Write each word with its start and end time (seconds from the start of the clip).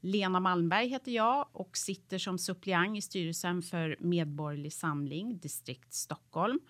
Lena 0.00 0.40
Malmberg 0.40 0.88
heter 0.88 1.12
jag 1.12 1.48
och 1.52 1.76
sitter 1.76 2.18
som 2.18 2.38
suppleant 2.38 2.98
i 2.98 3.00
styrelsen 3.00 3.62
för 3.62 3.96
Medborgerlig 4.00 4.72
Samling, 4.72 5.38
distrikt 5.38 5.94
Stockholm. 5.94 6.60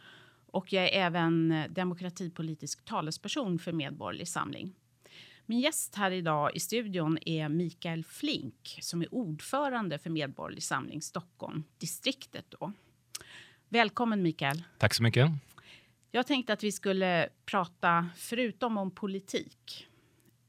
Och 0.47 0.73
jag 0.73 0.85
är 0.85 1.07
även 1.07 1.65
demokratipolitisk 1.71 2.85
talesperson 2.85 3.59
för 3.59 3.73
Medborgerlig 3.73 4.29
Samling. 4.29 4.75
Min 5.47 5.61
gäst 5.61 5.95
här 5.95 6.11
idag 6.11 6.57
i 6.57 6.61
studion 6.61 7.19
är 7.27 7.49
Mikael 7.49 8.05
Flink 8.05 8.79
som 8.81 9.03
är 9.03 9.15
ordförande 9.15 9.99
för 9.99 10.11
Medborgerlig 10.11 10.63
Samling 10.63 11.03
Stockholm, 11.03 11.65
distriktet. 11.79 12.47
Då. 12.49 12.73
Välkommen 13.69 14.23
Mikael. 14.23 14.63
Tack 14.79 14.95
så 14.95 15.03
mycket. 15.03 15.31
Jag 16.11 16.27
tänkte 16.27 16.53
att 16.53 16.65
vi 16.65 16.73
skulle 16.73 17.29
prata, 17.47 18.09
förutom 18.17 18.79
om 18.79 18.91
politik, 18.91 19.87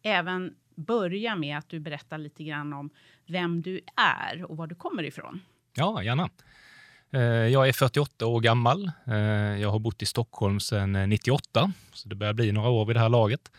även 0.02 0.56
börja 0.80 1.36
med 1.36 1.58
att 1.58 1.70
du 1.70 1.80
berättar 1.80 2.18
lite 2.18 2.44
grann 2.44 2.74
om 2.74 2.90
vem 3.28 3.62
du 3.62 3.82
är 3.96 4.52
och 4.52 4.58
var 4.58 4.68
du 4.68 4.76
kommer 4.76 5.04
ifrån. 5.04 5.42
Ja, 5.76 6.04
gärna. 6.04 6.30
Eh, 7.12 7.22
jag 7.22 7.68
är 7.68 7.74
48 7.74 8.26
år 8.26 8.42
gammal. 8.42 8.92
Eh, 9.08 9.16
jag 9.62 9.70
har 9.70 9.80
bott 9.80 10.02
i 10.02 10.06
Stockholm 10.06 10.60
sedan 10.60 10.96
eh, 10.96 11.08
98, 11.08 11.72
så 11.94 12.10
det 12.10 12.16
börjar 12.16 12.34
bli 12.34 12.52
några 12.52 12.70
år 12.70 12.86
vid 12.86 12.96
det 12.96 13.00
här 13.00 13.10
laget. 13.10 13.52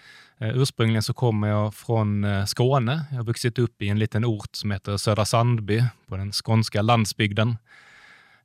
Ursprungligen 0.43 1.03
så 1.03 1.15
kommer 1.15 1.49
jag 1.49 1.75
från 1.75 2.27
Skåne. 2.47 3.05
Jag 3.11 3.17
har 3.17 3.25
vuxit 3.25 3.59
upp 3.59 3.83
i 3.83 3.89
en 3.89 3.99
liten 3.99 4.25
ort 4.25 4.57
som 4.57 4.71
heter 4.71 4.97
Södra 4.97 5.25
Sandby 5.25 5.85
på 6.07 6.17
den 6.17 6.33
skånska 6.33 6.83
landsbygden. 6.83 7.57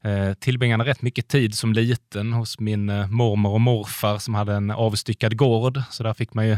Eh, 0.05 0.33
tillbringade 0.33 0.83
rätt 0.83 1.01
mycket 1.01 1.27
tid 1.27 1.53
som 1.53 1.73
liten 1.73 2.33
hos 2.33 2.59
min 2.59 2.89
eh, 2.89 3.07
mormor 3.07 3.51
och 3.51 3.61
morfar 3.61 4.17
som 4.17 4.35
hade 4.35 4.53
en 4.53 4.71
avstyckad 4.71 5.37
gård. 5.37 5.81
Så 5.91 6.03
där 6.03 6.13
fick 6.13 6.33
man 6.33 6.47
ju 6.47 6.57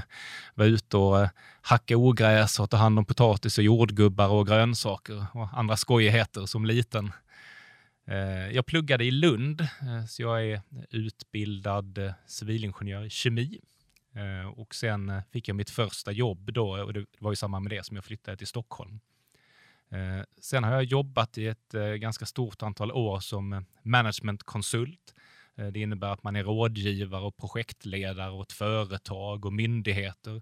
vara 0.56 0.68
ute 0.68 0.98
och 0.98 1.22
eh, 1.22 1.30
hacka 1.62 1.98
ogräs 1.98 2.60
och 2.60 2.70
ta 2.70 2.78
hand 2.78 3.00
om 3.00 3.06
potatis 3.06 3.58
och 3.58 3.64
jordgubbar 3.64 4.30
och 4.30 4.48
grönsaker 4.48 5.26
och 5.34 5.50
andra 5.54 5.78
skojigheter 5.78 6.46
som 6.46 6.66
liten. 6.66 7.12
Jag 8.52 8.66
pluggade 8.66 9.06
i 9.06 9.12
Lund, 9.12 9.68
så 10.10 10.22
jag 10.22 10.46
är 10.46 10.62
utbildad 10.90 12.14
civilingenjör 12.28 13.06
i 13.06 13.10
kemi. 13.10 13.60
Och 14.56 14.76
sen 14.76 15.22
fick 15.32 15.48
jag 15.48 15.56
mitt 15.56 15.70
första 15.70 16.12
jobb 16.12 16.54
då 16.54 16.70
och 16.70 16.94
det 16.94 17.06
var 17.20 17.34
i 17.34 17.36
samband 17.36 17.64
med 17.64 17.72
det 17.72 17.86
som 17.86 17.96
jag 17.96 18.06
flyttade 18.06 18.38
till 18.38 18.48
Stockholm. 18.48 19.00
Eh, 19.90 20.24
sen 20.42 20.64
har 20.64 20.72
jag 20.72 20.84
jobbat 20.84 21.38
i 21.38 21.48
ett 21.48 21.74
eh, 21.74 21.84
ganska 21.84 22.26
stort 22.26 22.64
antal 22.64 22.92
år 22.92 23.20
som 23.20 23.54
eh, 23.54 23.62
managementkonsult. 23.84 25.14
Det 25.74 25.80
innebär 25.80 26.08
att 26.08 26.24
man 26.24 26.36
är 26.36 26.44
rådgivare 26.44 27.22
och 27.22 27.38
projektledare 27.38 28.32
åt 28.32 28.52
företag 28.52 29.46
och 29.46 29.54
myndigheter. 29.54 30.42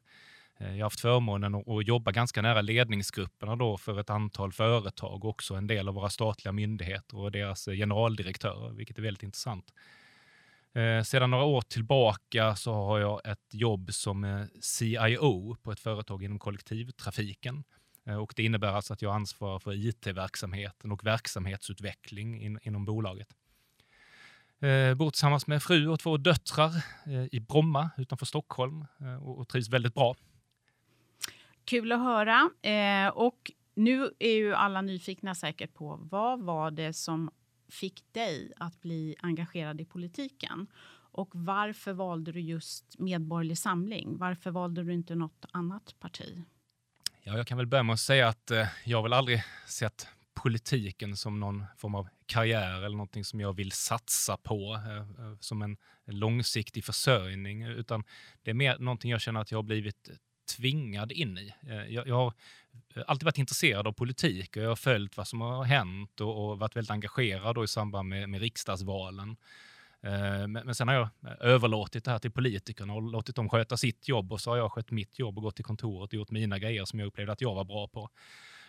Jag 0.57 0.67
har 0.67 0.81
haft 0.81 0.99
förmånen 0.99 1.55
att 1.55 1.87
jobba 1.87 2.11
ganska 2.11 2.41
nära 2.41 2.61
ledningsgrupperna 2.61 3.55
då 3.55 3.77
för 3.77 3.99
ett 3.99 4.09
antal 4.09 4.53
företag 4.53 5.25
och 5.25 5.29
också 5.29 5.53
en 5.53 5.67
del 5.67 5.87
av 5.87 5.93
våra 5.93 6.09
statliga 6.09 6.51
myndigheter 6.51 7.17
och 7.17 7.31
deras 7.31 7.65
generaldirektörer, 7.65 8.69
vilket 8.69 8.97
är 8.97 9.01
väldigt 9.01 9.23
intressant. 9.23 9.73
Sedan 11.05 11.31
några 11.31 11.43
år 11.43 11.61
tillbaka 11.61 12.55
så 12.55 12.73
har 12.73 12.99
jag 12.99 13.21
ett 13.25 13.53
jobb 13.53 13.93
som 13.93 14.47
CIO 14.61 15.55
på 15.55 15.71
ett 15.71 15.79
företag 15.79 16.23
inom 16.23 16.39
kollektivtrafiken. 16.39 17.63
Eh, 18.05 18.15
och 18.15 18.33
det 18.35 18.43
innebär 18.43 18.67
alltså 18.67 18.93
att 18.93 19.01
jag 19.01 19.15
ansvarar 19.15 19.59
för 19.59 19.87
IT-verksamheten 19.87 20.91
och 20.91 21.05
verksamhetsutveckling 21.05 22.41
in, 22.41 22.59
inom 22.61 22.85
bolaget. 22.85 23.27
Eh, 24.59 24.95
bor 24.95 25.09
tillsammans 25.09 25.47
med 25.47 25.63
fru 25.63 25.87
och 25.87 25.99
två 25.99 26.17
döttrar 26.17 26.71
eh, 27.05 27.25
i 27.31 27.39
Bromma 27.39 27.89
utanför 27.97 28.25
Stockholm 28.25 28.85
eh, 28.99 29.23
och, 29.23 29.39
och 29.39 29.47
trivs 29.47 29.69
väldigt 29.69 29.93
bra. 29.93 30.15
Kul 31.65 31.91
att 31.91 31.99
höra. 31.99 32.49
Eh, 32.61 33.07
och 33.07 33.51
nu 33.75 34.11
är 34.19 34.35
ju 34.35 34.53
alla 34.53 34.81
nyfikna 34.81 35.35
säkert 35.35 35.73
på 35.73 35.99
vad 36.01 36.41
var 36.41 36.71
det 36.71 36.93
som 36.93 37.31
fick 37.69 38.13
dig 38.13 38.53
att 38.57 38.81
bli 38.81 39.15
engagerad 39.19 39.81
i 39.81 39.85
politiken? 39.85 40.67
Och 41.11 41.29
varför 41.33 41.93
valde 41.93 42.31
du 42.31 42.39
just 42.39 42.99
Medborgerlig 42.99 43.57
Samling? 43.57 44.17
Varför 44.17 44.51
valde 44.51 44.83
du 44.83 44.93
inte 44.93 45.15
något 45.15 45.45
annat 45.51 45.95
parti? 45.99 46.43
Ja, 47.27 47.37
jag 47.37 47.47
kan 47.47 47.57
väl 47.57 47.67
börja 47.67 47.83
med 47.83 47.93
att 47.93 47.99
säga 47.99 48.27
att 48.27 48.51
eh, 48.51 48.67
jag 48.83 48.97
har 48.97 49.03
väl 49.03 49.13
aldrig 49.13 49.43
sett 49.67 50.07
politiken 50.33 51.17
som 51.17 51.39
någon 51.39 51.65
form 51.77 51.95
av 51.95 52.07
karriär 52.25 52.77
eller 52.77 52.97
någonting 52.97 53.23
som 53.23 53.39
jag 53.39 53.53
vill 53.53 53.71
satsa 53.71 54.37
på 54.37 54.73
eh, 54.75 54.97
eh, 54.97 55.37
som 55.39 55.61
en, 55.61 55.77
långsiktig 56.07 56.83
försörjning, 56.83 57.63
utan 57.63 58.03
det 58.43 58.51
är 58.51 58.53
mer 58.55 58.77
någonting 58.77 59.11
jag 59.11 59.21
känner 59.21 59.41
att 59.41 59.51
jag 59.51 59.57
har 59.57 59.63
blivit 59.63 60.09
tvingad 60.57 61.11
in 61.11 61.37
i. 61.37 61.53
Eh, 61.67 61.93
jag, 61.93 62.07
jag, 62.07 62.15
har 62.15 62.33
alltid 63.07 63.25
varit 63.25 63.37
intresserad 63.37 63.87
av 63.87 63.91
politik 63.91 64.57
och 64.57 64.63
jag 64.63 64.69
har 64.69 64.75
följt 64.75 65.17
vad 65.17 65.27
som 65.27 65.41
har 65.41 65.63
hänt 65.63 66.21
och, 66.21 66.49
och 66.49 66.59
varit 66.59 66.75
väldigt 66.75 66.91
engagerad 66.91 67.63
i 67.63 67.67
samband 67.67 68.09
med, 68.09 68.29
med 68.29 68.41
riksdagsvalen. 68.41 69.35
Eh, 70.05 70.47
men 70.47 70.75
sen 70.75 70.87
har 70.87 70.95
jag 70.95 71.03
eh, 71.03 71.33
överlåtit 71.39 72.05
det 72.05 72.11
här 72.11 72.19
till 72.19 72.31
politikerna 72.31 72.93
och 72.93 73.01
låtit 73.01 73.35
dem 73.35 73.49
sköta 73.49 73.77
sitt 73.77 74.07
jobb 74.07 74.33
och 74.33 74.41
så 74.41 74.49
har 74.49 74.57
jag 74.57 74.71
skött 74.71 74.91
mitt 74.91 75.19
jobb 75.19 75.37
och 75.37 75.43
gått 75.43 75.55
till 75.55 75.65
kontoret 75.65 76.09
och 76.09 76.13
gjort 76.13 76.31
mina 76.31 76.59
grejer 76.59 76.85
som 76.85 76.99
jag 76.99 77.07
upplevde 77.07 77.33
att 77.33 77.41
jag 77.41 77.55
var 77.55 77.63
bra 77.63 77.87
på. 77.87 78.09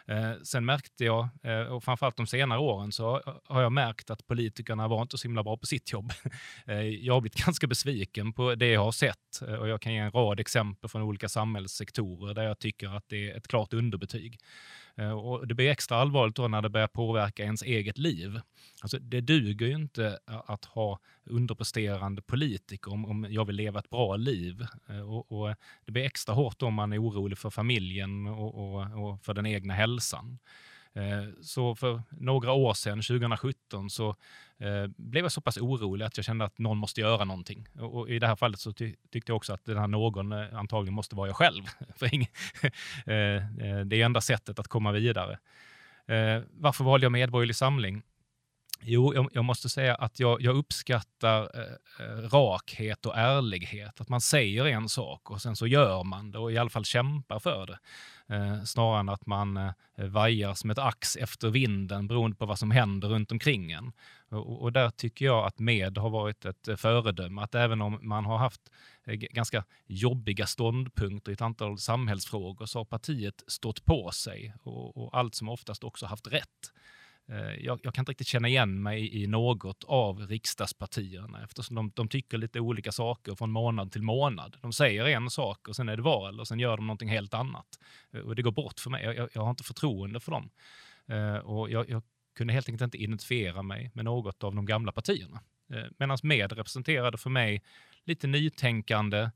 Eh, 0.07 0.33
sen 0.43 0.65
märkte 0.65 1.05
jag, 1.05 1.29
och 1.71 1.85
framförallt 1.85 2.17
de 2.17 2.27
senare 2.27 2.59
åren, 2.59 2.93
så 2.93 3.23
har 3.45 3.63
jag 3.63 3.73
märkt 3.73 4.11
att 4.11 4.27
politikerna 4.27 4.89
var 4.89 5.03
inte 5.03 5.19
så 5.19 5.29
himla 5.29 5.43
bra 5.43 5.57
på 5.57 5.67
sitt 5.67 5.93
jobb. 5.93 6.13
Jag 7.01 7.15
har 7.15 7.21
blivit 7.21 7.39
ganska 7.45 7.67
besviken 7.67 8.33
på 8.33 8.55
det 8.55 8.67
jag 8.67 8.85
har 8.85 8.93
sett 8.93 9.41
och 9.61 9.69
jag 9.69 9.81
kan 9.81 9.93
ge 9.93 9.99
en 9.99 10.11
rad 10.11 10.41
exempel 10.41 10.91
från 10.91 11.03
olika 11.03 11.29
samhällssektorer 11.29 12.35
där 12.35 12.43
jag 12.43 12.59
tycker 12.59 12.97
att 12.97 13.09
det 13.09 13.31
är 13.31 13.37
ett 13.37 13.49
klart 13.49 13.73
underbetyg. 13.73 14.39
Eh, 14.99 15.11
och 15.11 15.47
det 15.47 15.55
blir 15.55 15.71
extra 15.71 15.97
allvarligt 15.97 16.37
då 16.37 16.49
när 16.49 16.63
det 16.63 16.69
börjar 16.69 16.87
påverka 16.87 17.43
ens 17.45 17.63
eget 17.63 17.99
liv. 17.99 18.41
Alltså, 18.83 18.99
det 18.99 19.21
duger 19.21 19.67
ju 19.67 19.75
inte 19.75 20.19
att 20.27 20.65
ha 20.65 20.99
underpresterande 21.25 22.23
politiker 22.23 22.93
om, 22.93 23.05
om 23.05 23.27
jag 23.31 23.45
vill 23.45 23.57
leva 23.57 23.79
ett 23.79 23.91
bra 23.91 24.17
liv. 24.17 24.67
Eh, 24.89 25.11
och, 25.11 25.33
och 25.33 25.55
det 25.85 25.93
blir 25.93 26.05
extra 26.05 26.35
hårt 26.35 26.63
om 26.63 26.75
man 26.75 26.93
är 26.93 27.03
orolig 27.03 27.39
för 27.39 27.51
familjen 27.51 28.27
och, 28.27 28.55
och, 28.55 29.05
och 29.05 29.25
för 29.25 29.35
den 29.35 29.47
egna 29.47 29.75
hälsan. 29.75 30.39
Eh, 30.97 31.25
så 31.43 31.75
för 31.75 32.03
några 32.11 32.53
år 32.53 32.75
sedan, 32.75 33.03
2017, 33.03 33.91
så 33.91 34.09
eh, 34.59 34.87
blev 34.97 35.25
jag 35.25 35.33
så 35.33 35.41
pass 35.41 35.57
orolig 35.57 36.05
att 36.05 36.17
jag 36.17 36.25
kände 36.25 36.45
att 36.45 36.59
någon 36.59 36.79
måste 36.79 37.01
göra 37.01 37.25
någonting. 37.25 37.69
Och 37.79 38.11
i 38.11 38.19
det 38.19 38.27
här 38.27 38.37
fallet 38.37 38.61
så 38.61 38.73
ty 38.73 38.95
tyckte 39.13 39.31
jag 39.33 39.37
också 39.37 39.53
att 39.53 39.65
den 39.65 39.79
här 39.79 39.87
någon 39.87 40.33
eh, 40.33 40.59
antagligen 40.59 40.95
måste 40.95 41.17
vara 41.17 41.29
jag 41.29 41.37
själv. 41.37 41.65
för 41.97 42.07
det 43.85 43.97
är 43.97 44.05
enda 44.05 44.21
sättet 44.21 44.59
att 44.59 44.69
komma 44.69 44.93
vidare. 44.93 45.39
Varför 46.51 46.85
valde 46.85 47.05
jag 47.05 47.13
Medborgerlig 47.13 47.57
Samling? 47.57 48.03
Jo, 48.81 49.15
jag, 49.15 49.29
jag, 49.33 49.45
måste 49.45 49.69
säga 49.69 49.95
att 49.95 50.21
jag, 50.21 50.43
jag 50.43 50.57
uppskattar 50.57 51.43
eh, 51.55 52.07
eh, 52.07 52.29
rakhet 52.29 53.07
och 53.07 53.17
ärlighet. 53.17 54.01
Att 54.01 54.09
man 54.09 54.21
säger 54.21 54.65
en 54.65 54.89
sak 54.89 55.31
och 55.31 55.43
sen 55.43 55.57
så 55.57 55.67
gör 55.67 56.05
man 56.05 56.31
det 56.31 56.39
och 56.39 56.53
i 56.53 56.59
alla 56.59 56.71
fall 56.71 56.85
kämpar 56.85 57.39
för 57.39 57.67
det. 57.67 57.79
Eh, 58.35 58.63
snarare 58.65 59.01
än 59.01 59.09
att 59.09 59.27
man 59.27 59.57
eh, 59.57 59.73
vajar 59.97 60.55
som 60.55 60.71
ett 60.71 60.79
ax 60.79 61.17
efter 61.17 61.51
vinden 61.51 62.09
beroende 62.09 62.37
på 62.37 62.47
vad 62.47 62.59
som 62.59 62.71
händer 62.71 63.09
runt 63.09 63.33
omkring 63.33 63.73
en. 63.73 63.93
Och, 64.29 64.63
och 64.63 64.73
där 64.73 64.91
tycker 64.91 65.25
jag 65.25 65.47
att 65.47 65.59
MED 65.59 65.99
har 65.99 66.11
varit 66.11 66.45
ett 66.45 66.69
eh, 66.69 66.77
föredöme. 66.77 67.43
Att 67.43 67.55
även 67.55 67.83
om 67.83 67.99
man 68.03 68.25
har 68.25 68.39
haft 68.39 68.61
eh, 69.05 69.15
ganska 69.15 69.65
jobbiga 69.87 70.47
ståndpunkter 70.47 71.33
i 71.33 71.35
ett 71.35 71.43
antal 71.43 71.79
samhällsfrågor 71.79 72.67
så 72.67 72.79
har 72.79 72.85
partiet 72.85 73.43
stått 73.47 73.85
på 73.85 74.11
sig 74.11 74.55
och, 74.63 74.97
och 74.97 75.19
allt 75.19 75.35
som 75.35 75.49
oftast 75.49 75.85
också 75.85 76.07
haft 76.07 76.27
rätt. 76.27 76.73
Eh, 77.29 77.65
jag, 77.65 77.81
jag, 77.83 77.95
kan 77.95 78.03
inte 78.03 78.13
riktigt 78.13 78.27
känna 78.27 78.49
igen 78.49 78.83
mig 78.83 79.23
i 79.23 79.27
något 79.27 79.85
av 79.85 80.21
riksdagspartierna 80.27 81.45
eftersom 81.45 81.77
de, 81.77 81.93
de, 81.95 82.09
tycker 82.09 82.39
lite 82.39 82.61
olika 82.61 82.93
saker 82.93 83.35
från 83.35 83.51
månad 83.51 83.93
till 83.93 84.03
månad. 84.03 84.57
De 84.61 84.73
säger 84.73 85.05
en 85.05 85.31
sak 85.31 85.69
och 85.69 85.77
sen 85.77 85.89
är 85.89 85.97
det 85.97 86.03
val 86.03 86.41
och 86.41 86.49
sen 86.49 86.59
gör 86.59 86.77
de 86.77 86.87
någonting 86.87 87.09
helt 87.09 87.35
annat. 87.35 87.67
Eh, 88.13 88.21
och 88.21 88.37
det 88.37 88.43
går 88.43 88.53
bort 88.53 88.81
för 88.81 88.91
mig. 88.91 89.05
Jag, 89.05 89.29
jag 89.33 89.43
har 89.43 89.51
inte 89.51 89.65
förtroende 89.65 90.21
för 90.21 90.33
dem. 90.33 90.51
Eh, 91.07 91.37
och 91.37 91.71
jag, 91.71 91.91
jag, 91.91 92.03
kunde 92.37 92.53
helt 92.53 92.69
enkelt 92.69 92.83
inte 92.83 93.03
identifiera 93.03 93.63
mig 93.63 93.91
med 93.95 94.05
något 94.05 94.45
av 94.45 94.55
de 94.55 94.67
gamla 94.67 94.93
partierna. 94.93 95.41
Eh, 95.73 95.85
Medan 95.99 96.19
med 96.23 96.53
representerade 96.53 97.19
för 97.19 97.31
mig 97.31 97.63
lite 98.05 98.27
nytänkande, 98.27 99.31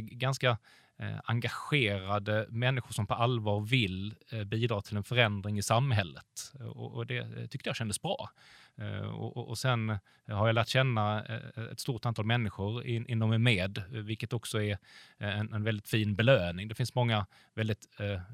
ganska 0.00 0.58
eh, 0.98 1.20
engagerade 1.24 2.46
människor 2.48 2.92
som 2.92 3.06
på 3.06 3.14
allvar 3.14 3.60
vill 3.60 4.14
eh, 4.30 4.44
bidra 4.44 4.82
till 4.82 4.96
en 4.96 5.04
förändring 5.04 5.58
i 5.58 5.62
samhället. 5.62 6.52
Eh, 6.60 6.66
och, 6.66 6.94
och 6.94 7.06
det 7.06 7.18
eh, 7.18 7.46
tyckte 7.46 7.68
jag 7.68 7.76
kändes 7.76 8.02
bra. 8.02 8.30
Eh, 8.78 9.08
och, 9.08 9.48
och, 9.48 9.58
sen 9.58 9.90
eh, 9.90 10.36
har 10.36 10.46
jag 10.46 10.54
lärt 10.54 10.68
känna 10.68 11.24
ett 11.72 11.80
stort 11.80 12.06
antal 12.06 12.24
människor 12.24 12.86
in, 12.86 13.06
inom 13.06 13.42
med, 13.42 13.82
vilket 13.90 14.32
också 14.32 14.62
är 14.62 14.78
en, 15.18 15.52
en, 15.52 15.64
väldigt 15.64 15.88
fin 15.88 16.16
belöning. 16.16 16.68
Det 16.68 16.74
finns 16.74 16.94
många 16.94 17.26
väldigt 17.54 17.88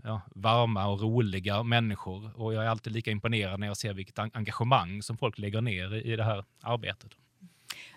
ja, 0.05 0.21
varma 0.35 0.87
och 0.87 1.01
roliga 1.01 1.63
människor 1.63 2.41
och 2.41 2.55
jag 2.55 2.65
är 2.65 2.69
alltid 2.69 2.93
lika 2.93 3.11
imponerad 3.11 3.61
när 3.61 3.67
jag 3.67 3.77
ser 3.77 3.95
vilket 3.95 4.19
engagemang 4.19 5.03
som 5.03 5.19
folk 5.19 5.39
lägger 5.39 5.61
ner 5.61 5.95
i, 5.95 6.13
i 6.13 6.17
det 6.17 6.25
här 6.25 6.45
arbetet. 6.61 7.13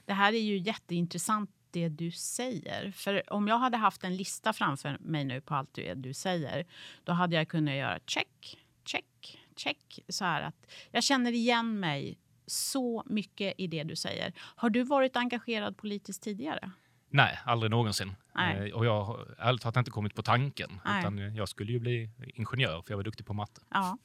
Det 0.05 0.13
här 0.13 0.33
är 0.33 0.41
ju 0.41 0.57
jätteintressant 0.57 1.49
det 1.75 1.89
du 1.89 2.11
säger. 2.11 2.91
För 2.91 3.33
om 3.33 3.47
jag 3.47 3.57
hade 3.57 3.77
haft 3.77 4.03
en 4.03 4.15
lista 4.15 4.53
framför 4.53 4.97
mig 4.99 5.25
nu 5.25 5.41
på 5.41 5.55
allt 5.55 5.73
det 5.73 5.93
du 5.93 6.13
säger, 6.13 6.65
då 7.03 7.11
hade 7.11 7.35
jag 7.35 7.47
kunnat 7.47 7.75
göra 7.75 7.99
check, 8.05 8.57
check, 8.85 9.39
check. 9.55 9.99
Så 10.09 10.25
här 10.25 10.41
att 10.41 10.55
jag 10.91 11.03
känner 11.03 11.31
igen 11.31 11.79
mig 11.79 12.17
så 12.47 13.03
mycket 13.05 13.53
i 13.57 13.67
det 13.67 13.83
du 13.83 13.95
säger. 13.95 14.33
Har 14.37 14.69
du 14.69 14.83
varit 14.83 15.15
engagerad 15.15 15.77
politiskt 15.77 16.23
tidigare? 16.23 16.71
Nej, 17.09 17.39
aldrig 17.45 17.69
någonsin. 17.69 18.15
Nej. 18.35 18.69
Eh, 18.69 18.75
och 18.75 18.85
jag 18.85 19.03
har 19.03 19.35
ärligt 19.39 19.61
talat 19.61 19.77
inte 19.77 19.91
kommit 19.91 20.15
på 20.15 20.23
tanken. 20.23 20.81
Utan 20.99 21.35
jag 21.35 21.49
skulle 21.49 21.71
ju 21.71 21.79
bli 21.79 22.09
ingenjör 22.33 22.81
för 22.81 22.91
jag 22.91 22.97
var 22.97 23.03
duktig 23.03 23.25
på 23.25 23.33
matte. 23.33 23.61
Ja. 23.69 23.97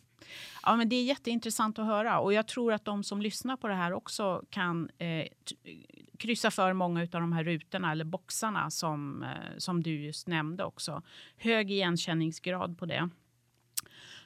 Ja, 0.63 0.77
men 0.77 0.89
det 0.89 0.97
är 0.97 1.05
jätteintressant 1.05 1.79
att 1.79 1.87
höra 1.87 2.21
och 2.21 2.33
jag 2.33 2.47
tror 2.47 2.73
att 2.73 2.85
de 2.85 3.05
som 3.05 3.23
lyssnar 3.23 3.57
på 3.57 3.69
det 3.69 3.75
här 3.75 3.93
också 3.93 4.45
kan 4.51 4.91
eh, 4.99 5.27
kryssa 6.19 6.51
för 6.51 6.73
många 6.73 7.01
av 7.01 7.09
de 7.09 7.33
här 7.33 7.45
rutorna 7.45 7.93
eller 7.93 8.05
boxarna 8.05 8.71
som, 8.71 9.23
eh, 9.23 9.59
som 9.59 9.83
du 9.83 10.01
just 10.05 10.27
nämnde 10.27 10.65
också. 10.65 11.03
Hög 11.37 11.71
igenkänningsgrad 11.71 12.79
på 12.79 12.87
det. 12.87 13.09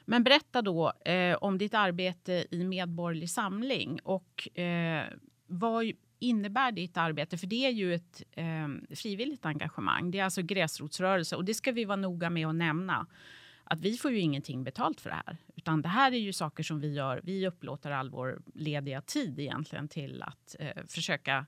Men 0.05 0.23
berätta 0.23 0.61
då 0.61 0.93
eh, 1.05 1.35
om 1.35 1.57
ditt 1.57 1.73
arbete 1.73 2.45
i 2.51 2.63
Medborgerlig 2.63 3.29
Samling 3.29 3.99
och 4.03 4.57
eh, 4.59 5.03
vad 5.47 5.91
innebär 6.19 6.71
ditt 6.71 6.97
arbete? 6.97 7.37
För 7.37 7.47
det 7.47 7.65
är 7.65 7.69
ju 7.69 7.93
ett 7.93 8.23
eh, 8.31 8.95
frivilligt 8.95 9.45
engagemang. 9.45 10.11
Det 10.11 10.19
är 10.19 10.23
alltså 10.23 10.41
gräsrotsrörelse 10.41 11.35
och 11.35 11.45
det 11.45 11.53
ska 11.53 11.71
vi 11.71 11.85
vara 11.85 11.95
noga 11.95 12.29
med 12.29 12.47
att 12.47 12.55
nämna. 12.55 13.07
Att 13.65 13.79
vi 13.79 13.97
får 13.97 14.11
ju 14.11 14.19
ingenting 14.19 14.63
betalt 14.63 15.01
för 15.01 15.09
det 15.09 15.21
här, 15.25 15.37
utan 15.55 15.81
det 15.81 15.89
här 15.89 16.11
är 16.11 16.19
ju 16.19 16.33
saker 16.33 16.63
som 16.63 16.79
vi 16.79 16.93
gör. 16.93 17.21
Vi 17.23 17.47
upplåter 17.47 17.91
all 17.91 18.09
vår 18.09 18.41
lediga 18.53 19.01
tid 19.01 19.39
egentligen 19.39 19.87
till 19.87 20.23
att 20.23 20.55
eh, 20.59 20.83
försöka 20.87 21.45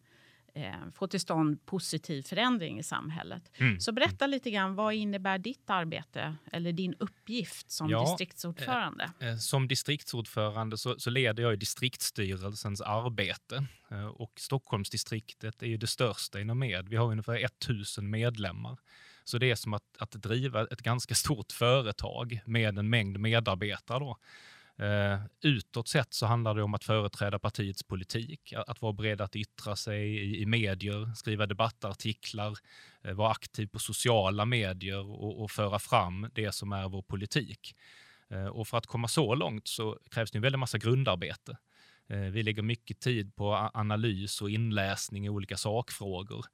eh, 0.57 0.91
få 0.93 1.07
till 1.07 1.19
stånd 1.19 1.65
positiv 1.65 2.23
förändring 2.23 2.79
i 2.79 2.83
samhället. 2.83 3.51
Mm. 3.57 3.79
Så 3.79 3.91
berätta 3.91 4.27
lite 4.27 4.51
grann, 4.51 4.75
vad 4.75 4.93
innebär 4.93 5.37
ditt 5.37 5.69
arbete 5.69 6.35
eller 6.51 6.71
din 6.71 6.95
uppgift 6.99 7.71
som 7.71 7.89
ja, 7.89 8.01
distriktsordförande? 8.01 9.11
Eh, 9.19 9.27
eh, 9.27 9.37
som 9.37 9.67
distriktsordförande 9.67 10.77
så, 10.77 10.99
så, 10.99 11.09
leder 11.09 11.43
jag 11.43 11.59
distriktsstyrelsens 11.59 12.81
arbete 12.81 13.65
eh, 13.91 14.07
och 14.07 14.31
Stockholmsdistriktet 14.35 15.61
är 15.61 15.67
ju 15.67 15.77
det 15.77 15.87
största 15.87 16.39
inom 16.39 16.59
med. 16.59 16.89
Vi 16.89 16.95
har 16.95 17.11
ungefär 17.11 17.45
1000 17.45 18.09
medlemmar. 18.09 18.77
Så 19.27 19.37
det 19.37 19.51
är 19.51 19.55
som 19.55 19.73
att, 19.73 19.97
att 19.99 20.11
driva 20.11 20.67
ett 20.67 20.81
ganska 20.81 21.15
stort 21.23 21.51
företag 21.51 22.39
med 22.45 22.77
en 22.77 22.89
mängd 22.89 23.19
medarbetare. 23.19 23.99
Då. 23.99 24.17
Uh, 24.81 25.19
utåt 25.41 25.87
sett 25.87 26.13
så 26.13 26.25
handlar 26.25 26.55
det 26.55 26.63
om 26.63 26.73
att 26.73 26.83
företräda 26.83 27.39
partiets 27.39 27.83
politik, 27.83 28.53
att 28.67 28.81
vara 28.81 28.93
beredd 28.93 29.21
att 29.21 29.35
yttra 29.35 29.75
sig 29.75 30.17
i, 30.17 30.41
i 30.41 30.45
medier, 30.45 31.15
skriva 31.15 31.45
debattartiklar, 31.45 32.53
uh, 33.07 33.13
vara 33.13 33.31
aktiv 33.31 33.67
på 33.67 33.79
sociala 33.79 34.45
medier 34.45 35.05
och, 35.05 35.43
och, 35.43 35.51
föra 35.51 35.79
fram 35.79 36.29
det 36.33 36.51
som 36.51 36.71
är 36.71 36.89
vår 36.89 37.01
politik. 37.01 37.75
Uh, 38.31 38.45
och 38.45 38.67
för 38.67 38.77
att 38.77 38.85
komma 38.85 39.07
så 39.07 39.35
långt 39.35 39.67
så 39.67 39.99
krävs 40.11 40.31
det 40.31 40.37
en 40.37 40.41
väldig 40.41 40.59
massa 40.59 40.77
grundarbete. 40.77 41.57
Vi 42.31 42.43
lägger 42.43 42.61
mycket 42.61 42.99
tid 42.99 43.35
på 43.35 43.69
analys 43.73 44.41
och 44.41 44.49
inläsning 44.49 45.25
i 45.25 45.29
olika 45.29 45.57
sakfrågor. 45.57 46.45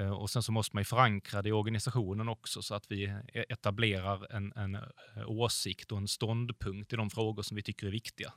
Eh, 0.00 0.10
och 0.10 0.30
sen 0.30 0.42
så 0.42 0.52
måste 0.52 0.76
man 0.76 0.80
ju 0.80 0.84
förankra 0.84 1.42
det 1.42 1.48
i 1.48 1.52
organisationen 1.52 2.28
också 2.28 2.62
så 2.62 2.74
att 2.74 2.90
vi 2.90 3.04
e-, 3.04 3.44
etablerar 3.48 4.32
en, 4.32 4.52
en 4.56 4.74
eh, 4.74 4.82
åsikt 5.26 5.92
och 5.92 5.98
en 5.98 6.08
ståndpunkt 6.08 6.92
i 6.92 6.96
de 6.96 7.10
frågor 7.10 7.42
som 7.42 7.56
vi 7.56 7.62
tycker 7.62 7.86
är 7.86 7.90
viktiga. 7.90 8.32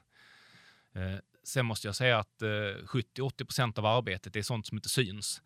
Eh, 0.95 1.15
sen 1.43 1.65
måste 1.65 1.87
jag 1.87 1.95
säga 1.95 2.19
att 2.19 2.41
70-80 2.41 3.79
av 3.79 3.85
arbetet 3.85 4.35
är 4.35 4.41
sånt 4.41 4.67
som 4.67 4.77
inte 4.77 4.89
syns. 4.89 5.41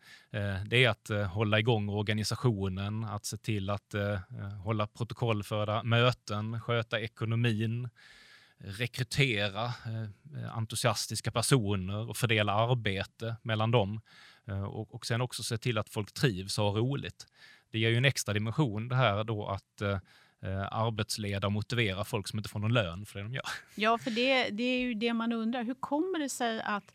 Det 0.66 0.84
är 0.84 0.88
att 0.88 1.30
hålla 1.30 1.58
igång 1.58 1.88
organisationen, 1.88 3.04
att 3.04 3.24
se 3.24 3.36
till 3.36 3.70
att 3.70 3.94
hålla 4.64 4.86
protokollförda 4.86 5.82
möten, 5.82 6.60
sköta 6.60 7.00
ekonomin, 7.00 7.88
rekrytera 8.58 9.72
entusiastiska 10.52 11.30
personer 11.30 12.08
och 12.08 12.16
fördela 12.16 12.52
arbete 12.52 13.36
mellan 13.42 13.70
dem. 13.70 14.00
Eh, 14.48 14.62
och, 14.62 14.94
och 14.94 15.06
sen 15.06 15.20
också 15.20 15.42
se 15.42 15.58
till 15.58 15.78
att 15.78 15.88
folk 15.88 16.12
trivs 16.12 16.58
och 16.58 16.64
har 16.64 16.72
roligt. 16.72 17.26
Det 17.70 17.78
ger 17.78 17.90
ju 17.90 17.96
en 17.96 18.04
extra 18.04 18.34
dimension 18.34 18.88
det 18.88 18.96
här 18.96 19.24
då 19.24 19.46
att 19.46 19.80
eh, 19.80 19.98
eh, 20.42 20.72
arbetsleda 20.72 21.46
och 21.46 21.52
motivera 21.52 22.04
folk 22.04 22.28
som 22.28 22.38
inte 22.38 22.48
får 22.48 22.58
någon 22.58 22.72
lön 22.72 23.06
för 23.06 23.18
det 23.18 23.24
de 23.24 23.34
gör. 23.34 23.48
Ja, 23.74 23.98
för 23.98 24.10
det, 24.10 24.50
det 24.50 24.62
är 24.62 24.80
ju 24.80 24.94
det 24.94 25.12
man 25.12 25.32
undrar. 25.32 25.64
Hur 25.64 25.74
kommer 25.74 26.18
det 26.18 26.28
sig 26.28 26.60
att 26.60 26.94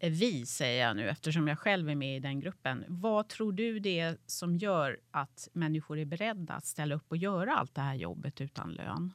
vi, 0.00 0.46
säger 0.46 0.86
jag 0.86 0.96
nu 0.96 1.08
eftersom 1.08 1.48
jag 1.48 1.58
själv 1.58 1.90
är 1.90 1.94
med 1.94 2.16
i 2.16 2.20
den 2.20 2.40
gruppen. 2.40 2.84
Vad 2.88 3.28
tror 3.28 3.52
du 3.52 3.78
det 3.78 4.00
är 4.00 4.18
som 4.26 4.56
gör 4.56 5.00
att 5.10 5.48
människor 5.52 5.98
är 5.98 6.04
beredda 6.04 6.54
att 6.54 6.66
ställa 6.66 6.94
upp 6.94 7.04
och 7.08 7.16
göra 7.16 7.56
allt 7.56 7.74
det 7.74 7.80
här 7.80 7.94
jobbet 7.94 8.40
utan 8.40 8.72
lön? 8.72 9.12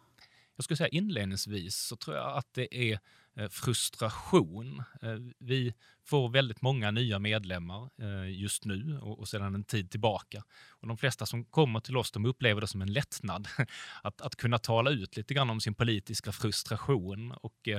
Jag 0.55 0.63
skulle 0.63 0.77
säga 0.77 0.87
inledningsvis 0.87 1.75
så 1.75 1.95
tror 1.95 2.15
jag 2.15 2.37
att 2.37 2.53
det 2.53 2.91
är 2.91 2.99
Eh, 3.37 3.49
frustration. 3.49 4.83
Eh, 5.01 5.15
vi 5.39 5.73
får 6.05 6.29
väldigt 6.29 6.61
många 6.61 6.91
nya 6.91 7.19
medlemmar 7.19 7.89
eh, 8.01 8.39
just 8.39 8.65
nu 8.65 8.99
och, 9.01 9.27
sedan 9.27 9.55
en 9.55 9.63
tid 9.63 9.91
tillbaka. 9.91 10.43
Och 10.69 10.87
de 10.87 10.97
flesta 10.97 11.25
som 11.25 11.45
kommer 11.45 11.79
till 11.79 11.97
oss 11.97 12.11
de 12.11 12.25
upplever 12.25 12.61
det 12.61 12.67
som 12.67 12.81
en 12.81 12.93
lättnad 12.93 13.47
att, 14.03 14.21
att 14.21 14.35
kunna 14.35 14.57
tala 14.57 14.89
ut 14.89 15.17
lite 15.17 15.33
grann 15.33 15.49
om 15.49 15.61
sin 15.61 15.73
politiska 15.73 16.31
frustration 16.31 17.31
och, 17.31 17.69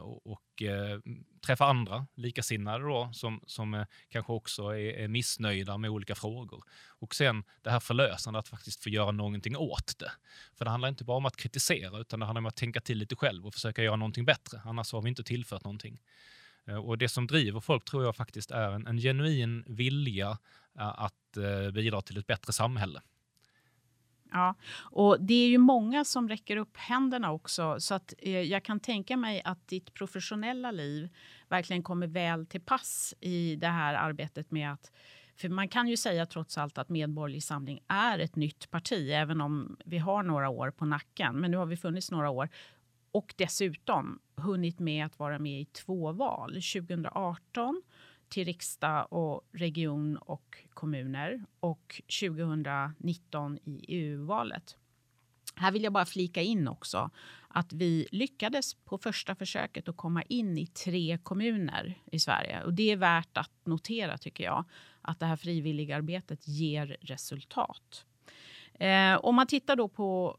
och, 0.00 0.26
och 0.26 0.62
träffa 1.46 1.66
andra 1.66 2.06
likasinnade 2.14 2.84
då, 2.84 3.10
som, 3.12 3.40
som 3.46 3.84
kanske 4.08 4.32
också 4.32 4.62
är, 4.62 4.98
är, 4.98 5.08
missnöjda 5.08 5.78
med 5.78 5.90
olika 5.90 6.14
frågor. 6.14 6.64
Och 6.88 7.14
sen 7.14 7.44
det 7.62 7.70
här 7.70 7.80
förlösande 7.80 8.38
att 8.38 8.48
faktiskt 8.48 8.82
få 8.82 8.88
göra 8.88 9.10
någonting 9.10 9.56
åt 9.56 9.98
det. 9.98 10.10
För 10.54 10.64
det 10.64 10.70
handlar 10.70 10.88
inte 10.88 11.04
bara 11.04 11.16
om 11.16 11.26
att 11.26 11.36
kritisera 11.36 11.98
utan 11.98 12.20
det 12.20 12.26
handlar 12.26 12.40
om 12.40 12.46
att 12.46 12.56
tänka 12.56 12.80
till 12.80 12.98
lite 12.98 13.16
själv 13.16 13.46
och 13.46 13.54
försöka 13.54 13.82
göra 13.82 13.96
någonting 13.96 14.24
bättre. 14.24 14.47
Annars 14.64 14.92
har 14.92 15.02
vi 15.02 15.08
inte 15.08 15.22
tillfört 15.22 15.64
någonting. 15.64 16.00
Eh, 16.66 16.76
och 16.76 16.98
det 16.98 17.08
som 17.08 17.26
driver 17.26 17.60
folk 17.60 17.84
tror 17.84 18.04
jag 18.04 18.16
faktiskt 18.16 18.50
är 18.50 18.70
en, 18.70 18.86
en 18.86 18.98
genuin 18.98 19.64
vilja 19.66 20.38
eh, 20.78 21.00
att 21.00 21.36
eh, 21.36 21.70
bidra 21.70 22.02
till 22.02 22.18
ett 22.18 22.26
bättre 22.26 22.52
samhälle. 22.52 23.00
Ja, 24.32 24.54
och 24.90 25.16
det 25.20 25.34
är 25.34 25.48
ju 25.48 25.58
många 25.58 26.04
som 26.04 26.28
räcker 26.28 26.56
upp 26.56 26.76
händerna 26.76 27.32
också. 27.32 27.80
Så 27.80 27.94
att 27.94 28.14
eh, 28.18 28.40
jag 28.40 28.64
kan 28.64 28.80
tänka 28.80 29.16
mig 29.16 29.42
att 29.44 29.68
ditt 29.68 29.94
professionella 29.94 30.70
liv 30.70 31.08
verkligen 31.48 31.82
kommer 31.82 32.06
väl 32.06 32.46
till 32.46 32.60
pass 32.60 33.14
i 33.20 33.56
det 33.56 33.68
här 33.68 33.94
arbetet 33.94 34.50
med 34.50 34.72
att 34.72 34.92
för 35.36 35.48
man 35.48 35.68
kan 35.68 35.88
ju 35.88 35.96
säga 35.96 36.26
trots 36.26 36.58
allt 36.58 36.78
att 36.78 36.88
Medborgerlig 36.88 37.42
Samling 37.42 37.80
är 37.88 38.18
ett 38.18 38.36
nytt 38.36 38.70
parti, 38.70 39.10
även 39.10 39.40
om 39.40 39.76
vi 39.84 39.98
har 39.98 40.22
några 40.22 40.48
år 40.48 40.70
på 40.70 40.84
nacken. 40.84 41.36
Men 41.36 41.50
nu 41.50 41.56
har 41.56 41.66
vi 41.66 41.76
funnits 41.76 42.10
några 42.10 42.30
år 42.30 42.48
och 43.12 43.34
dessutom 43.36 44.18
hunnit 44.36 44.78
med 44.78 45.06
att 45.06 45.18
vara 45.18 45.38
med 45.38 45.60
i 45.60 45.64
två 45.64 46.12
val. 46.12 46.50
2018 46.50 47.82
till 48.28 48.44
riksdag 48.44 49.06
och 49.12 49.48
region 49.52 50.16
och 50.16 50.64
kommuner 50.74 51.44
och 51.60 52.02
2019 52.20 53.58
i 53.64 53.84
EU-valet. 53.88 54.76
Här 55.54 55.72
vill 55.72 55.82
jag 55.84 55.92
bara 55.92 56.06
flika 56.06 56.42
in 56.42 56.68
också 56.68 57.10
att 57.48 57.72
vi 57.72 58.08
lyckades 58.10 58.74
på 58.74 58.98
första 58.98 59.34
försöket 59.34 59.88
att 59.88 59.96
komma 59.96 60.22
in 60.22 60.58
i 60.58 60.66
tre 60.66 61.18
kommuner 61.22 61.98
i 62.12 62.20
Sverige. 62.20 62.62
Och 62.62 62.74
Det 62.74 62.90
är 62.90 62.96
värt 62.96 63.36
att 63.36 63.52
notera, 63.64 64.18
tycker 64.18 64.44
jag, 64.44 64.64
att 65.02 65.20
det 65.20 65.26
här 65.26 65.36
frivilligarbetet 65.36 66.48
ger 66.48 66.96
resultat. 67.00 68.04
Eh, 68.74 69.14
om 69.14 69.34
man 69.34 69.46
tittar 69.46 69.76
då 69.76 69.88
på 69.88 70.38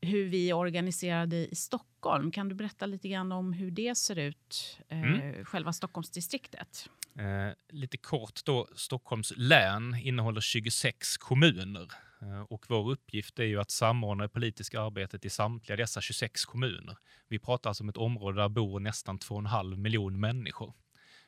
hur 0.00 0.28
vi 0.28 0.50
är 0.50 0.54
organiserade 0.54 1.36
i 1.36 1.54
Stockholm. 1.54 2.30
Kan 2.30 2.48
du 2.48 2.54
berätta 2.54 2.86
lite 2.86 3.08
grann 3.08 3.32
om 3.32 3.52
hur 3.52 3.70
det 3.70 3.94
ser 3.94 4.16
ut, 4.16 4.78
eh, 4.88 5.02
mm. 5.02 5.44
själva 5.44 5.72
Stockholmsdistriktet? 5.72 6.88
Eh, 7.18 7.52
lite 7.68 7.96
kort 7.96 8.44
då, 8.44 8.68
Stockholms 8.74 9.32
län 9.36 9.94
innehåller 9.94 10.40
26 10.40 11.16
kommuner 11.16 11.92
eh, 12.22 12.40
och 12.40 12.64
vår 12.68 12.90
uppgift 12.90 13.38
är 13.38 13.44
ju 13.44 13.60
att 13.60 13.70
samordna 13.70 14.22
det 14.22 14.28
politiska 14.28 14.80
arbetet 14.80 15.24
i 15.24 15.30
samtliga 15.30 15.76
dessa 15.76 16.00
26 16.00 16.44
kommuner. 16.44 16.96
Vi 17.28 17.38
pratar 17.38 17.70
alltså 17.70 17.84
om 17.84 17.88
ett 17.88 17.96
område 17.96 18.40
där 18.42 18.48
bor 18.48 18.80
nästan 18.80 19.18
2,5 19.18 19.76
miljoner 19.76 20.18
människor 20.18 20.74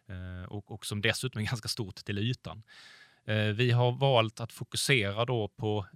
eh, 0.09 0.53
och, 0.53 0.71
och 0.71 0.87
som 0.87 1.01
dessutom 1.01 1.41
är 1.41 1.47
ganska 1.51 1.69
stort 1.69 1.97
till 1.97 2.19
ytan. 2.19 2.63
Vi 3.55 3.71
har 3.71 3.93
valt 3.93 4.41
att 4.41 4.53
fokusera 4.53 5.25
då 5.25 5.49
på 5.49 5.87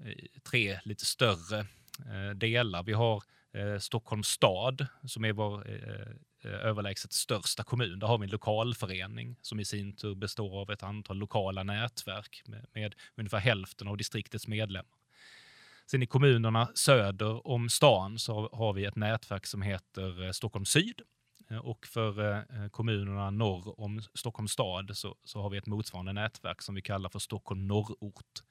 tre 0.42 0.80
lite 0.84 1.04
större 1.04 1.66
Eh, 1.98 2.36
delar. 2.36 2.82
Vi 2.82 2.92
har 2.92 3.22
eh, 3.52 3.78
Stockholms 3.78 4.28
stad 4.28 4.86
som 5.04 5.24
är 5.24 5.32
vår 5.32 5.70
eh, 5.70 6.50
överlägset 6.50 7.12
största 7.12 7.64
kommun. 7.64 7.98
Där 7.98 8.06
har 8.06 8.18
vi 8.18 8.24
en 8.24 8.30
lokalförening 8.30 9.36
som 9.40 9.60
i 9.60 9.64
sin 9.64 9.96
tur 9.96 10.14
består 10.14 10.60
av 10.60 10.70
ett 10.70 10.82
antal 10.82 11.16
lokala 11.16 11.62
nätverk 11.62 12.42
med, 12.46 12.66
med 12.74 12.94
ungefär 13.16 13.38
hälften 13.38 13.88
av 13.88 13.96
distriktets 13.96 14.48
medlemmar. 14.48 14.98
Sen 15.86 16.02
i 16.02 16.06
kommunerna 16.06 16.68
söder 16.74 17.46
om 17.46 17.68
stan 17.68 18.18
så 18.18 18.48
har 18.52 18.72
vi 18.72 18.84
ett 18.84 18.96
nätverk 18.96 19.46
som 19.46 19.62
heter 19.62 20.32
Stockholm 20.32 20.64
syd 20.64 21.00
och 21.62 21.86
för 21.86 22.44
kommunerna 22.68 23.30
norr 23.30 23.80
om 23.80 24.02
Stockholms 24.14 24.52
stad 24.52 24.90
så, 24.96 25.16
så 25.24 25.42
har 25.42 25.50
vi 25.50 25.58
ett 25.58 25.66
motsvarande 25.66 26.12
nätverk 26.12 26.62
som 26.62 26.74
vi 26.74 26.82
kallar 26.82 27.08
för 27.08 27.18
Stockholm 27.18 27.66
norrort. 27.66 28.42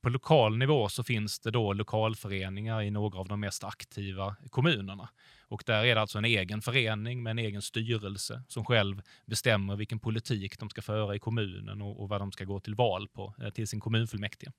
På 0.00 0.08
lokal 0.08 0.58
nivå 0.58 0.88
så 0.88 1.02
finns 1.02 1.40
det 1.40 1.50
då 1.50 1.72
lokalföreningar 1.72 2.82
i 2.82 2.90
några 2.90 3.18
av 3.18 3.28
de 3.28 3.40
mest 3.40 3.64
aktiva 3.64 4.36
kommunerna. 4.50 5.08
Och 5.48 5.62
där 5.66 5.84
är 5.84 5.94
det 5.94 6.00
alltså 6.00 6.18
en 6.18 6.24
egen 6.24 6.62
förening 6.62 7.22
med 7.22 7.30
en 7.30 7.38
egen 7.38 7.62
styrelse 7.62 8.42
som 8.48 8.64
själv 8.64 9.02
bestämmer 9.26 9.76
vilken 9.76 9.98
politik 9.98 10.58
de 10.58 10.70
ska 10.70 10.82
föra 10.82 11.14
i 11.14 11.18
kommunen 11.18 11.82
och, 11.82 12.02
och 12.02 12.08
vad 12.08 12.20
de 12.20 12.32
ska 12.32 12.44
gå 12.44 12.60
till 12.60 12.74
val 12.74 13.08
på 13.08 13.34
eh, 13.42 13.50
till 13.50 13.68
sin 13.68 13.80
kommunfullmäktige. 13.80 14.52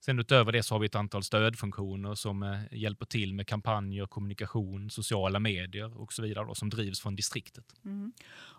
Sen 0.00 0.18
utöver 0.18 0.52
det 0.52 0.62
så 0.62 0.74
har 0.74 0.80
vi 0.80 0.86
ett 0.86 0.94
antal 0.94 1.22
stödfunktioner 1.22 2.14
som 2.14 2.42
eh, 2.42 2.58
hjälper 2.70 3.06
till 3.06 3.34
med 3.34 3.46
kampanjer, 3.46 4.06
kommunikation, 4.06 4.90
sociala 4.90 5.40
medier 5.40 6.00
och 6.00 6.12
så 6.12 6.22
vidare 6.22 6.46
då, 6.46 6.54
som 6.54 6.70
drivs 6.70 7.00
från 7.00 7.16
distriktet. 7.16 7.64
Mm. 7.84 8.12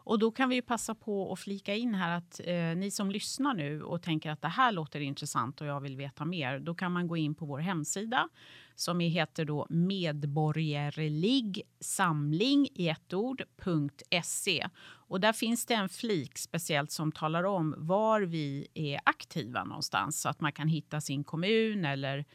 Och 0.04 0.20
då 0.20 0.32
kan 0.32 0.50
vi 0.50 0.62
passa 0.62 0.96
på 0.96 1.34
att 1.34 1.40
flika 1.40 1.76
in 1.76 1.96
här 1.96 2.18
att 2.18 2.42
eh, 2.44 2.56
ni 2.56 2.92
som 2.92 3.12
lyssnar 3.12 3.54
nu 3.54 3.84
och 3.84 4.02
tänker 4.02 4.32
att 4.32 4.42
det 4.42 4.48
här 4.48 4.72
låter 4.72 5.00
intressant 5.00 5.62
och 5.62 5.68
jag 5.68 5.80
vill 5.80 5.98
veta 5.98 6.26
mer. 6.26 6.60
Då 6.60 6.76
kan 6.76 6.92
man 6.92 7.08
gå 7.08 7.18
in 7.18 7.36
på 7.36 7.46
vår 7.46 7.60
hemsida 7.60 8.30
som 8.80 9.00
heter 9.00 9.46
då 9.46 9.68
medborgerlig 9.70 11.62
samling 11.80 12.68
i 12.76 12.90
ett 12.90 13.14
ord.se. 13.14 14.68
Och 14.82 15.20
där 15.20 15.34
finns 15.34 15.66
det 15.66 15.74
en 15.74 15.90
flik 15.90 16.38
speciellt 16.38 16.92
som 16.92 17.12
talar 17.12 17.44
om 17.44 17.76
var 17.78 18.22
vi 18.22 18.68
är 18.74 19.00
aktiva 19.04 19.64
någonstans 19.64 20.22
så 20.22 20.30
att 20.30 20.42
man 20.42 20.52
kan 20.52 20.68
hitta 20.68 21.02
sin 21.02 21.24
kommun 21.24 21.86
eller 21.86 22.26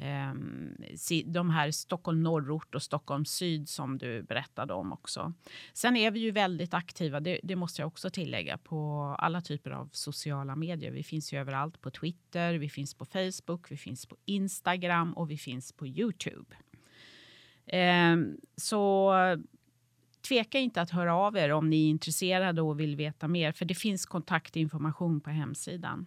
Ehm, 0.00 0.76
de 1.24 1.50
här 1.50 1.70
Stockholm 1.70 2.22
norrort 2.22 2.74
och 2.74 2.82
Stockholm 2.82 3.24
syd 3.24 3.68
som 3.68 3.98
du 3.98 4.22
berättade 4.22 4.74
om 4.74 4.92
också. 4.92 5.32
Sen 5.72 5.96
är 5.96 6.10
vi 6.10 6.20
ju 6.20 6.30
väldigt 6.30 6.74
aktiva, 6.74 7.20
det, 7.20 7.40
det, 7.42 7.56
måste 7.56 7.82
jag 7.82 7.86
också 7.86 8.10
tillägga, 8.10 8.58
på 8.58 9.02
alla 9.18 9.40
typer 9.40 9.70
av 9.70 9.88
sociala 9.92 10.56
medier. 10.56 10.90
Vi 10.90 11.02
finns 11.02 11.32
ju 11.32 11.38
överallt 11.38 11.80
på 11.80 11.90
Twitter, 11.90 12.54
vi 12.54 12.68
finns 12.68 12.94
på 12.94 13.04
Facebook, 13.04 13.70
vi 13.70 13.76
finns 13.76 14.06
på 14.06 14.16
Instagram 14.24 15.12
och 15.12 15.30
vi 15.30 15.38
finns 15.38 15.72
på 15.72 15.86
Youtube. 15.86 16.56
Ehm, 17.66 18.36
så 18.56 19.12
tveka 20.28 20.58
inte 20.58 20.80
att 20.80 20.90
höra 20.90 21.14
av 21.14 21.36
er 21.36 21.52
om 21.52 21.70
ni 21.70 21.84
är 21.84 21.90
intresserade 21.90 22.62
och 22.62 22.80
vill 22.80 22.96
veta 22.96 23.28
mer, 23.28 23.52
för 23.52 23.64
det 23.64 23.74
finns 23.74 24.06
kontaktinformation 24.06 25.20
på 25.20 25.30
hemsidan. 25.30 26.06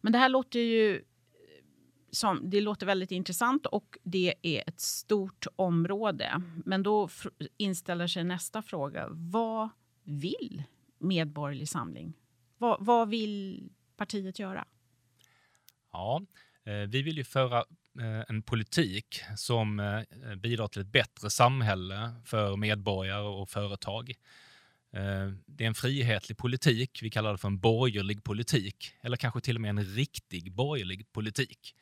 Men 0.00 0.12
det 0.12 0.18
här 0.18 0.28
låter 0.28 0.60
ju 0.60 1.02
som, 2.14 2.50
det 2.50 2.60
låter 2.60 2.86
väldigt 2.86 3.10
intressant 3.10 3.66
och 3.66 3.98
det 4.02 4.34
är 4.42 4.64
ett 4.66 4.80
stort 4.80 5.46
område. 5.56 6.42
Men 6.64 6.82
då 6.82 7.08
inställer 7.56 8.06
sig 8.06 8.24
nästa 8.24 8.62
fråga. 8.62 9.06
Vad 9.10 9.68
vill 10.04 10.62
Medborgerlig 10.98 11.68
Samling? 11.68 12.12
Vad, 12.58 12.84
vad 12.84 13.08
vill 13.08 13.68
partiet 13.96 14.38
göra? 14.38 14.64
Ja, 15.92 16.22
eh, 16.64 16.88
vi 16.88 17.02
vill 17.02 17.16
ju 17.16 17.24
föra 17.24 17.58
eh, 18.00 18.24
en 18.28 18.42
politik 18.42 19.22
som 19.36 19.80
eh, 19.80 20.34
bidrar 20.34 20.68
till 20.68 20.82
ett 20.82 20.92
bättre 20.92 21.30
samhälle 21.30 22.14
för 22.24 22.56
medborgare 22.56 23.26
och 23.26 23.50
företag. 23.50 24.12
Det 25.46 25.64
är 25.64 25.68
en 25.68 25.74
frihetlig 25.74 26.38
politik, 26.38 26.98
vi 27.02 27.10
kallar 27.10 27.32
det 27.32 27.38
för 27.38 27.48
en 27.48 27.58
borgerlig 27.58 28.24
politik, 28.24 28.92
eller 29.02 29.16
kanske 29.16 29.40
till 29.40 29.56
och 29.56 29.60
med 29.60 29.68
en 29.68 29.84
riktig 29.84 30.52
borgerlig 30.52 31.12
politik. 31.12 31.74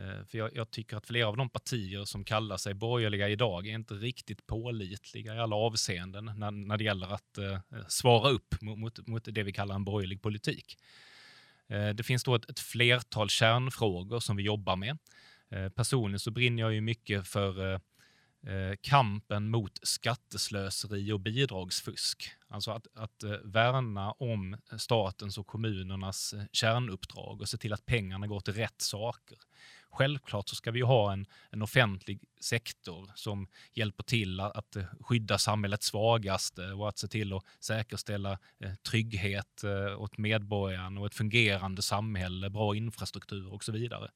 Eh, 0.00 0.24
för 0.24 0.38
jag, 0.38 0.56
jag, 0.56 0.70
tycker 0.70 0.96
att 0.96 1.06
flera 1.06 1.28
av 1.28 1.36
de 1.36 1.48
partier 1.48 2.04
som 2.04 2.24
kallar 2.24 2.56
sig 2.56 2.74
borgerliga 2.74 3.28
idag 3.28 3.66
är 3.66 3.74
inte 3.74 3.94
riktigt 3.94 4.46
pålitliga 4.46 5.34
i 5.34 5.38
alla 5.38 5.56
avseenden 5.56 6.32
när, 6.36 6.50
när 6.50 6.76
det 6.76 6.84
gäller 6.84 7.14
att 7.14 7.38
eh, 7.38 7.58
svara 7.88 8.30
upp 8.30 8.60
mot, 8.60 9.06
mot, 9.06 9.24
det 9.24 9.42
vi 9.42 9.52
kallar 9.52 9.74
en 9.74 9.84
borgerlig 9.84 10.22
politik. 10.22 10.76
Eh, 11.68 11.88
det 11.88 12.02
finns 12.02 12.24
då 12.24 12.34
ett, 12.34 12.50
ett, 12.50 12.60
flertal 12.60 13.28
kärnfrågor 13.28 14.20
som 14.20 14.36
vi 14.36 14.42
jobbar 14.42 14.76
med. 14.76 14.98
Eh, 15.50 15.68
personligen 15.68 16.20
så 16.20 16.30
brinner 16.30 16.62
jag 16.62 16.74
ju 16.74 16.80
mycket 16.80 17.28
för 17.28 17.72
eh, 17.72 17.80
eh 18.46 18.76
kampen 18.80 19.50
mot 19.50 19.78
skatteslöseri 19.82 21.12
och 21.12 21.20
bidragsfusk. 21.20 22.30
Alltså 22.48 22.70
att, 22.70 22.86
att 22.94 23.22
eh, 23.22 23.30
värna 23.44 24.12
om 24.12 24.56
statens 24.78 25.38
och 25.38 25.46
kommunernas 25.46 26.34
kärnuppdrag 26.52 27.40
och 27.40 27.48
se 27.48 27.56
till 27.56 27.72
att 27.72 27.86
pengarna 27.86 28.26
går 28.26 28.40
till 28.40 28.54
rätt 28.54 28.80
saker. 28.80 29.38
Självklart 29.92 30.48
så 30.48 30.54
ska 30.56 30.70
vi 30.70 30.80
ha 30.80 31.12
en, 31.12 31.26
en 31.50 31.62
offentlig 31.62 32.20
sektor 32.40 33.10
som 33.14 33.48
hjälper 33.72 34.04
till 34.04 34.40
att, 34.40 34.56
att 34.56 34.76
skydda 35.00 35.38
samhällets 35.38 35.86
svagaste 35.86 36.72
och 36.72 36.88
att 36.88 36.98
se 36.98 37.08
till 37.08 37.32
att 37.32 37.44
säkerställa 37.60 38.38
eh, 38.58 38.74
trygghet 38.90 39.64
eh, 39.64 40.00
åt 40.00 40.18
medborgarna 40.18 41.00
och 41.00 41.06
ett 41.06 41.14
fungerande 41.14 41.82
samhälle, 41.82 42.50
bra 42.50 42.76
infrastruktur 42.76 43.52
och 43.52 43.64
så 43.64 43.72
vidare. 43.72 44.10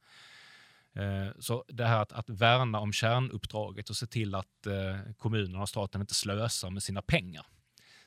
Eh, 0.94 1.32
så 1.38 1.64
det 1.68 1.86
här 1.86 2.02
att, 2.02 2.12
att 2.12 2.30
värna 2.30 2.80
om 2.80 2.92
kärnuppdraget 2.92 3.90
och 3.90 3.96
se 3.96 4.06
till 4.06 4.34
att 4.34 4.66
eh, 4.66 5.12
kommunerna 5.18 5.62
och 5.62 5.68
staten 5.68 6.00
inte 6.00 6.14
slösar 6.14 6.70
med 6.70 6.82
sina 6.82 7.02
pengar. 7.02 7.46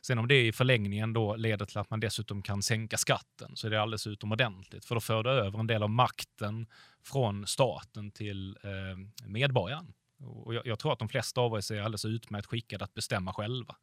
Sen 0.07 0.19
om 0.19 0.27
det 0.27 0.47
i 0.47 0.51
förlängningen 0.51 1.13
då 1.13 1.35
leder 1.35 1.65
till 1.65 1.77
att 1.77 1.89
man 1.89 1.99
dessutom 1.99 2.41
kan 2.41 2.63
sänka 2.63 2.97
skatten 2.97 3.55
så 3.55 3.67
är 3.67 3.71
det 3.71 3.81
alldeles 3.81 4.07
utomordentligt. 4.07 4.85
För 4.85 4.95
då 4.95 5.01
för 5.01 5.23
det 5.23 5.29
över 5.29 5.59
en 5.59 5.67
del 5.67 5.83
av 5.83 5.89
makten 5.89 6.67
från 7.03 7.47
staten 7.47 8.11
till 8.11 8.57
eh, 8.63 9.27
medborgaren. 9.27 9.93
Och 10.19 10.53
jag, 10.53 10.67
jag, 10.67 10.79
tror 10.79 10.93
att 10.93 10.99
de 10.99 11.09
flesta 11.09 11.41
av 11.41 11.53
oss 11.53 11.71
är 11.71 11.81
alldeles 11.81 12.05
utmärkt 12.05 12.47
skickade 12.47 12.83
att 12.83 12.93
bestämma 12.93 13.33
själva. 13.33 13.75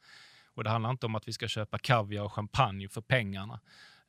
Och 0.54 0.64
det 0.64 0.70
handlar 0.70 0.90
inte 0.90 1.06
om 1.06 1.14
att 1.14 1.28
vi 1.28 1.32
ska 1.32 1.48
köpa 1.48 1.78
kaviar 1.78 2.22
och 2.22 2.32
champagne 2.32 2.88
för 2.88 3.00
pengarna. 3.00 3.60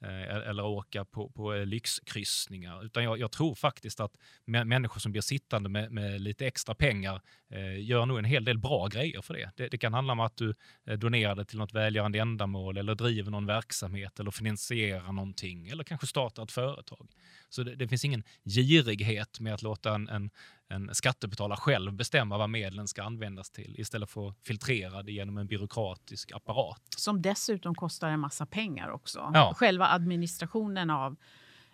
Eh, 0.03 0.09
e-, 0.09 0.43
eller 0.49 0.65
åka 0.65 1.05
på, 1.05 1.29
på 1.29 1.53
eh, 1.53 1.65
lyxkryssningar. 1.65 2.85
Utan 2.85 3.03
jag, 3.03 3.19
jag, 3.19 3.31
tror 3.31 3.55
faktiskt 3.55 3.99
att 3.99 4.17
människor 4.45 4.99
som 4.99 5.11
blir 5.11 5.21
sittande 5.21 5.69
med, 5.69 5.91
med 5.91 6.21
lite 6.21 6.47
extra 6.47 6.75
pengar 6.75 7.21
eh, 7.49 7.83
gör 7.83 8.05
nog 8.05 8.17
en 8.17 8.25
hel 8.25 8.45
del 8.45 8.57
bra 8.57 8.87
grejer 8.87 9.21
för 9.21 9.33
det. 9.33 9.51
det. 9.55 9.67
det. 9.67 9.77
kan 9.77 9.93
handla 9.93 10.13
om 10.13 10.19
att 10.19 10.37
du 10.37 10.53
eh, 10.85 10.97
donerar 10.97 11.35
det 11.35 11.45
till 11.45 11.57
något 11.57 11.73
välgörande 11.73 12.19
ändamål 12.19 12.77
eller 12.77 12.95
driver 12.95 13.31
någon 13.31 13.45
verksamhet 13.45 14.19
eller 14.19 14.31
finansierar 14.31 15.11
någonting 15.11 15.67
eller 15.67 15.83
kanske 15.83 16.07
startar 16.07 16.43
ett 16.43 16.51
företag. 16.51 17.07
Så 17.49 17.63
det, 17.63 17.75
det 17.75 17.87
finns 17.87 18.05
ingen 18.05 18.23
girighet 18.43 19.39
med 19.39 19.53
att 19.53 19.61
låta 19.61 19.95
en, 19.95 20.09
en, 20.09 20.29
en 20.69 20.95
skattebetalare 20.95 21.57
själv 21.57 21.93
bestämma 21.93 22.37
vad 22.37 22.49
medlen 22.49 22.87
ska 22.87 23.03
användas 23.03 23.49
till 23.49 23.75
istället 23.79 24.09
för 24.09 24.27
att 24.27 24.37
filtrera 24.43 25.03
det 25.03 25.11
genom 25.11 25.37
en 25.37 25.47
byråkratisk 25.47 26.31
apparat. 26.31 26.81
Som 26.97 27.21
dessutom 27.21 27.75
kostar 27.75 28.09
en 28.09 28.19
massa 28.19 28.45
pengar 28.45 28.89
också. 28.89 29.31
Ja. 29.33 29.53
Själva 29.55 29.87
administrationen 29.87 30.89
av 30.89 31.15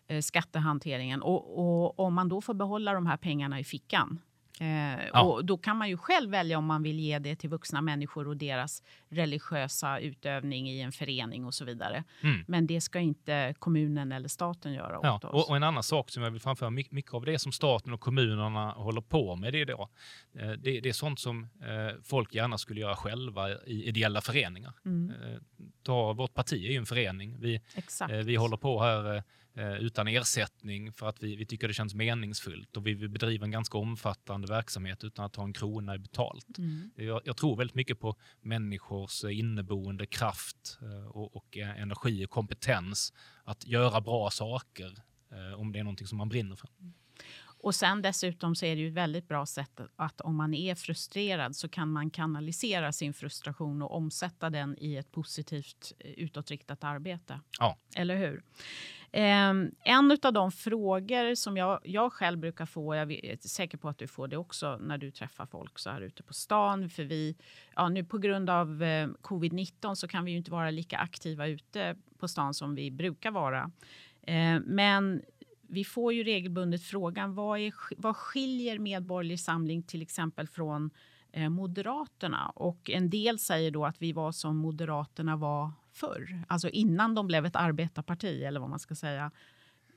eh, 0.07 0.21
skattehanteringen. 0.21 1.21
Och, 1.21 1.59
och 1.59 1.99
om 1.99 2.13
man 2.13 2.29
då 2.29 2.41
får 2.41 2.53
behålla 2.53 2.93
de 2.93 3.05
här 3.05 3.17
pengarna 3.17 3.59
i 3.59 3.63
fickan 3.63 4.19
Eh, 4.61 5.07
ja. 5.13 5.21
och 5.21 5.45
då 5.45 5.57
kan 5.57 5.77
man 5.77 5.89
ju 5.89 5.97
själv 5.97 6.31
välja 6.31 6.57
om 6.57 6.65
man 6.65 6.83
vill 6.83 6.99
ge 6.99 7.19
det 7.19 7.35
till 7.35 7.49
vuxna 7.49 7.81
människor 7.81 8.27
och 8.27 8.37
deras 8.37 8.83
religiösa 9.09 9.99
utövning 9.99 10.69
i 10.69 10.81
en 10.81 10.91
förening 10.91 11.45
och 11.45 11.53
så 11.53 11.65
vidare. 11.65 12.03
Mm. 12.23 12.43
Men 12.47 12.67
det 12.67 12.81
ska 12.81 12.99
inte 12.99 13.55
kommunen 13.59 14.11
eller 14.11 14.27
staten 14.27 14.73
göra 14.73 14.99
ja. 15.03 15.15
åt 15.15 15.23
oss. 15.23 15.33
Och, 15.33 15.49
och, 15.49 15.55
en 15.55 15.63
annan 15.63 15.83
sak 15.83 16.09
som 16.09 16.23
jag 16.23 16.31
vill 16.31 16.41
framföra, 16.41 16.69
mycket 16.69 17.13
av 17.13 17.25
det 17.25 17.39
som 17.39 17.51
staten 17.51 17.93
och 17.93 18.01
kommunerna 18.01 18.71
håller 18.71 19.01
på 19.01 19.35
med, 19.35 19.53
det 19.53 19.61
är, 19.61 19.65
då, 19.65 19.89
eh, 20.33 20.51
det, 20.51 20.79
det 20.79 20.89
är 20.89 20.93
sånt 20.93 21.19
som 21.19 21.43
eh, 21.43 22.01
folk 22.03 22.33
gärna 22.33 22.57
skulle 22.57 22.81
göra 22.81 22.95
själva 22.95 23.49
i 23.51 23.87
ideella 23.87 24.21
föreningar. 24.21 24.73
Mm. 24.85 25.11
Ta, 25.83 26.13
vårt 26.13 26.33
parti 26.33 26.53
är 26.53 26.71
ju 26.71 26.77
en 26.77 26.85
förening. 26.85 27.39
Vi, 27.39 27.61
vi 28.25 28.35
håller 28.35 28.57
på 28.57 28.81
här 28.81 29.15
Eh, 29.15 29.23
utan 29.79 30.07
ersättning 30.07 30.93
för 30.93 31.07
att 31.07 31.23
vi, 31.23 31.35
vi 31.35 31.45
tycker 31.45 31.67
det 31.67 31.73
känns 31.73 31.95
meningsfullt 31.95 32.77
och 32.77 32.87
vi 32.87 32.93
vill 32.93 33.09
bedriva 33.09 33.45
en 33.45 33.51
ganska 33.51 33.77
omfattande 33.77 34.47
verksamhet 34.47 35.03
utan 35.03 35.25
att 35.25 35.33
ta 35.33 35.43
en 35.43 35.53
krona 35.53 35.95
i 35.95 35.99
betalt. 35.99 36.57
Mm. 36.57 36.91
Jag, 36.95 37.21
jag, 37.25 37.37
tror 37.37 37.57
väldigt 37.57 37.75
mycket 37.75 37.99
på 37.99 38.15
människors 38.41 39.23
inneboende 39.23 40.05
kraft 40.05 40.79
eh, 40.81 41.07
och, 41.07 41.35
och 41.35 41.57
energi 41.57 42.25
och 42.25 42.29
kompetens 42.29 43.13
att 43.43 43.67
göra 43.67 44.01
bra 44.01 44.29
saker 44.29 44.93
eh, 45.31 45.59
om 45.59 45.71
det 45.71 45.79
är 45.79 45.83
någonting 45.83 46.07
som 46.07 46.17
man 46.17 46.29
brinner 46.29 46.55
för. 46.55 46.69
Och 47.63 47.75
sen 47.75 48.01
dessutom 48.01 48.55
så 48.55 48.65
är 48.65 48.75
det 48.75 48.81
ju 48.81 48.87
ett 48.87 48.93
väldigt 48.93 49.27
bra 49.27 49.45
sätt 49.45 49.79
att 49.95 50.21
om 50.21 50.35
man 50.35 50.53
är 50.53 50.75
frustrerad 50.75 51.55
så 51.55 51.69
kan 51.69 51.91
man 51.91 52.09
kanalisera 52.09 52.91
sin 52.91 53.13
frustration 53.13 53.81
och 53.81 53.95
omsätta 53.95 54.49
den 54.49 54.75
i 54.79 54.95
ett 54.95 55.11
positivt 55.11 55.93
eh, 55.99 56.11
utåtriktat 56.11 56.83
arbete. 56.83 57.39
Ja. 57.59 57.77
Eller 57.95 58.17
hur? 58.17 58.43
Ehm, 59.13 59.71
en 59.83 60.17
av 60.23 60.33
de 60.33 60.51
frågor 60.51 61.35
som 61.35 61.57
jag, 61.57 61.79
jag 61.83 62.13
själv 62.13 62.39
brukar 62.39 62.65
få, 62.65 62.95
jag 62.95 63.11
är 63.11 63.47
säker 63.47 63.77
på 63.77 63.89
att 63.89 63.97
du 63.97 64.07
får 64.07 64.27
det 64.27 64.37
också 64.37 64.77
när 64.77 64.97
du 64.97 65.11
träffar 65.11 65.45
folk 65.45 65.79
så 65.79 65.89
här 65.89 66.01
ute 66.01 66.23
på 66.23 66.33
stan, 66.33 66.89
för 66.89 67.03
vi, 67.03 67.35
ja, 67.75 67.89
nu 67.89 68.03
på 68.03 68.17
grund 68.17 68.49
av 68.49 68.83
eh, 68.83 69.07
covid-19 69.21 69.95
så 69.95 70.07
kan 70.07 70.25
vi 70.25 70.31
ju 70.31 70.37
inte 70.37 70.51
vara 70.51 70.71
lika 70.71 70.97
aktiva 70.97 71.47
ute 71.47 71.95
på 72.19 72.27
stan 72.27 72.53
som 72.53 72.75
vi 72.75 72.91
brukar 72.91 73.31
vara. 73.31 73.71
Eh, 74.21 74.59
men 74.65 75.21
vi 75.67 75.83
får 75.83 76.13
ju 76.13 76.23
regelbundet 76.23 76.83
frågan 76.83 77.35
vad, 77.35 77.59
är, 77.59 77.73
vad 77.97 78.15
skiljer 78.15 78.79
Medborgerlig 78.79 79.39
Samling 79.39 79.83
till 79.83 80.01
exempel 80.01 80.47
från 80.47 80.91
eh, 81.31 81.49
Moderaterna? 81.49 82.49
Och 82.55 82.89
en 82.89 83.09
del 83.09 83.39
säger 83.39 83.71
då 83.71 83.85
att 83.85 84.01
vi 84.01 84.13
var 84.13 84.31
som 84.31 84.57
Moderaterna 84.57 85.35
var 85.35 85.71
förr, 85.91 86.43
alltså 86.47 86.69
innan 86.69 87.15
de 87.15 87.27
blev 87.27 87.45
ett 87.45 87.55
arbetarparti 87.55 88.43
eller 88.43 88.59
vad 88.59 88.69
man 88.69 88.79
ska 88.79 88.95
säga. 88.95 89.31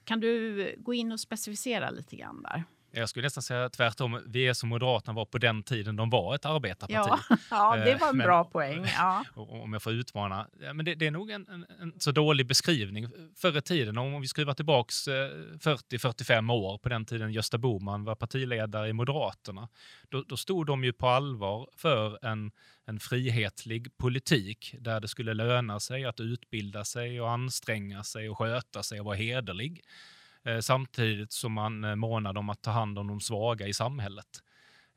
Kan 0.05 0.21
du 0.21 0.75
gå 0.79 0.95
in 0.95 1.13
och 1.13 1.21
specificera 1.21 1.91
lite 1.91 2.17
grann 2.17 2.43
där? 2.43 2.65
Jag 2.97 3.09
skulle 3.09 3.27
nästan 3.27 3.43
säga 3.43 3.69
tvärtom. 3.69 4.23
Vi 4.27 4.49
är 4.49 4.55
som 4.55 4.69
Moderaterna 4.69 5.13
var 5.13 5.25
på 5.25 5.39
den 5.39 5.63
tiden 5.63 5.97
de 5.97 6.11
var 6.11 6.35
ett 6.35 6.47
arbetarparti. 6.47 7.21
Ja, 7.31 7.37
ja 7.51 7.77
det 7.77 7.95
var 7.95 8.09
en 8.09 8.17
men, 8.17 8.27
bra 8.27 8.45
poäng. 8.45 8.87
Ja. 8.97 9.25
Om 9.35 9.73
jag 9.73 9.83
får 9.83 9.93
utmana. 9.93 10.49
Men 10.75 10.85
det, 10.85 10.95
det 10.95 11.07
är 11.07 11.11
nog 11.11 11.31
en, 11.31 11.47
en, 11.49 11.67
en, 11.81 12.01
så 12.01 12.13
dålig 12.13 12.47
beskrivning. 12.47 13.09
Förr 13.37 13.59
i 13.59 13.63
tiden, 13.63 13.99
om 13.99 14.21
vi 14.21 14.29
skruvar 14.29 14.55
tillbaks 14.55 15.09
40-45 15.09 16.53
år, 16.53 16.79
på 16.79 16.89
den 16.89 17.05
tiden 17.05 17.33
Gösta 17.33 17.59
Bohman 17.59 18.05
var 18.05 18.15
partiledare 18.15 18.89
i 18.89 18.93
Moderaterna, 18.93 19.69
då, 20.09 20.23
då 20.23 20.37
stod 20.37 20.67
de 20.67 20.85
ju 20.85 20.93
på 20.93 21.09
allvar 21.09 21.69
för 21.77 22.25
en, 22.27 22.53
en 22.87 23.01
frihetlig 23.01 23.97
politik 23.97 24.75
där 24.81 25.01
det 25.01 25.09
skulle 25.09 25.35
löna 25.35 25.81
sig 25.81 26.05
att 26.05 26.21
utbilda 26.21 26.85
sig 26.85 27.21
och 27.21 27.31
anstränga 27.31 28.05
sig 28.05 28.29
och 28.29 28.39
sköta 28.39 28.83
sig 28.83 29.01
och 29.01 29.07
vara 29.07 29.17
hederlig. 29.17 29.83
Eh, 30.45 30.61
samtidigt 30.61 31.33
som 31.33 31.53
man 31.53 31.85
eh, 31.85 31.95
månade 31.95 32.39
om 32.39 32.51
att 32.51 32.63
ta 32.63 32.71
hand 32.71 32.99
om 32.99 33.09
de 33.09 33.21
svaga 33.21 33.67
i 33.67 33.75
samhället. 33.75 34.27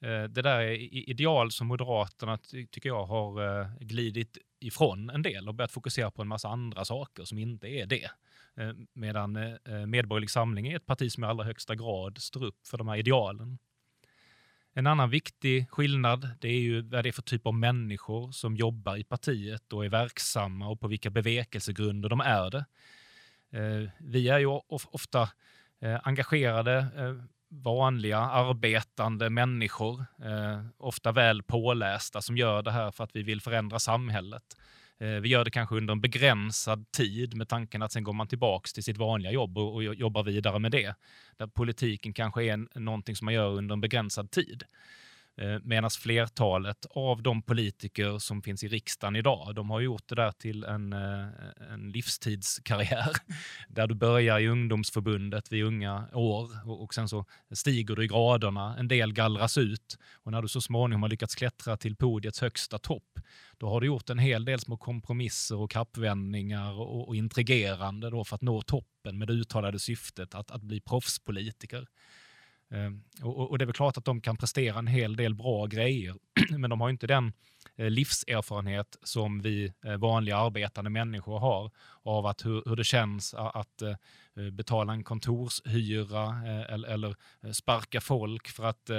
Eh, 0.01 0.23
det 0.23 0.41
där 0.41 0.59
är 0.59 1.09
ideal 1.09 1.51
som 1.51 1.67
Moderaterna 1.67 2.37
tycker 2.37 2.89
jag 2.89 3.05
har 3.05 3.83
glidit 3.83 4.37
ifrån 4.59 5.09
en 5.09 5.21
del 5.21 5.47
och 5.47 5.55
börjat 5.55 5.71
fokusera 5.71 6.11
på 6.11 6.21
en 6.21 6.27
massa 6.27 6.47
andra 6.47 6.85
saker 6.85 7.25
som 7.25 7.37
inte 7.37 7.67
är 7.67 7.85
det. 7.85 8.09
Medan 8.93 9.57
Medborgerlig 9.87 10.29
Samling 10.29 10.67
är 10.67 10.75
ett 10.75 10.85
parti 10.85 11.11
som 11.11 11.23
i 11.23 11.27
allra 11.27 11.43
högsta 11.43 11.75
grad 11.75 12.17
står 12.17 12.43
upp 12.43 12.67
för 12.67 12.77
de 12.77 12.87
här 12.87 12.97
idealen. 12.97 13.57
En 14.73 14.87
annan 14.87 15.09
viktig 15.09 15.69
skillnad 15.69 16.29
det 16.39 16.47
är 16.47 16.59
ju 16.59 16.81
vad 16.81 17.03
det 17.05 17.09
är 17.09 17.11
för 17.11 17.21
typ 17.21 17.47
av 17.47 17.53
människor 17.53 18.31
som 18.31 18.55
jobbar 18.55 18.97
i 18.97 19.03
partiet 19.03 19.73
och 19.73 19.85
är 19.85 19.89
verksamma 19.89 20.67
och 20.67 20.79
på 20.79 20.87
vilka 20.87 21.09
bevekelsegrunder 21.09 22.09
de 22.09 22.19
är 22.19 22.49
det. 22.49 22.65
Eh, 23.53 23.89
vi 23.97 24.29
är 24.29 24.39
ju 24.39 24.47
ofta 24.67 25.29
eh, 25.81 25.99
engagerade, 26.03 26.77
eh, 26.77 27.13
vanliga, 27.49 28.19
arbetande 28.19 29.29
människor, 29.29 30.05
eh, 30.23 30.65
ofta 30.77 31.11
väl 31.11 31.43
pålästa, 31.43 32.21
som 32.21 32.37
gör 32.37 32.61
det 32.61 32.71
här 32.71 32.91
för 32.91 33.03
att 33.03 33.15
vi 33.15 33.23
vill 33.23 33.41
förändra 33.41 33.79
samhället. 33.79 34.43
Eh, 34.99 35.07
vi 35.07 35.29
gör 35.29 35.45
det 35.45 35.51
kanske 35.51 35.75
under 35.75 35.91
en 35.91 36.01
begränsad 36.01 36.91
tid 36.91 37.37
med 37.37 37.49
tanken 37.49 37.81
att 37.81 37.91
sen 37.91 38.03
går 38.03 38.13
man 38.13 38.27
tillbaks 38.27 38.73
till 38.73 38.83
sitt 38.83 38.97
vanliga 38.97 39.31
jobb 39.31 39.57
och, 39.57 39.83
jobbar 39.83 40.23
vidare 40.23 40.59
med 40.59 40.71
det. 40.71 40.95
Där 41.37 41.47
politiken 41.47 42.13
kanske 42.13 42.43
är 42.43 42.79
någonting 42.79 43.15
som 43.15 43.25
man 43.25 43.33
gör 43.33 43.49
under 43.49 43.73
en 43.73 43.81
begränsad 43.81 44.31
tid. 44.31 44.63
Eh, 45.41 45.59
Medan 45.63 45.89
flertalet 45.89 46.85
av 46.89 47.23
de 47.23 47.41
politiker 47.41 48.19
som 48.19 48.41
finns 48.41 48.63
i 48.63 48.67
riksdagen 48.67 49.15
idag, 49.15 49.55
de 49.55 49.69
har 49.69 49.79
gjort 49.79 50.07
det 50.07 50.15
där 50.15 50.31
till 50.31 50.63
en, 50.63 50.93
eh, 50.93 51.27
en 51.73 51.91
livstidskarriär. 51.91 53.11
Där 53.69 53.87
du 53.87 53.95
börjar 53.95 54.39
i 54.39 54.47
ungdomsförbundet 54.47 55.51
vid 55.51 55.63
unga 55.63 56.07
år 56.13 56.69
och 56.81 56.93
sen 56.93 57.09
så 57.09 57.25
stiger 57.51 57.95
du 57.95 58.03
i 58.03 58.07
graderna. 58.07 58.77
En 58.77 58.87
del 58.87 59.13
gallras 59.13 59.57
ut 59.57 59.97
och 60.13 60.31
när 60.31 60.41
du 60.41 60.47
så 60.47 60.61
småningom 60.61 61.01
har 61.01 61.09
lyckats 61.09 61.35
klättra 61.35 61.77
till 61.77 61.95
podiets 61.95 62.41
högsta 62.41 62.79
topp, 62.79 63.19
då 63.57 63.69
har 63.69 63.81
du 63.81 63.87
gjort 63.87 64.09
en 64.09 64.19
hel 64.19 64.45
del 64.45 64.59
små 64.59 64.77
kompromisser 64.77 65.57
och 65.57 65.71
kappvändningar 65.71 66.73
och, 66.79 67.07
och 67.07 67.15
intrigerande 67.15 68.09
då 68.09 68.23
för 68.23 68.35
att 68.35 68.41
nå 68.41 68.61
toppen 68.61 69.17
med 69.17 69.27
det 69.27 69.33
uttalade 69.33 69.79
syftet 69.79 70.35
att, 70.35 70.51
att 70.51 70.61
bli 70.61 70.81
proffspolitiker. 70.81 71.87
Ehm, 72.71 73.03
och, 73.21 73.49
och, 73.49 73.57
det 73.57 73.63
är 73.63 73.65
väl 73.65 73.75
klart 73.75 73.97
att 73.97 74.05
de 74.05 74.21
kan 74.21 74.37
prestera 74.37 74.79
en 74.79 74.87
hel 74.87 75.15
del 75.15 75.35
bra 75.35 75.65
grejer, 75.65 76.15
men 76.57 76.69
de 76.69 76.81
har 76.81 76.89
inte 76.89 77.07
den 77.07 77.33
eh, 77.75 77.89
livserfarenhet 77.89 78.97
som 79.03 79.41
vi 79.41 79.73
eh, 79.85 79.97
vanliga 79.97 80.37
arbetande 80.37 80.89
människor 80.89 81.39
har 81.39 81.71
av 82.03 82.25
att 82.25 82.45
hur, 82.45 82.63
hur 82.65 82.75
det 82.75 82.83
känns 82.83 83.33
att 83.33 83.81
eh, 83.81 83.95
betala 84.51 84.93
en 84.93 85.03
kontorshyra 85.03 86.47
eller, 86.69 86.87
eller 86.87 87.15
sparka 87.53 88.01
folk 88.01 88.47
för 88.47 88.63
att 88.63 88.89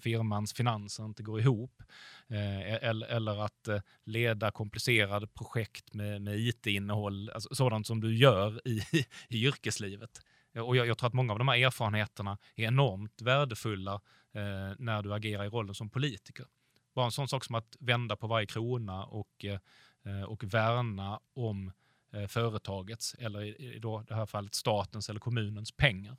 firmans 0.00 0.52
finanser 0.52 1.04
inte 1.04 1.22
går 1.22 1.40
ihop. 1.40 1.82
E-, 2.28 2.78
eller, 2.82 3.06
eller 3.06 3.44
att 3.44 3.68
leda 4.04 4.50
komplicerade 4.50 5.26
projekt 5.26 5.94
med, 5.94 6.22
med 6.22 6.38
it-innehåll, 6.38 7.30
alltså 7.30 7.54
sådant 7.54 7.86
som 7.86 8.00
du 8.00 8.16
gör 8.16 8.68
i, 8.68 8.82
i 9.28 9.46
yrkeslivet. 9.46 10.20
Eh, 10.52 10.62
och 10.62 10.76
jag, 10.76 10.86
jag, 10.86 10.98
tror 10.98 11.06
att 11.06 11.14
många 11.14 11.32
av 11.32 11.38
de 11.38 11.48
här 11.48 11.66
erfarenheterna 11.66 12.38
är 12.56 12.64
enormt 12.64 13.22
värdefulla 13.22 13.94
eh, 14.32 14.72
när 14.78 15.02
du 15.02 15.14
agerar 15.14 15.44
i 15.44 15.48
rollen 15.48 15.74
som 15.74 15.90
politiker. 15.90 16.46
Bara 16.94 17.04
en 17.04 17.12
sån 17.12 17.28
sak 17.28 17.44
som 17.44 17.54
att 17.54 17.76
vända 17.80 18.16
på 18.16 18.26
varje 18.26 18.46
krona 18.46 19.04
och, 19.04 19.44
eh, 19.44 20.22
och 20.22 20.44
värna 20.44 21.20
om 21.34 21.72
eh, 22.12 22.26
företagets, 22.26 23.14
eller 23.18 23.42
i, 23.42 23.74
i 23.74 23.78
då, 23.78 24.04
det 24.08 24.14
här 24.14 24.26
fallet 24.26 24.54
statens 24.54 25.08
eller 25.08 25.20
kommunens 25.20 25.72
pengar. 25.72 26.16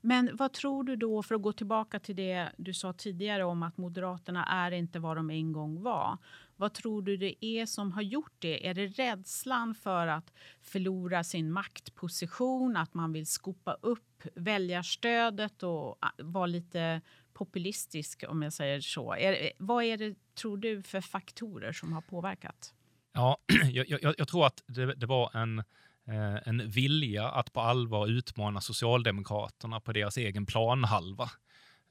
Men 0.00 0.36
vad 0.36 0.52
tror 0.52 0.84
du 0.84 0.96
då, 0.96 1.22
för 1.22 1.34
att 1.34 1.42
gå 1.42 1.52
tillbaka 1.52 2.00
till 2.00 2.16
det 2.16 2.48
du 2.56 2.74
sa 2.74 2.92
tidigare 2.92 3.44
om 3.44 3.62
att 3.62 3.76
Moderaterna 3.76 4.44
är 4.44 4.70
inte 4.70 4.98
vad 4.98 5.16
de 5.16 5.30
en 5.30 5.52
gång 5.52 5.82
var. 5.82 6.18
Vad 6.56 6.74
tror 6.74 7.02
du 7.02 7.16
det 7.16 7.44
är 7.44 7.66
som 7.66 7.92
har 7.92 8.02
gjort 8.02 8.34
det? 8.38 8.66
Är 8.66 8.74
det 8.74 8.86
rädslan 8.86 9.74
för 9.74 10.06
att 10.06 10.32
förlora 10.62 11.24
sin 11.24 11.52
maktposition, 11.52 12.76
att 12.76 12.94
man 12.94 13.12
vill 13.12 13.26
skopa 13.26 13.72
upp 13.72 14.22
väljarstödet 14.34 15.62
och 15.62 15.98
ah, 16.00 16.10
vara 16.18 16.46
lite 16.46 17.00
populistisk 17.32 18.24
om 18.28 18.42
jag 18.42 18.52
säger 18.52 18.80
så? 18.80 19.14
Är, 19.14 19.52
vad 19.58 19.84
är 19.84 19.96
det, 19.96 20.34
tror 20.34 20.56
du, 20.56 20.82
för 20.82 21.00
faktorer 21.00 21.72
som 21.72 21.92
har 21.92 22.02
påverkat? 22.02 22.74
Ja, 23.12 23.38
jag, 23.72 23.88
jag, 23.88 24.14
jag 24.18 24.28
tror 24.28 24.46
att 24.46 24.62
det, 24.66 24.94
det 24.94 25.06
var 25.06 25.36
en 25.36 25.64
Eh, 26.06 26.48
en 26.48 26.70
vilja 26.70 27.28
att 27.28 27.52
på 27.52 27.60
allvar 27.60 28.08
utmana 28.08 28.60
Socialdemokraterna 28.60 29.80
på 29.80 29.92
deras 29.92 30.16
egen 30.16 30.46
planhalva. 30.46 31.30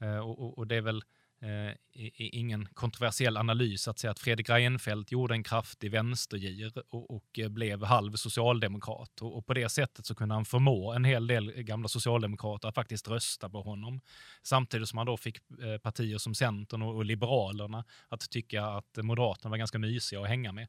Eh, 0.00 0.18
och, 0.18 0.58
och, 0.58 0.66
det 0.66 0.76
är 0.76 0.80
väl 0.80 1.02
eh, 1.42 1.76
ingen 2.16 2.66
kontroversiell 2.66 3.36
analys 3.36 3.88
att 3.88 3.98
säga 3.98 4.10
att 4.10 4.18
Fredrik 4.18 4.48
Reinfeldt 4.48 5.12
gjorde 5.12 5.34
en 5.34 5.42
kraftig 5.42 5.90
vänstergir 5.90 6.72
och, 6.90 7.10
och 7.10 7.38
eh, 7.38 7.48
blev 7.48 7.84
halv 7.84 8.12
socialdemokrat. 8.12 9.22
Och, 9.22 9.36
och, 9.36 9.46
på 9.46 9.54
det 9.54 9.68
sättet 9.68 10.06
så 10.06 10.14
kunde 10.14 10.34
han 10.34 10.44
förmå 10.44 10.92
en 10.92 11.04
hel 11.04 11.26
del 11.26 11.52
gamla 11.52 11.88
socialdemokrater 11.88 12.68
att 12.68 12.74
faktiskt 12.74 13.08
rösta 13.08 13.48
på 13.50 13.62
honom. 13.62 14.00
Samtidigt 14.42 14.88
som 14.88 14.98
han 14.98 15.06
då 15.06 15.16
fick 15.16 15.36
eh, 15.62 15.78
partier 15.78 16.18
som 16.18 16.34
Centern 16.34 16.82
och, 16.82 16.96
och 16.96 17.04
Liberalerna 17.04 17.84
att 18.08 18.30
tycka 18.30 18.64
att 18.64 18.96
Moderaterna 18.96 19.50
var 19.50 19.58
ganska 19.58 19.78
mysiga 19.78 20.20
att 20.20 20.28
hänga 20.28 20.52
med. 20.52 20.68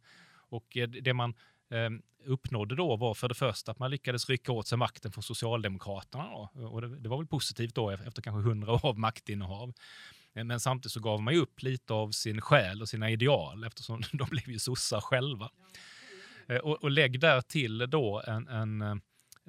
Och 0.49 0.77
eh, 0.77 0.87
det 0.89 1.13
man 1.13 1.29
eh, 1.29 1.35
Ehm, 1.69 2.01
uppnådde 2.25 2.75
då 2.75 2.95
var 2.95 3.13
för 3.13 3.27
det 3.27 3.35
första 3.35 3.71
att 3.71 3.79
man 3.79 3.91
lyckades 3.91 4.29
rycka 4.29 4.51
åt 4.51 4.67
sig 4.67 4.77
makten 4.77 5.11
från 5.11 5.23
Socialdemokraterna. 5.23 6.23
Då. 6.23 6.67
Och 6.67 6.81
det, 6.81 6.99
det, 6.99 7.09
var 7.09 7.17
väl 7.17 7.27
positivt 7.27 7.75
då 7.75 7.89
efter 7.89 8.21
kanske 8.21 8.49
hundra 8.49 8.73
år 8.73 8.85
av 8.85 8.99
maktinnehav. 8.99 9.73
Ehm, 10.33 10.47
men 10.47 10.59
samtidigt 10.59 10.91
så 10.91 10.99
gav 10.99 11.21
man 11.21 11.33
ju 11.33 11.39
upp 11.39 11.63
lite 11.63 11.93
av 11.93 12.11
sin 12.11 12.41
själ 12.41 12.81
och 12.81 12.89
sina 12.89 13.09
ideal 13.09 13.63
eftersom 13.63 14.01
de 14.11 14.29
blev 14.29 14.49
ju 14.49 14.59
sossar 14.59 15.01
själva. 15.01 15.49
Ehm, 16.47 16.59
och, 16.63 16.83
och 16.83 16.91
lägg 16.91 17.19
där 17.19 17.41
till 17.41 17.77
då 17.77 18.23
en, 18.27 18.47
en 18.47 18.81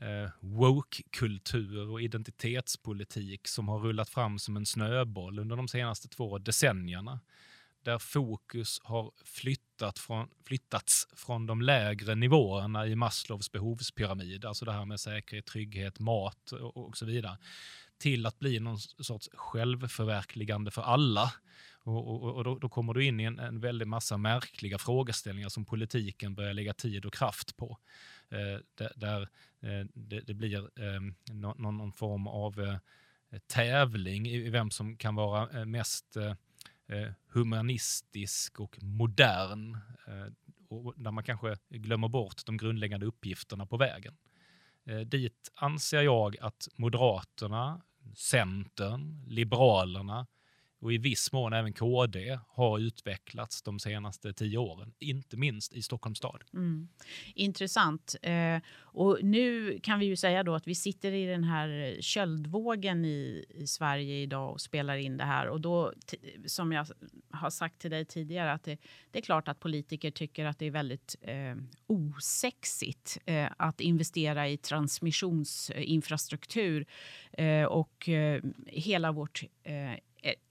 eh, 0.03 0.31
woke-kultur 0.41 1.91
och 1.91 2.03
identitetspolitik 2.03 3.49
som 3.49 3.69
har 3.69 3.79
rullat 3.79 4.09
fram 4.09 4.39
som 4.39 4.57
en 4.57 4.67
snöboll 4.67 5.39
under 5.39 5.57
de 5.57 5.69
senaste 5.69 6.09
två 6.09 6.39
decennierna 6.39 7.21
där 7.83 7.99
fokus 7.99 8.81
har 8.85 9.13
flyttat 9.77 9.99
från, 9.99 10.29
flyttats 10.45 11.09
från 11.17 11.47
de 11.47 11.63
lägre 11.63 12.15
nivåerna 12.15 12.87
i 12.87 12.95
Maslows 12.97 13.53
behovspyramid, 13.53 14.45
alltså 14.45 14.65
det 14.65 14.73
här 14.73 14.85
med 14.85 15.01
säkerhet, 15.01 15.47
trygghet, 15.47 15.99
mat 15.99 16.53
och, 16.53 16.77
och 16.77 16.97
så 16.97 17.07
vidare, 17.07 17.39
till 17.99 18.27
att 18.27 18.39
bli 18.39 18.61
någon 18.61 18.79
sorts 18.79 19.29
självförverkligande 19.33 20.71
för 20.71 20.83
alla. 20.83 21.33
Och, 21.83 22.09
och, 22.09 22.37
och 22.37 22.45
då, 22.45 22.59
då, 22.59 22.69
kommer 22.69 22.95
du 22.95 23.05
in 23.05 23.21
i 23.21 23.25
en, 23.25 23.39
en 23.39 23.61
väldig 23.61 23.89
massa 23.89 24.17
märkliga 24.17 24.79
frågeställningar 24.79 25.49
som 25.49 25.65
politiken 25.65 26.35
börjar 26.35 26.55
lägga 26.55 26.75
tid 26.75 27.05
och 27.05 27.15
kraft 27.15 27.57
på. 27.57 27.79
Eh, 28.31 28.87
där, 28.97 29.23
eh, 29.61 29.87
det, 29.95 30.21
det, 30.21 30.35
blir 30.35 30.59
eh, 30.59 31.01
någon, 31.33 31.77
någon, 31.79 31.93
form 31.93 32.27
av 32.27 32.61
eh, 32.61 33.39
tävling 33.47 34.29
i 34.29 34.51
vem 34.51 34.71
som 34.71 34.97
kan 34.97 35.15
vara 35.15 35.59
eh, 35.59 35.65
mest 35.65 36.17
eh, 36.17 36.35
Eh, 36.89 37.13
humanistisk 37.29 38.61
och 38.61 38.83
modern. 38.83 39.75
Eh, 40.07 40.33
och 40.69 40.95
där 40.97 41.11
man 41.11 41.25
kanske 41.25 41.57
glömmer 41.69 42.09
bort 42.09 42.47
de 42.47 42.57
grundläggande 42.57 43.07
uppgifterna 43.07 43.67
på 43.67 43.77
vägen. 43.77 44.17
Eh, 44.85 45.01
dit 45.01 45.53
anser 45.55 46.03
jag 46.03 46.37
att 46.41 46.69
Moderaterna, 46.77 47.83
Centern, 48.15 49.25
Liberalerna 49.27 50.27
och 50.79 50.93
i 50.93 50.99
viss 50.99 51.33
mån 51.33 51.53
även 51.53 51.73
KD 51.73 52.39
har 52.49 52.79
utvecklats 52.79 53.63
de 53.63 53.79
senaste 53.79 54.33
tio 54.33 54.59
åren, 54.59 54.93
inte 54.99 55.37
minst 55.37 55.73
i 55.73 55.83
Stockholms 55.83 56.19
stad. 56.19 56.45
Mm. 56.55 56.89
Intressant. 57.35 58.17
Eh, 58.23 58.59
och 58.79 59.19
nu 59.23 59.79
kan 59.83 59.99
vi 59.99 60.07
ju 60.07 60.17
säga 60.17 60.43
då 60.43 60.55
att 60.55 60.69
vi 60.69 60.75
sitter 60.75 61.13
i 61.13 61.27
den 61.27 61.45
här 61.45 61.97
köldvågen 62.01 63.05
i, 63.05 63.45
i 63.49 63.67
Sverige 63.67 64.15
idag 64.15 64.53
och 64.53 64.61
spelar 64.61 64.97
in 64.97 65.17
det 65.17 65.25
här. 65.25 65.49
Och 65.49 65.61
då, 65.61 65.93
som 66.47 66.73
jag 66.73 66.87
har 67.31 67.51
sagt 67.51 67.79
till 67.79 67.91
dig 67.91 68.05
tidigare, 68.05 68.53
att 68.53 68.65
det, 68.65 68.79
det 69.11 69.19
är 69.19 69.23
klart 69.23 69.49
att 69.49 69.61
politiker 69.61 70.11
tycker 70.11 70.45
att 70.45 70.59
det 70.59 70.67
är 70.67 70.71
väldigt 70.71 71.17
eh, 71.23 71.55
osexigt 71.87 73.19
eh, 73.27 73.49
att 73.57 73.81
investera 73.81 74.49
i 74.49 74.57
transmissionsinfrastruktur 74.57 76.87
eh, 77.33 77.65
och 77.65 78.09
eh, 78.09 78.43
hela 78.67 79.13
vårt 79.13 79.43
eh, 79.63 79.93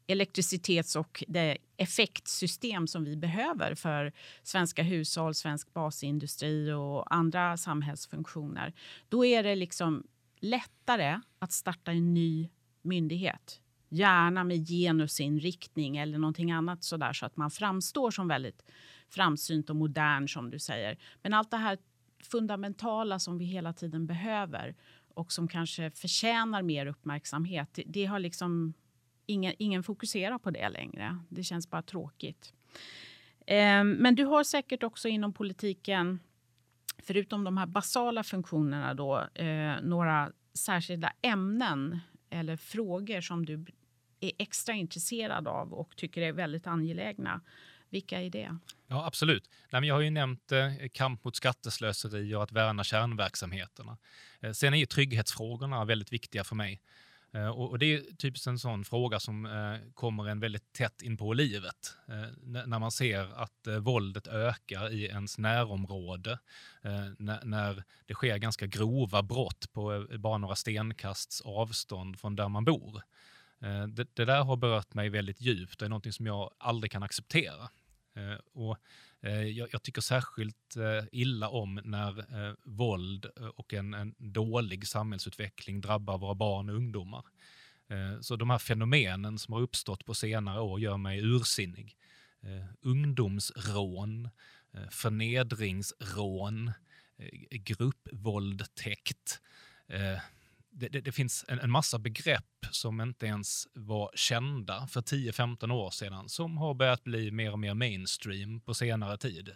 elektricitets 0.08 0.96
och 0.96 1.24
det 1.28 1.58
effektsystem 1.78 2.88
som 2.88 3.04
vi 3.04 3.16
behöver 3.16 3.76
för 3.76 4.14
svenska 4.44 4.84
hushåll, 4.84 5.34
svensk 5.34 5.74
basindustri 5.74 6.72
och 6.72 7.16
andra 7.16 7.58
samhällsfunktioner. 7.58 8.74
Då 9.10 9.26
är 9.26 9.44
det 9.44 9.56
liksom 9.56 10.04
lättare 10.40 11.20
att 11.40 11.52
starta 11.52 11.92
en 11.92 12.14
ny 12.14 12.50
myndighet. 12.82 13.62
Gärna 13.90 14.44
med 14.44 14.68
genusinriktning 14.68 15.98
eller 15.98 16.18
någonting 16.18 16.52
annat 16.52 16.84
sådär 16.84 17.14
så 17.14 17.26
att 17.26 17.38
man 17.38 17.52
framstår 17.52 18.12
som 18.12 18.28
väldigt 18.28 18.64
framsynt 19.10 19.70
och 19.70 19.76
modern 19.76 20.28
som 20.28 20.50
du 20.50 20.60
säger. 20.60 20.98
Men 21.22 21.34
allt 21.34 21.52
det 21.52 21.58
här 21.58 21.78
fundamentala 22.24 23.20
som 23.20 23.38
vi 23.38 23.46
hela 23.46 23.74
tiden 23.74 24.08
behöver 24.08 24.76
och 25.14 25.32
som 25.32 25.48
kanske 25.48 25.92
förtjänar 25.92 26.62
mer 26.62 26.86
uppmärksamhet, 26.86 27.70
det, 27.74 27.84
det 27.86 28.06
har 28.06 28.20
liksom 28.20 28.74
ingen, 29.26 29.54
ingen 29.60 29.84
fokuserar 29.84 30.38
på 30.38 30.52
det 30.52 30.70
längre. 30.70 31.20
Det 31.30 31.44
känns 31.44 31.70
bara 31.70 31.82
tråkigt. 31.82 32.54
Eh, 33.48 33.84
men 33.84 34.16
du 34.16 34.24
har 34.24 34.44
säkert 34.44 34.84
också 34.84 35.08
inom 35.08 35.34
politiken, 35.34 36.20
förutom 37.04 37.44
de 37.44 37.58
här 37.58 37.66
basala 37.66 38.24
funktionerna, 38.24 38.94
då, 38.94 39.28
eh, 39.34 39.82
några 39.82 40.32
särskilda 40.54 41.14
ämnen 41.22 42.00
eller 42.30 42.58
frågor 42.58 43.22
som 43.22 43.46
du 43.46 43.66
är 44.20 44.32
extra 44.38 44.74
intresserad 44.74 45.48
av 45.48 45.74
och 45.74 45.96
tycker 45.96 46.22
är 46.22 46.32
väldigt 46.32 46.68
angelägna. 46.68 47.42
Vilka 47.90 48.22
är 48.22 48.30
det? 48.30 48.58
Ja, 48.88 49.06
absolut. 49.06 49.50
Nej, 49.72 49.82
men 49.82 49.88
jag 49.88 49.96
har 49.96 50.02
ju 50.02 50.10
nämnt 50.10 50.52
eh, 50.52 50.72
kamp 50.92 51.24
mot 51.24 51.36
skatteslöseri 51.36 52.36
och 52.36 52.44
att 52.44 52.52
värna 52.52 52.84
kärnverksamheterna. 52.84 53.98
Eh, 54.42 54.52
sen 54.52 54.74
är 54.74 54.78
ju 54.78 54.86
trygghetsfrågorna 54.86 55.86
väldigt 55.86 56.14
viktiga 56.14 56.44
för 56.44 56.56
mig. 56.56 56.82
Eh, 57.36 57.48
och, 57.48 57.80
det 57.80 57.94
är 57.94 58.16
typiskt 58.18 58.48
en 58.48 58.60
sån 58.60 58.86
fråga 58.86 59.20
som 59.20 59.46
eh, 59.46 59.92
kommer 59.94 60.28
en 60.28 60.40
väldigt 60.40 60.74
tätt 60.74 61.02
in 61.02 61.18
på 61.18 61.34
livet. 61.34 61.98
Eh, 62.08 62.28
när 62.44 62.80
man 62.80 62.92
ser 62.92 63.42
att 63.42 63.68
eh, 63.68 63.78
våldet 63.78 64.28
ökar 64.28 64.94
i 64.94 65.06
ens 65.06 65.38
närområde, 65.38 66.40
eh, 66.82 67.06
när 67.18 67.84
det 68.06 68.14
sker 68.14 68.38
ganska 68.38 68.66
grova 68.66 69.24
brott 69.24 69.74
på 69.74 70.08
bara 70.20 70.38
några 70.38 70.56
stenkasts 70.56 71.42
avstånd 71.42 72.20
från 72.20 72.36
där 72.36 72.50
man 72.50 72.66
bor. 72.66 73.02
Det, 73.88 74.16
det 74.16 74.26
där 74.26 74.44
har 74.44 74.58
berört 74.58 74.94
mig 74.94 75.10
väldigt 75.10 75.42
djupt 75.42 75.82
och 75.82 75.86
är 75.86 75.90
någonting 75.90 76.14
som 76.14 76.26
jag 76.26 76.54
aldrig 76.58 76.92
kan 76.92 77.04
acceptera. 77.04 77.70
Och 78.54 78.78
Eh, 79.26 79.44
jag, 79.44 79.70
jag, 79.72 79.84
tycker 79.84 80.02
särskilt 80.02 80.76
eh, 80.76 81.04
illa 81.12 81.50
om 81.50 81.82
när 81.84 82.20
eh, 82.20 82.54
våld 82.64 83.26
eh, 83.40 83.46
och 83.46 83.74
en, 83.74 83.94
en, 83.94 84.16
dålig 84.18 84.88
samhällsutveckling 84.88 85.82
drabbar 85.82 86.18
våra 86.18 86.36
barn 86.36 86.70
och 86.70 86.76
ungdomar. 86.76 87.26
Så 88.22 88.36
de 88.36 88.50
här 88.50 88.58
fenomenen 88.58 89.40
som 89.40 89.54
har 89.54 89.62
uppstått 89.62 90.06
på 90.06 90.14
senare 90.14 90.62
år 90.62 90.80
gör 90.80 90.98
mig 90.98 91.20
ursinnig. 91.20 91.98
Ungdomsrån, 92.82 94.30
förnedringsrån, 94.92 96.72
gruppvåldtäkt 97.50 99.42
det, 100.76 100.90
det, 100.90 101.02
det, 101.02 101.12
finns 101.12 101.46
en, 101.48 101.60
en, 101.60 101.72
massa 101.72 102.00
begrepp 102.00 102.66
som 102.72 103.02
inte 103.02 103.26
ens 103.26 103.68
var 103.74 104.12
kända 104.16 104.88
för 104.88 105.02
10-15 105.02 105.72
år 105.72 105.90
sedan 105.90 106.30
som 106.30 106.58
har 106.58 106.74
börjat 106.74 107.04
bli 107.04 107.32
mer 107.32 107.52
och 107.52 107.60
mer 107.60 107.74
mainstream 107.74 108.62
på 108.62 108.74
senare 108.74 109.18
tid. 109.18 109.52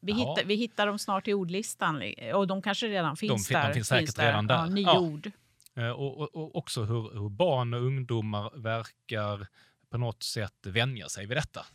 Vi, 0.00 0.12
hittar, 0.12 0.44
vi 0.44 0.54
hittar 0.54 0.86
dem 0.86 0.98
snart 0.98 1.28
i 1.28 1.34
ordlistan 1.34 2.02
och 2.34 2.46
de 2.46 2.62
kanske 2.62 2.86
redan 2.86 3.16
finns 3.16 3.48
de, 3.48 3.54
där. 3.54 3.68
De 3.68 3.74
finns 3.74 3.88
säkert 3.88 4.06
finns 4.06 4.18
redan 4.18 4.46
där. 4.46 4.54
Ja, 4.54 4.66
nya 4.66 4.86
ja. 4.86 4.98
ord. 4.98 5.30
Eh, 5.74 5.90
och, 5.90 6.18
och, 6.18 6.36
och, 6.36 6.56
också 6.56 6.84
hur, 6.84 7.12
hur, 7.12 7.28
barn 7.28 7.74
och 7.74 7.80
ungdomar 7.80 8.50
verkar 8.56 9.46
på 9.90 9.98
något 9.98 10.22
sätt 10.22 10.66
vänja 10.66 11.08
sig 11.08 11.26
vid 11.26 11.36
detta. 11.36 11.66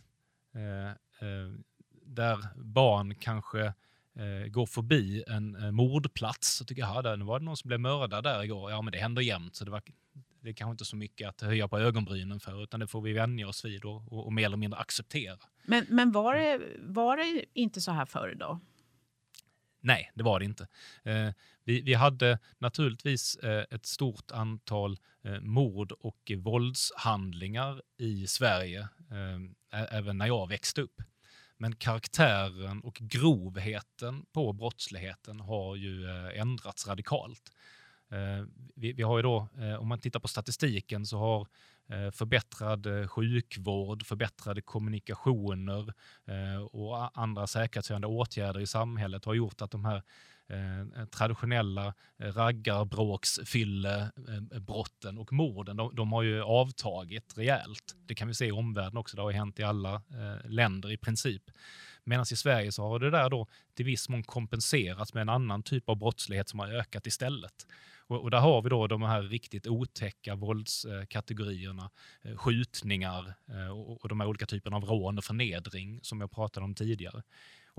Eh, 0.55 0.89
eh, 0.89 1.51
där 2.05 2.47
barn 2.55 3.15
kanske 3.15 3.73
eh, 4.19 4.47
går 4.47 4.65
förbi 4.65 5.23
en 5.27 5.55
eh, 5.55 5.71
mordplats 5.71 6.55
så 6.55 6.65
tycker 6.65 6.81
jag, 6.81 7.19
nu 7.19 7.25
var 7.25 7.39
det 7.39 7.45
någon 7.45 7.57
som 7.57 7.67
blev 7.67 7.79
mördad 7.79 8.23
där 8.23 8.43
igår. 8.43 8.71
Ja, 8.71 8.81
men 8.81 8.91
det 8.91 8.99
händer 8.99 9.21
jämt, 9.21 9.55
så 9.55 9.65
det, 9.65 9.71
var, 9.71 9.81
det 10.41 10.49
är 10.49 10.53
kanske 10.53 10.71
inte 10.71 10.85
så 10.85 10.95
mycket 10.95 11.29
att 11.29 11.41
höja 11.41 11.67
på 11.67 11.79
ögonbrynen 11.79 12.39
för, 12.39 12.63
utan 12.63 12.79
det 12.79 12.87
får 12.87 13.01
vi 13.01 13.13
vänja 13.13 13.47
oss 13.47 13.65
vid 13.65 13.85
och, 13.85 14.13
och, 14.13 14.25
och 14.25 14.33
mer 14.33 14.45
eller 14.45 14.57
mindre 14.57 14.79
acceptera. 14.79 15.37
Men, 15.63 15.85
men 15.89 16.11
var, 16.11 16.35
det, 16.35 16.61
var 16.79 17.17
det 17.17 17.45
inte 17.53 17.81
så 17.81 17.91
här 17.91 18.05
förr 18.05 18.35
då? 18.39 18.59
Nej, 19.81 20.11
det 20.15 20.23
var 20.23 20.39
det 20.39 20.45
inte. 20.45 20.67
Eh, 21.03 21.31
vi, 21.63 21.81
vi, 21.81 21.93
hade 21.93 22.39
naturligtvis 22.57 23.35
eh, 23.35 23.65
ett 23.71 23.85
stort 23.85 24.31
antal 24.31 24.97
eh, 25.23 25.39
mord 25.39 25.91
och 25.91 26.31
våldshandlingar 26.37 27.81
i 27.97 28.27
Sverige, 28.27 28.79
eh, 29.11 29.81
även 29.91 30.17
när 30.17 30.27
jag 30.27 30.49
växte 30.49 30.81
upp. 30.81 31.01
Men 31.61 31.75
karaktären 31.75 32.81
och 32.81 32.95
grovheten 32.95 34.25
på 34.31 34.53
brottsligheten 34.53 35.39
har 35.39 35.75
ju 35.75 36.05
eh, 36.05 36.41
ändrats 36.41 36.87
radikalt. 36.87 37.51
Eh, 38.11 38.45
vi, 38.75 38.93
vi 38.93 39.03
har 39.03 39.17
ju 39.17 39.23
då, 39.23 39.47
eh, 39.57 39.75
om 39.75 39.87
man 39.87 39.99
tittar 39.99 40.19
på 40.19 40.27
statistiken 40.27 41.05
så 41.05 41.17
har 41.17 41.47
förbättrad 42.11 43.09
sjukvård, 43.09 44.05
förbättrade 44.05 44.61
kommunikationer 44.61 45.93
och 46.71 47.19
andra 47.19 47.47
säkerhetshöjande 47.47 48.07
åtgärder 48.07 48.59
i 48.59 48.67
samhället 48.67 49.25
har 49.25 49.33
gjort 49.33 49.61
att 49.61 49.71
de 49.71 49.85
här 49.85 50.03
Eh, 50.49 50.79
eh, 50.79 51.05
traditionella 51.05 51.93
eh, 52.19 52.33
raggarbråksfyllebrotten 52.33 55.17
och 55.17 55.33
morden, 55.33 55.77
de, 55.77 55.95
de, 55.95 56.11
har 56.11 56.23
ju 56.23 56.41
avtagit 56.41 57.37
rejält. 57.37 57.95
Det 58.05 58.15
kan 58.15 58.27
vi 58.27 58.33
se 58.33 58.45
i 58.45 58.51
omvärlden 58.51 58.97
också, 58.97 59.15
det 59.15 59.21
har 59.21 59.31
hänt 59.31 59.59
i 59.59 59.63
alla 59.63 60.01
länder 60.43 60.91
i 60.91 60.97
princip. 60.97 61.43
Medan 62.03 62.25
i 62.31 62.35
Sverige 62.35 62.71
så 62.71 62.83
har 62.83 62.99
det 62.99 63.09
där 63.09 63.29
då 63.29 63.47
till 63.75 63.85
viss 63.85 64.09
mån 64.09 64.23
kompenserats 64.23 65.13
med 65.13 65.21
en 65.21 65.29
annan 65.29 65.63
typ 65.63 65.89
av 65.89 65.95
brottslighet 65.95 66.49
som 66.49 66.59
har 66.59 66.67
ökat 66.67 67.07
istället. 67.07 67.67
Och, 68.07 68.21
och 68.21 68.31
där 68.31 68.39
har 68.39 68.61
vi 68.61 68.69
då 68.69 68.87
de 68.87 69.01
här 69.01 69.21
riktigt 69.21 69.67
otäcka 69.67 70.35
våldskategorierna, 70.35 71.89
skjutningar 72.35 73.33
och, 73.73 74.01
och 74.01 74.09
de 74.09 74.19
här 74.19 74.27
olika 74.27 74.45
typerna 74.45 74.77
av 74.77 74.83
rån 74.83 75.17
och 75.17 75.23
förnedring 75.23 75.99
som 76.03 76.21
jag 76.21 76.31
pratade 76.31 76.63
om 76.63 76.75
tidigare. 76.75 77.23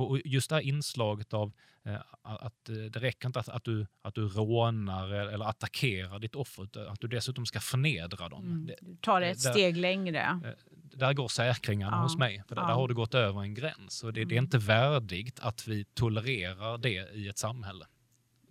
Och 0.01 0.21
just 0.25 0.49
det 0.49 0.55
här 0.55 0.63
inslaget 0.63 1.35
av 1.35 1.53
eh, 1.85 1.95
att 2.23 2.69
eh, 2.69 2.75
det 2.75 2.99
räcker 2.99 3.27
inte 3.27 3.41
att, 3.41 3.49
att, 3.49 3.65
du, 3.65 3.87
att 4.03 4.15
du 4.15 4.29
rånar 4.29 5.09
eller 5.09 5.45
attackerar 5.45 6.19
ditt 6.19 6.35
offer, 6.35 6.89
att 6.89 7.01
du 7.01 7.09
dessutom 7.09 7.47
ska 7.47 7.61
förnedra 7.61 8.29
dem. 8.29 8.45
Mm. 8.45 8.67
Du 8.67 8.97
tar 9.01 9.21
det 9.21 9.27
ett 9.27 9.43
där, 9.43 9.51
steg 9.51 9.77
längre. 9.77 10.41
Eh, 10.45 10.51
där 10.73 11.13
går 11.13 11.29
säkringarna 11.29 11.97
ja. 11.97 12.03
hos 12.03 12.17
mig, 12.17 12.43
för 12.49 12.55
där, 12.55 12.63
ja. 12.63 12.69
där, 12.69 12.75
har 12.75 12.89
du 12.89 12.95
gått 12.95 13.15
över 13.15 13.43
en 13.43 13.55
gräns. 13.55 14.05
Och 14.05 14.13
det, 14.13 14.25
det, 14.25 14.35
är 14.35 14.39
mm. 14.39 14.45
inte 14.45 14.59
värdigt 14.59 15.41
att 15.41 15.69
vi 15.69 15.85
tolererar 15.85 16.79
det 16.79 17.15
i 17.15 17.29
ett 17.29 17.39
samhälle. 17.39 17.87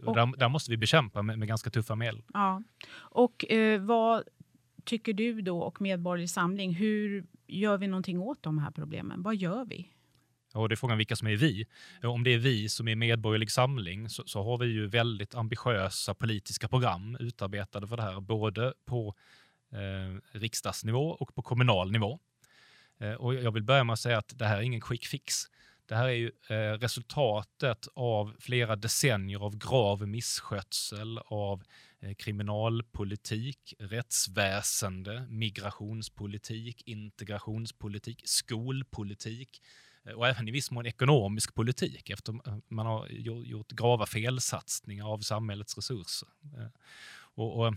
Och, 0.06 0.16
där, 0.16 0.38
där, 0.38 0.50
måste 0.50 0.72
vi 0.72 0.78
bekämpa 0.78 1.22
med, 1.22 1.40
med 1.40 1.48
ganska 1.48 1.70
tuffa 1.70 1.96
medel. 1.96 2.22
Ja. 2.34 2.64
Och 2.96 3.52
eh, 3.52 3.82
vad 3.82 4.24
tycker 4.84 5.14
du 5.14 5.42
då 5.42 5.60
och 5.60 5.82
Medborgerlig 5.82 6.30
Samling, 6.30 6.74
hur 6.74 7.26
gör 7.48 7.78
vi 7.78 7.88
någonting 7.88 8.20
åt 8.20 8.44
de 8.44 8.60
här 8.60 8.72
problemen? 8.72 9.22
Vad 9.22 9.36
gör 9.36 9.66
vi? 9.66 9.92
Och 10.54 10.70
det 10.70 10.74
är 10.74 10.78
frågan 10.78 10.98
vilka 10.98 11.16
som 11.16 11.28
är 11.28 11.36
vi. 11.36 11.66
Om 12.04 12.24
det 12.24 12.34
är 12.34 12.38
vi 12.38 12.70
som 12.70 12.88
är 12.88 12.96
Medborgerlig 12.96 13.52
Samling 13.52 14.10
så, 14.10 14.24
så 14.26 14.44
har 14.44 14.58
vi 14.58 14.66
ju 14.66 14.88
väldigt 14.88 15.36
ambitiösa 15.36 16.14
politiska 16.14 16.68
program 16.68 17.18
utarbetade 17.20 17.88
för 17.88 17.98
det 17.98 18.04
här, 18.04 18.20
både 18.20 18.74
på 18.86 19.16
eh, 19.72 20.40
riksdagsnivå 20.40 21.10
och 21.10 21.36
på 21.36 21.42
kommunal 21.42 21.92
nivå. 21.92 22.20
Eh, 23.00 23.14
och 23.14 23.34
jag 23.34 23.52
vill 23.52 23.64
börja 23.64 23.84
med 23.84 23.94
att 23.94 24.00
säga 24.00 24.18
att 24.18 24.34
det 24.40 24.46
här 24.46 24.58
är 24.58 24.62
ingen 24.62 24.82
quick 24.82 25.06
fix. 25.06 25.36
Det 25.86 25.96
här 25.96 26.08
är 26.08 26.14
ju 26.14 26.32
eh, 26.50 26.78
resultatet 26.80 27.88
av 27.96 28.36
flera 28.40 28.76
decennier 28.76 29.40
av 29.40 29.58
grav 29.58 30.08
misskötsel, 30.08 31.18
av 31.26 31.64
eh, 32.00 32.14
kriminalpolitik, 32.14 33.74
rättsväsende, 33.80 35.26
migrationspolitik, 35.30 36.84
integrationspolitik, 36.86 38.22
skolpolitik 38.26 39.62
och 40.16 40.28
även 40.28 40.48
i 40.48 40.52
viss 40.52 40.72
mån 40.72 40.86
ekonomisk 40.86 41.56
politik 41.56 42.10
eftersom 42.10 42.42
eh, 42.46 42.58
man 42.68 42.86
har 42.86 43.08
gjort 43.08 43.72
grava 43.72 44.06
felsatsningar 44.06 45.06
av 45.14 45.20
samhällets 45.20 45.78
resurser. 45.78 46.30
Eh, 46.58 46.68
och, 47.36 47.60
och 47.60 47.68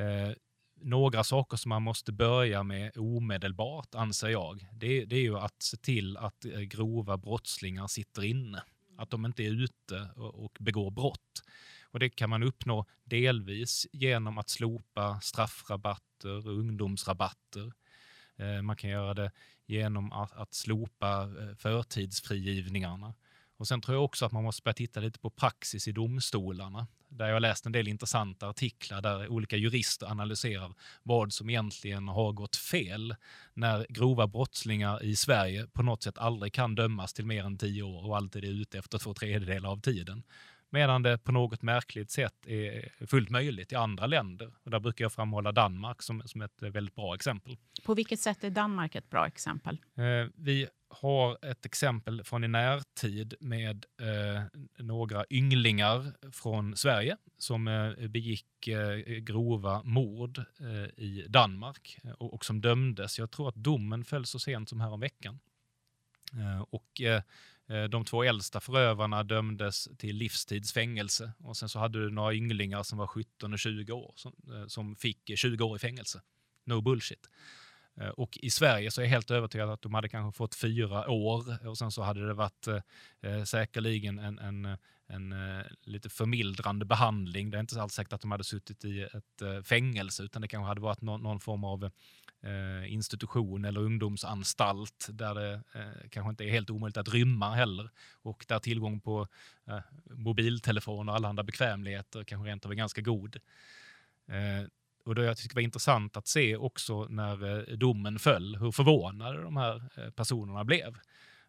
eh, 0.00 0.32
några 0.80 1.24
saker 1.24 1.56
som 1.56 1.68
man 1.68 1.82
måste 1.82 2.12
börja 2.12 2.62
med 2.62 2.96
omedelbart, 2.96 3.94
anser 3.94 4.28
jag, 4.28 4.68
det, 4.72 5.04
det 5.04 5.16
är 5.16 5.22
ju 5.22 5.38
att 5.38 5.62
se 5.62 5.76
till 5.76 6.16
att 6.16 6.44
eh, 6.44 6.60
grova 6.60 7.16
brottslingar 7.16 7.86
sitter 7.86 8.24
inne 8.24 8.62
att 8.98 9.10
de 9.10 9.26
inte 9.26 9.42
är 9.42 9.50
ute 9.50 10.08
och 10.16 10.56
begår 10.60 10.90
brott. 10.90 11.42
Och 11.82 11.98
det 11.98 12.10
kan 12.10 12.30
man 12.30 12.42
uppnå 12.42 12.86
delvis 13.04 13.86
genom 13.92 14.38
att 14.38 14.48
slopa 14.48 15.20
straffrabatter 15.20 16.46
och 16.46 16.58
ungdomsrabatter. 16.58 17.72
Man 18.62 18.76
kan 18.76 18.90
göra 18.90 19.14
det 19.14 19.30
genom 19.72 20.12
att, 20.12 20.32
att 20.32 20.54
slopa 20.54 21.22
eh, 21.22 21.56
förtidsfrigivningarna. 21.56 23.14
Och 23.56 23.68
sen 23.68 23.80
tror 23.80 23.96
jag 23.96 24.04
också 24.04 24.26
att 24.26 24.32
man 24.32 24.44
måste 24.44 24.62
börja 24.62 24.74
titta 24.74 25.00
lite 25.00 25.18
på 25.18 25.30
praxis 25.30 25.88
i 25.88 25.92
domstolarna. 25.92 26.86
Där 27.08 27.26
jag 27.26 27.32
har 27.32 27.40
läst 27.40 27.66
en 27.66 27.72
del 27.72 27.88
intressanta 27.88 28.48
artiklar 28.48 29.02
där 29.02 29.28
olika 29.28 29.56
jurister 29.56 30.06
analyserar 30.06 30.74
vad 31.02 31.32
som 31.32 31.50
egentligen 31.50 32.08
har 32.08 32.32
gått 32.32 32.56
fel 32.56 33.14
när 33.54 33.86
grova 33.88 34.26
brottslingar 34.26 35.04
i 35.04 35.16
Sverige 35.16 35.66
på 35.66 35.82
något 35.82 36.02
sätt 36.02 36.18
aldrig 36.18 36.52
kan 36.52 36.74
dömas 36.74 37.12
till 37.12 37.26
mer 37.26 37.44
än 37.44 37.58
tio 37.58 37.82
år 37.82 38.06
och 38.06 38.16
alltid 38.16 38.44
är 38.44 38.48
ute 38.48 38.78
efter 38.78 38.98
två 38.98 39.14
tredjedelar 39.14 39.70
av 39.70 39.80
tiden. 39.80 40.22
Medan 40.72 41.02
det 41.02 41.18
på 41.18 41.32
något 41.32 41.62
märkligt 41.62 42.10
sätt 42.10 42.46
är 42.46 43.06
fullt 43.06 43.30
möjligt 43.30 43.72
i 43.72 43.74
andra 43.74 44.06
länder. 44.06 44.52
Och 44.62 44.70
där 44.70 44.80
brukar 44.80 45.04
jag 45.04 45.12
framhålla 45.12 45.52
Danmark 45.52 46.02
som, 46.02 46.22
som 46.24 46.42
ett 46.42 46.62
väldigt 46.62 46.94
bra 46.94 47.14
exempel. 47.14 47.56
På 47.84 47.94
vilket 47.94 48.20
sätt 48.20 48.44
är 48.44 48.50
Danmark 48.50 48.94
ett 48.94 49.10
bra 49.10 49.26
exempel? 49.26 49.78
Eh, 49.96 50.30
vi 50.34 50.68
har 50.88 51.38
ett 51.44 51.66
exempel 51.66 52.24
från 52.24 52.44
i 52.44 52.48
närtid 52.48 53.34
med 53.40 53.86
eh, 54.00 54.42
några 54.78 55.24
ynglingar 55.30 56.12
från 56.32 56.76
Sverige 56.76 57.16
som 57.38 57.68
eh, 57.68 58.08
begick 58.08 58.68
eh, 58.68 58.96
grova 58.98 59.82
mord 59.82 60.38
eh, 60.38 61.04
i 61.04 61.26
Danmark 61.28 61.98
och, 62.18 62.34
och, 62.34 62.44
som 62.44 62.60
dömdes. 62.60 63.18
Jag 63.18 63.30
tror 63.30 63.48
att 63.48 63.54
domen 63.54 64.04
föll 64.04 64.26
så 64.26 64.38
sent 64.38 64.68
som 64.68 64.80
häromveckan. 64.80 65.38
Eh, 66.32 66.62
och 66.70 67.00
eh, 67.00 67.22
Eh, 67.72 67.84
de 67.84 68.04
två 68.04 68.22
äldsta 68.22 68.60
förövarna 68.60 69.22
dömdes 69.22 69.88
till 69.98 70.16
livstidsfängelse 70.16 71.32
och 71.38 71.56
sen 71.56 71.68
så 71.68 71.78
hade 71.78 72.04
du 72.04 72.10
några 72.10 72.34
ynglingar 72.34 72.82
som 72.82 72.98
var 72.98 73.06
17 73.06 73.52
och 73.52 73.58
20 73.58 73.92
år 73.92 74.12
som, 74.16 74.32
eh, 74.54 74.66
som 74.66 74.96
fick 74.96 75.30
eh, 75.30 75.36
20 75.36 75.64
år 75.64 75.76
i 75.76 75.78
fängelse. 75.78 76.20
No 76.64 76.80
bullshit. 76.80 77.28
Och 78.16 78.38
i 78.42 78.50
Sverige 78.50 78.90
så 78.90 79.00
är 79.00 79.04
jag 79.04 79.10
helt 79.10 79.30
övertygad 79.30 79.70
att 79.70 79.82
de 79.82 79.94
hade 79.94 80.08
kanske 80.08 80.36
fått 80.36 80.54
fyra 80.54 81.10
år 81.10 81.66
och 81.68 81.78
sen 81.78 81.90
så 81.90 82.02
hade 82.02 82.26
det 82.26 82.34
varit 82.34 82.66
eh, 83.22 83.44
säkerligen 83.44 84.18
en, 84.18 84.38
en, 84.38 84.76
en 85.06 85.32
eh, 85.32 85.64
lite 85.82 86.08
förmildrande 86.08 86.84
behandling. 86.84 87.50
Det 87.50 87.58
är 87.58 87.60
inte 87.60 87.82
alls 87.82 87.94
säkert 87.94 88.12
att 88.12 88.20
de 88.20 88.30
hade 88.30 88.44
suttit 88.44 88.84
i 88.84 89.02
ett 89.02 89.42
eh, 89.42 89.62
fängelse 89.62 90.22
utan 90.22 90.42
det 90.42 90.48
kanske 90.48 90.68
hade 90.68 90.80
varit 90.80 91.00
någon, 91.00 91.22
någon 91.22 91.40
form 91.40 91.64
av 91.64 91.90
eh, 92.42 92.92
institution 92.92 93.64
eller 93.64 93.80
ungdomsanstalt 93.80 95.08
där 95.10 95.34
det 95.34 95.52
eh, 95.74 96.08
kanske 96.10 96.30
inte 96.30 96.44
är 96.44 96.50
helt 96.50 96.70
omöjligt 96.70 96.96
att 96.96 97.08
rymma 97.08 97.54
heller 97.54 97.90
och 98.22 98.44
där 98.48 98.58
tillgång 98.58 99.00
på 99.00 99.28
mobiltelefon 100.10 101.08
och 101.08 101.14
alla 101.14 101.28
andra 101.28 101.42
bekvämligheter 101.42 102.24
kanske 102.24 102.50
rent 102.50 102.64
av 102.64 102.72
är 102.72 102.76
ganska 102.76 103.00
god 103.00 103.40
och 105.04 105.14
det 105.14 105.24
jag 105.24 105.36
tycker 105.36 105.54
var 105.54 105.62
intressant 105.62 106.16
att 106.16 106.26
se 106.26 106.56
också 106.56 107.06
när 107.10 107.70
eh, 107.70 107.76
domen 107.76 108.18
föll, 108.18 108.56
hur 108.56 108.72
förvånade 108.72 109.42
de 109.42 109.56
här 109.56 109.82
eh, 109.96 110.10
personerna 110.10 110.64
blev. 110.64 110.98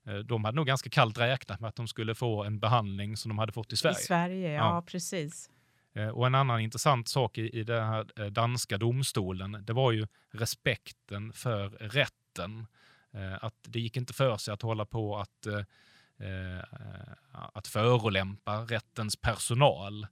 Eh, 0.05 0.15
de 0.15 0.45
hade 0.45 0.55
nog 0.55 0.67
ganska 0.67 0.89
kallt 0.89 1.17
räknat 1.17 1.59
med 1.59 1.67
att 1.67 1.75
de 1.75 1.87
skulle 1.87 2.15
få 2.15 2.43
en 2.43 2.59
behandling 2.59 3.17
som 3.17 3.29
de 3.29 3.37
hade 3.37 3.51
fått 3.51 3.73
i 3.73 3.77
Sverige. 3.77 3.99
I 3.99 4.03
Sverige, 4.03 4.51
ja, 4.51 4.75
ja. 4.75 4.81
precis. 4.87 5.49
Eh, 5.93 6.07
och 6.07 6.27
en 6.27 6.35
annan 6.35 6.59
intressant 6.59 7.07
sak 7.07 7.37
i, 7.37 7.59
i 7.59 7.63
den 7.63 7.87
här 7.87 8.05
eh, 8.19 8.25
danska 8.25 8.77
domstolen, 8.77 9.57
det 9.65 9.73
var 9.73 9.91
ju 9.91 10.07
respekten 10.31 11.33
för 11.33 11.69
rätten. 11.69 12.67
Eh, 13.13 13.43
att 13.43 13.55
det 13.61 13.79
gick 13.79 13.97
inte 13.97 14.13
för 14.13 14.37
sig 14.37 14.53
att 14.53 14.61
hålla 14.61 14.85
på 14.85 15.17
att, 15.17 15.47
att 17.53 17.67
förolämpa 17.67 18.57
rättens 18.57 19.15
personal 19.15 20.07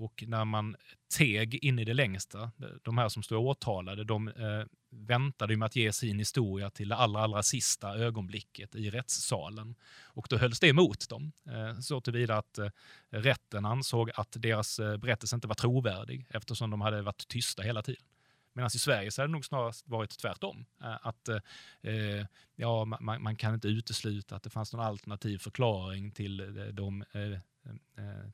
och 0.00 0.24
när 0.26 0.44
man 0.44 0.76
teg 1.18 1.64
in 1.64 1.78
i 1.78 1.84
det 1.84 1.94
längsta, 1.94 2.52
de 2.82 2.98
här 2.98 3.08
som 3.08 3.22
stod 3.22 3.38
åtalade, 3.38 4.04
de 4.04 4.28
eh, 4.28 4.64
väntade 4.90 5.56
med 5.56 5.66
att 5.66 5.76
ge 5.76 5.92
sin 5.92 6.18
historia 6.18 6.70
till 6.70 6.88
det 6.88 6.96
allra, 6.96 7.20
allra 7.20 7.42
sista 7.42 7.94
ögonblicket 7.98 8.74
i 8.74 8.90
rättssalen. 8.90 9.74
Och 10.04 10.26
då 10.30 10.36
hölls 10.36 10.60
det 10.60 10.68
emot 10.68 11.08
dem, 11.08 11.32
eh, 11.46 11.80
så 11.80 12.00
tillvida 12.00 12.36
att 12.36 12.58
eh, 12.58 12.68
rätten 13.10 13.64
ansåg 13.64 14.10
att 14.14 14.36
deras 14.38 14.78
eh, 14.78 14.96
berättelse 14.96 15.36
inte 15.36 15.48
var 15.48 15.54
trovärdig 15.54 16.26
eftersom 16.30 16.70
de 16.70 16.80
hade 16.80 17.02
varit 17.02 17.28
tysta 17.28 17.62
hela 17.62 17.82
tiden. 17.82 18.02
Medan 18.52 18.70
i 18.74 18.78
Sverige 18.78 19.10
så 19.10 19.22
hade 19.22 19.28
det 19.28 19.32
nog 19.32 19.44
snarast 19.44 19.88
varit 19.88 20.18
tvärtom. 20.18 20.66
Eh, 20.82 21.06
att 21.06 21.28
eh, 21.28 21.40
eh 21.82 22.26
ja, 22.56 22.84
man, 22.84 23.22
man, 23.22 23.36
kan 23.36 23.54
inte 23.54 23.68
utesluta 23.68 24.36
att 24.36 24.42
det 24.42 24.50
fanns 24.50 24.72
någon 24.72 24.86
alternativ 24.86 25.38
förklaring 25.38 26.10
till 26.10 26.40
eh, 26.40 26.64
de 26.64 27.04
Eh, 27.12 27.38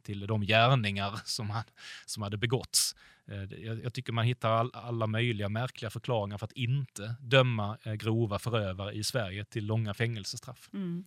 till 0.02 0.26
de 0.26 0.40
gärningar 0.40 1.20
som, 1.24 1.50
han, 1.50 1.64
som 2.06 2.22
hade 2.22 2.36
begåtts. 2.36 2.94
Eh, 3.30 3.64
jag, 3.64 3.84
jag 3.84 3.94
tycker 3.94 4.12
man 4.12 4.24
hittar 4.24 4.50
all, 4.50 4.70
alla 4.74 5.06
möjliga 5.06 5.48
märkliga 5.48 5.90
förklaringar 5.90 6.38
för 6.38 6.44
att 6.44 6.52
inte 6.52 7.14
döma 7.20 7.78
eh, 7.82 7.92
grova 7.92 8.38
förövare 8.38 8.92
i 8.92 9.04
Sverige 9.04 9.44
till 9.44 9.66
långa 9.66 9.94
fängelsestraff. 9.94 10.70
Mm. 10.72 11.04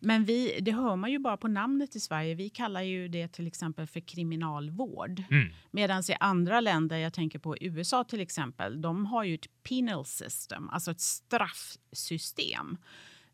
Men 0.00 0.24
vi, 0.24 0.58
det 0.60 0.72
hör 0.72 0.96
man 0.96 1.10
ju 1.10 1.18
bara 1.18 1.36
på 1.36 1.48
namnet 1.48 1.96
i 1.96 2.00
Sverige. 2.00 2.34
Vi 2.34 2.50
kallar 2.50 2.82
ju 2.82 3.08
det 3.08 3.28
till 3.28 3.46
exempel 3.46 3.86
för 3.86 4.00
kriminalvård. 4.00 5.22
Mm. 5.30 5.52
Medan 5.70 6.02
i 6.08 6.14
andra 6.20 6.60
länder, 6.60 6.96
jag 6.96 7.12
tänker 7.12 7.38
på 7.38 7.56
USA 7.60 8.04
till 8.04 8.20
exempel, 8.20 8.82
de 8.82 9.06
har 9.06 9.24
ju 9.24 9.34
ett 9.34 9.62
penal 9.62 10.04
system, 10.04 10.68
alltså 10.68 10.90
ett 10.90 11.00
straffsystem. 11.00 12.78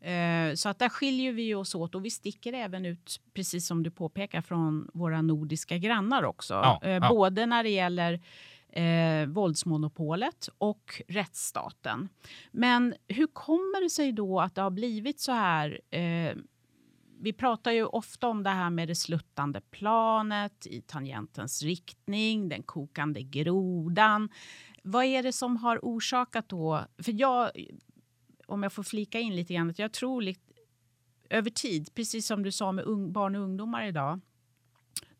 Eh, 0.00 0.54
så 0.54 0.68
att 0.68 0.78
där 0.78 0.88
skiljer 0.88 1.32
vi 1.32 1.54
oss 1.54 1.74
åt 1.74 1.94
och 1.94 2.04
vi 2.04 2.10
sticker 2.10 2.52
även 2.52 2.86
ut, 2.86 3.20
precis 3.34 3.66
som 3.66 3.82
du 3.82 3.90
påpekar, 3.90 4.40
från 4.40 4.90
våra 4.94 5.22
nordiska 5.22 5.78
grannar 5.78 6.22
också. 6.22 6.54
Ja, 6.54 6.80
eh, 6.82 6.90
ja. 6.90 7.08
Både 7.08 7.46
när 7.46 7.62
det 7.62 7.70
gäller 7.70 8.20
eh, 8.68 9.26
våldsmonopolet 9.26 10.48
och 10.58 11.02
rättsstaten. 11.08 12.08
Men 12.52 12.94
hur 13.08 13.26
kommer 13.26 13.82
det 13.82 13.90
sig 13.90 14.12
då 14.12 14.40
att 14.40 14.54
det 14.54 14.62
har 14.62 14.70
blivit 14.70 15.20
så 15.20 15.32
här? 15.32 15.80
Eh, 15.90 16.36
vi 17.20 17.32
pratar 17.32 17.72
ju 17.72 17.84
ofta 17.84 18.28
om 18.28 18.42
det 18.42 18.50
här 18.50 18.70
med 18.70 18.88
det 18.88 18.94
sluttande 18.94 19.60
planet 19.60 20.66
i 20.66 20.80
tangentens 20.80 21.62
riktning, 21.62 22.48
den 22.48 22.62
kokande 22.62 23.22
grodan. 23.22 24.28
Vad 24.82 25.04
är 25.04 25.22
det 25.22 25.32
som 25.32 25.56
har 25.56 25.78
orsakat 25.82 26.48
då? 26.48 26.84
För 27.02 27.12
jag 27.20 27.50
om 28.46 28.62
jag 28.62 28.72
får 28.72 28.82
flika 28.82 29.20
in 29.20 29.36
lite 29.36 29.54
grann, 29.54 29.70
att 29.70 29.78
jag 29.78 29.92
tror 29.92 30.22
lite, 30.22 30.40
över 31.30 31.50
tid, 31.50 31.94
precis 31.94 32.26
som 32.26 32.42
du 32.42 32.52
sa 32.52 32.72
med 32.72 32.84
ung, 32.84 33.12
barn 33.12 33.36
och 33.36 33.42
ungdomar 33.42 33.86
idag, 33.86 34.20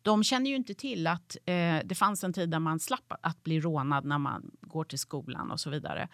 de 0.01 0.23
känner 0.23 0.49
ju 0.49 0.55
inte 0.55 0.73
till 0.73 1.07
att 1.07 1.37
eh, 1.45 1.77
det 1.85 1.95
fanns 1.95 2.23
en 2.23 2.33
tid 2.33 2.49
där 2.49 2.59
man 2.59 2.79
slapp 2.79 3.13
att 3.21 3.43
bli 3.43 3.59
rånad 3.59 4.05
när 4.05 4.17
man 4.17 4.51
går 4.61 4.83
till 4.83 4.99
skolan 4.99 5.51
och 5.51 5.59
så 5.59 5.69
vidare. 5.69 6.07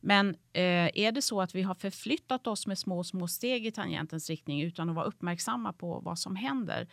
Men 0.00 0.28
eh, 0.52 0.90
är 0.94 1.12
det 1.12 1.22
så 1.22 1.40
att 1.40 1.54
vi 1.54 1.62
har 1.62 1.74
förflyttat 1.74 2.46
oss 2.46 2.66
med 2.66 2.78
små, 2.78 3.04
små 3.04 3.28
steg 3.28 3.66
i 3.66 3.70
tangentens 3.70 4.30
riktning 4.30 4.62
utan 4.62 4.88
att 4.88 4.96
vara 4.96 5.06
uppmärksamma 5.06 5.72
på 5.72 6.00
vad 6.00 6.18
som 6.18 6.36
händer? 6.36 6.88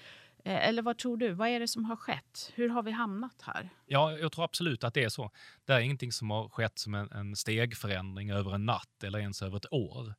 Eh, 0.45 0.67
eller 0.67 0.81
vad 0.81 0.97
tror 0.97 1.17
du? 1.17 1.31
Vad 1.31 1.47
är 1.47 1.59
det 1.59 1.67
som 1.67 1.85
har 1.85 1.95
skett? 1.95 2.51
Hur 2.55 2.69
har 2.69 2.83
vi 2.83 2.91
hamnat 2.91 3.41
här? 3.41 3.69
Ja, 3.85 4.17
jag 4.17 4.31
tror 4.31 4.45
absolut 4.45 4.83
att 4.83 4.93
det 4.93 5.03
är 5.03 5.09
så. 5.09 5.31
Det 5.65 5.73
är 5.73 5.79
ingenting 5.79 6.11
som 6.11 6.29
har 6.29 6.49
skett 6.49 6.79
som 6.79 6.93
en, 6.93 7.11
en 7.11 7.35
stegförändring 7.35 8.31
över 8.31 8.55
en 8.55 8.65
natt 8.65 9.03
eller 9.03 9.19
ens 9.19 9.41
över 9.41 9.57
ett 9.57 9.73
år. 9.73 10.13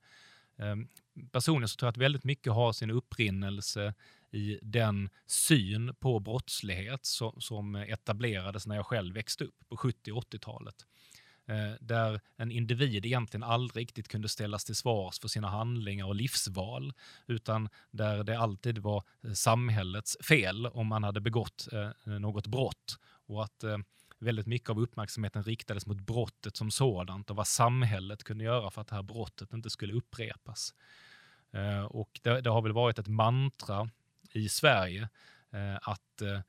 Ehm, 0.59 0.89
personligen 1.33 1.69
så 1.69 1.77
tror 1.77 1.87
jag 1.87 1.93
att 1.93 1.97
väldigt 1.97 2.25
mycket 2.25 2.53
har 2.53 2.73
sin 2.73 2.91
upprinnelse 2.91 3.95
i 4.31 4.59
den 4.63 5.11
syn 5.27 5.95
på 5.95 6.21
brottslighet 6.21 7.07
som, 7.07 7.41
som 7.41 7.75
etablerades 7.75 8.67
när 8.67 8.77
jag 8.77 8.87
själv 8.87 9.15
växte 9.15 9.45
upp 9.45 9.69
på 9.69 9.77
70 9.77 10.13
och 10.13 10.25
80-talet. 10.25 10.87
Eh, 11.49 11.73
där 11.81 12.21
en 12.37 12.51
individ 12.51 13.07
egentligen 13.07 13.43
aldrig 13.43 13.83
riktigt 13.83 14.09
kunde 14.09 14.29
ställas 14.29 14.65
till 14.65 14.77
svars 14.77 15.21
för 15.21 15.29
sina 15.29 15.49
handlingar 15.49 16.07
och 16.07 16.15
livsval, 16.15 16.93
utan 17.27 17.69
där 17.91 18.25
det 18.25 18.39
alltid 18.39 18.79
var 18.79 19.05
eh, 19.23 19.33
samhällets 19.33 20.17
fel 20.29 20.67
om 20.67 20.87
man 20.87 21.05
hade 21.05 21.21
begått 21.21 21.69
eh, 21.73 22.13
något 22.13 22.47
brott. 22.47 22.99
Och 23.29 23.45
att 23.45 23.65
väldigt 24.19 24.47
mycket 24.47 24.71
av 24.71 24.81
uppmärksamheten 24.81 25.43
riktades 25.43 25.87
mot 25.87 26.01
brottet 26.01 26.57
som 26.57 26.71
sådant 26.71 27.31
och 27.31 27.37
vad 27.37 27.47
samhället 27.47 28.25
kunde 28.25 28.45
göra 28.45 28.71
för 28.71 28.81
att 28.81 28.89
det 28.89 28.95
här 28.95 29.03
brottet 29.03 29.53
inte 29.53 29.71
skulle 29.71 29.93
upprepas. 29.93 30.75
Och 31.89 32.21
det, 32.23 32.41
det 32.41 32.51
har 32.51 32.63
väl 32.63 32.73
varit 32.73 32.99
ett 32.99 33.09
mantra 33.09 33.91
i 34.33 34.49
Sverige 34.49 35.09
att 35.83 36.23
eh, 36.23 36.41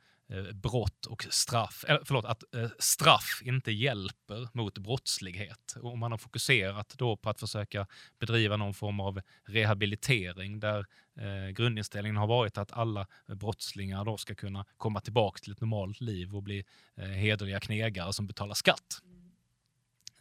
brott 0.53 1.05
och 1.05 1.27
straff, 1.29 1.85
eller 1.87 2.01
förlåt, 2.05 2.25
att 2.25 2.55
eh, 2.55 2.69
straff 2.79 3.41
inte 3.43 3.71
hjälper 3.71 4.47
mot 4.53 4.77
brottslighet. 4.77 5.75
Och 5.81 5.97
man 5.97 6.11
har 6.11 6.17
fokuserat 6.17 6.93
då 6.97 7.17
på 7.17 7.29
att 7.29 7.39
försöka 7.39 7.87
bedriva 8.19 8.57
någon 8.57 8.73
form 8.73 8.99
av 8.99 9.21
rehabilitering 9.45 10.59
där 10.59 10.85
eh, 11.15 11.49
grundinställningen 11.49 12.17
har 12.17 12.27
varit 12.27 12.57
att 12.57 12.71
alla 12.71 13.07
brottslingar 13.27 14.05
då 14.05 14.17
ska 14.17 14.35
kunna 14.35 14.65
komma 14.77 15.01
tillbaka 15.01 15.39
till 15.39 15.51
ett 15.51 15.61
normalt 15.61 16.01
liv 16.01 16.35
och 16.35 16.43
bli 16.43 16.65
eh, 16.95 17.05
hederliga 17.05 17.59
knegare 17.59 18.13
som 18.13 18.27
betalar 18.27 18.53
skatt. 18.53 19.01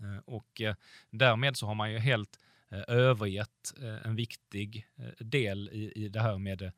Mm. 0.01 0.23
och 0.27 0.61
eh, 0.61 0.75
därmed 1.11 1.57
så 1.57 1.67
har 1.67 1.75
man 1.75 1.93
ju 1.93 1.99
helt 1.99 2.41
eh, 2.71 2.83
övergett 2.89 3.75
en 4.05 4.17
viktig 4.17 4.87
del 5.19 5.69
i, 5.69 5.93
i 6.05 6.09
det 6.09 6.21
här 6.21 6.39
med 6.39 6.73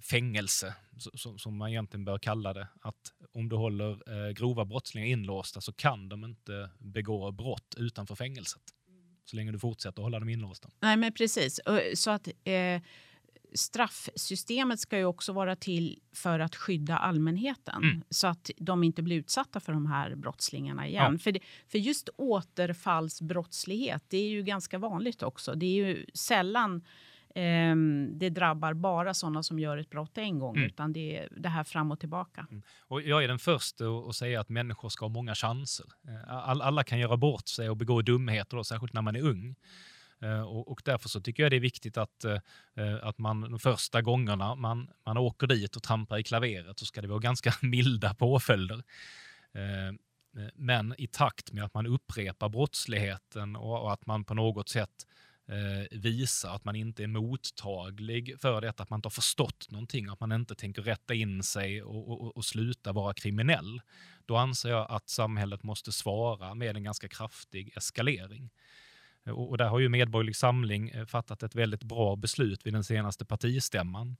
fängelse, 0.00 0.74
som, 1.14 1.38
som 1.38 1.56
man 1.56 1.68
egentligen 1.68 2.04
bör 2.04 2.18
kalla 2.18 2.52
det. 2.52 2.68
Att 2.80 3.12
om 3.32 3.48
du 3.48 3.56
håller 3.56 3.90
eh, 3.90 4.32
grova 4.32 4.64
brottslingar 4.64 5.08
inlåsta 5.08 5.60
så 5.60 5.72
kan 5.72 6.08
de 6.08 6.24
inte 6.24 6.70
begå 6.78 7.32
brott 7.32 7.74
utanför 7.76 8.14
fängelset. 8.14 8.62
Så 9.24 9.36
länge 9.36 9.52
du 9.52 9.58
fortsätter 9.58 10.02
hålla 10.02 10.18
dem 10.18 10.28
inlåsta. 10.28 10.70
Nej, 10.80 10.96
men 10.96 11.12
precis. 11.12 11.60
Så 11.94 12.10
att 12.10 12.28
eh, 12.44 12.82
straffsystemet 13.54 14.80
ska 14.80 14.98
ju 14.98 15.04
också 15.04 15.32
vara 15.32 15.56
till 15.56 15.98
för 16.12 16.40
att 16.40 16.56
skydda 16.56 16.98
allmänheten 16.98 17.82
mm. 17.82 18.02
så 18.10 18.26
att 18.26 18.50
de 18.56 18.84
inte 18.84 19.02
blir 19.02 19.16
utsatta 19.16 19.60
för 19.60 19.72
de 19.72 19.86
här 19.86 20.14
brottslingarna 20.14 20.88
igen. 20.88 21.12
Ja. 21.12 21.18
För, 21.18 21.32
det, 21.32 21.40
för 21.68 21.78
just 21.78 22.08
återfallsbrottslighet, 22.16 24.04
det 24.08 24.18
är 24.18 24.28
ju 24.28 24.42
ganska 24.42 24.78
vanligt 24.78 25.22
också. 25.22 25.54
Det 25.54 25.66
är 25.66 25.86
ju 25.86 26.06
sällan 26.14 26.84
eh, 27.38 27.76
det 28.12 28.30
drabbar 28.30 28.74
bara 28.74 29.14
sådana 29.14 29.42
som 29.42 29.58
gör 29.58 29.78
ett 29.78 29.90
brott 29.90 30.18
en 30.18 30.38
gång, 30.38 30.56
mm. 30.56 30.66
utan 30.66 30.92
det 30.92 31.16
är 31.16 31.28
det 31.36 31.48
här 31.48 31.64
fram 31.64 31.90
och 31.90 32.00
tillbaka. 32.00 32.46
Mm. 32.50 32.62
Och 32.80 33.02
jag 33.02 33.24
är 33.24 33.28
den 33.28 33.38
första 33.38 33.84
att 33.84 34.14
säga 34.14 34.40
att 34.40 34.48
människor 34.48 34.88
ska 34.88 35.04
ha 35.04 35.10
många 35.10 35.34
chanser. 35.34 35.86
Eh, 36.08 36.48
all, 36.48 36.62
alla 36.62 36.84
kan 36.84 36.98
göra 36.98 37.16
bort 37.16 37.48
sig 37.48 37.70
och 37.70 37.76
begå 37.76 38.02
dumheter, 38.02 38.56
då, 38.56 38.64
särskilt 38.64 38.92
när 38.92 39.02
man 39.02 39.16
är 39.16 39.22
ung. 39.22 39.56
Uh, 40.22 40.40
och, 40.40 40.68
och, 40.68 40.82
därför 40.84 41.08
så 41.08 41.20
tycker 41.20 41.42
jag 41.42 41.52
det 41.52 41.56
är 41.56 41.60
viktigt 41.60 41.96
att, 41.96 42.24
uh, 42.24 42.96
att 43.02 43.18
man 43.18 43.40
de 43.40 43.58
första 43.58 44.02
gångerna 44.02 44.54
man, 44.54 44.90
man 45.06 45.16
åker 45.18 45.46
dit 45.46 45.76
och 45.76 45.82
trampar 45.82 46.18
i 46.18 46.22
klaveret 46.22 46.78
så 46.78 46.86
ska 46.86 47.02
det 47.02 47.08
vara 47.08 47.18
ganska 47.18 47.54
milda 47.62 48.14
påföljder. 48.14 48.76
Uh, 48.76 49.98
men 50.54 50.94
i 50.98 51.06
takt 51.06 51.52
med 51.52 51.64
att 51.64 51.74
man 51.74 51.86
upprepar 51.86 52.48
brottsligheten 52.48 53.56
och, 53.56 53.82
och 53.82 53.92
att 53.92 54.06
man 54.06 54.24
på 54.24 54.34
något 54.34 54.68
sätt 54.68 55.06
eh, 55.48 55.98
visa 55.98 56.50
att 56.50 56.64
man 56.64 56.76
inte 56.76 57.02
är 57.02 57.06
mottaglig 57.06 58.40
för 58.40 58.60
detta, 58.60 58.82
att 58.82 58.90
man 58.90 58.98
inte 58.98 59.06
har 59.06 59.10
förstått 59.10 59.70
någonting, 59.70 60.08
att 60.08 60.20
man 60.20 60.32
inte 60.32 60.54
tänker 60.54 60.82
rätta 60.82 61.14
in 61.14 61.42
sig 61.42 61.82
och, 61.82 62.08
och, 62.08 62.36
och 62.36 62.44
sluta 62.44 62.92
vara 62.92 63.14
kriminell. 63.14 63.80
Då 64.26 64.36
anser 64.36 64.68
jag 64.68 64.86
att 64.90 65.08
samhället 65.08 65.62
måste 65.62 65.92
svara 65.92 66.54
med 66.54 66.76
en 66.76 66.84
ganska 66.84 67.08
kraftig 67.08 67.72
eskalering. 67.76 68.50
Och, 69.26 69.50
och 69.50 69.58
där 69.58 69.68
har 69.68 69.78
ju 69.78 69.88
Medborgerlig 69.88 70.36
Samling 70.36 70.88
eh, 70.88 71.06
fattat 71.06 71.42
ett 71.42 71.54
väldigt 71.54 71.82
bra 71.82 72.16
beslut 72.16 72.66
vid 72.66 72.72
den 72.72 72.84
senaste 72.84 73.24
partistämman 73.24 74.16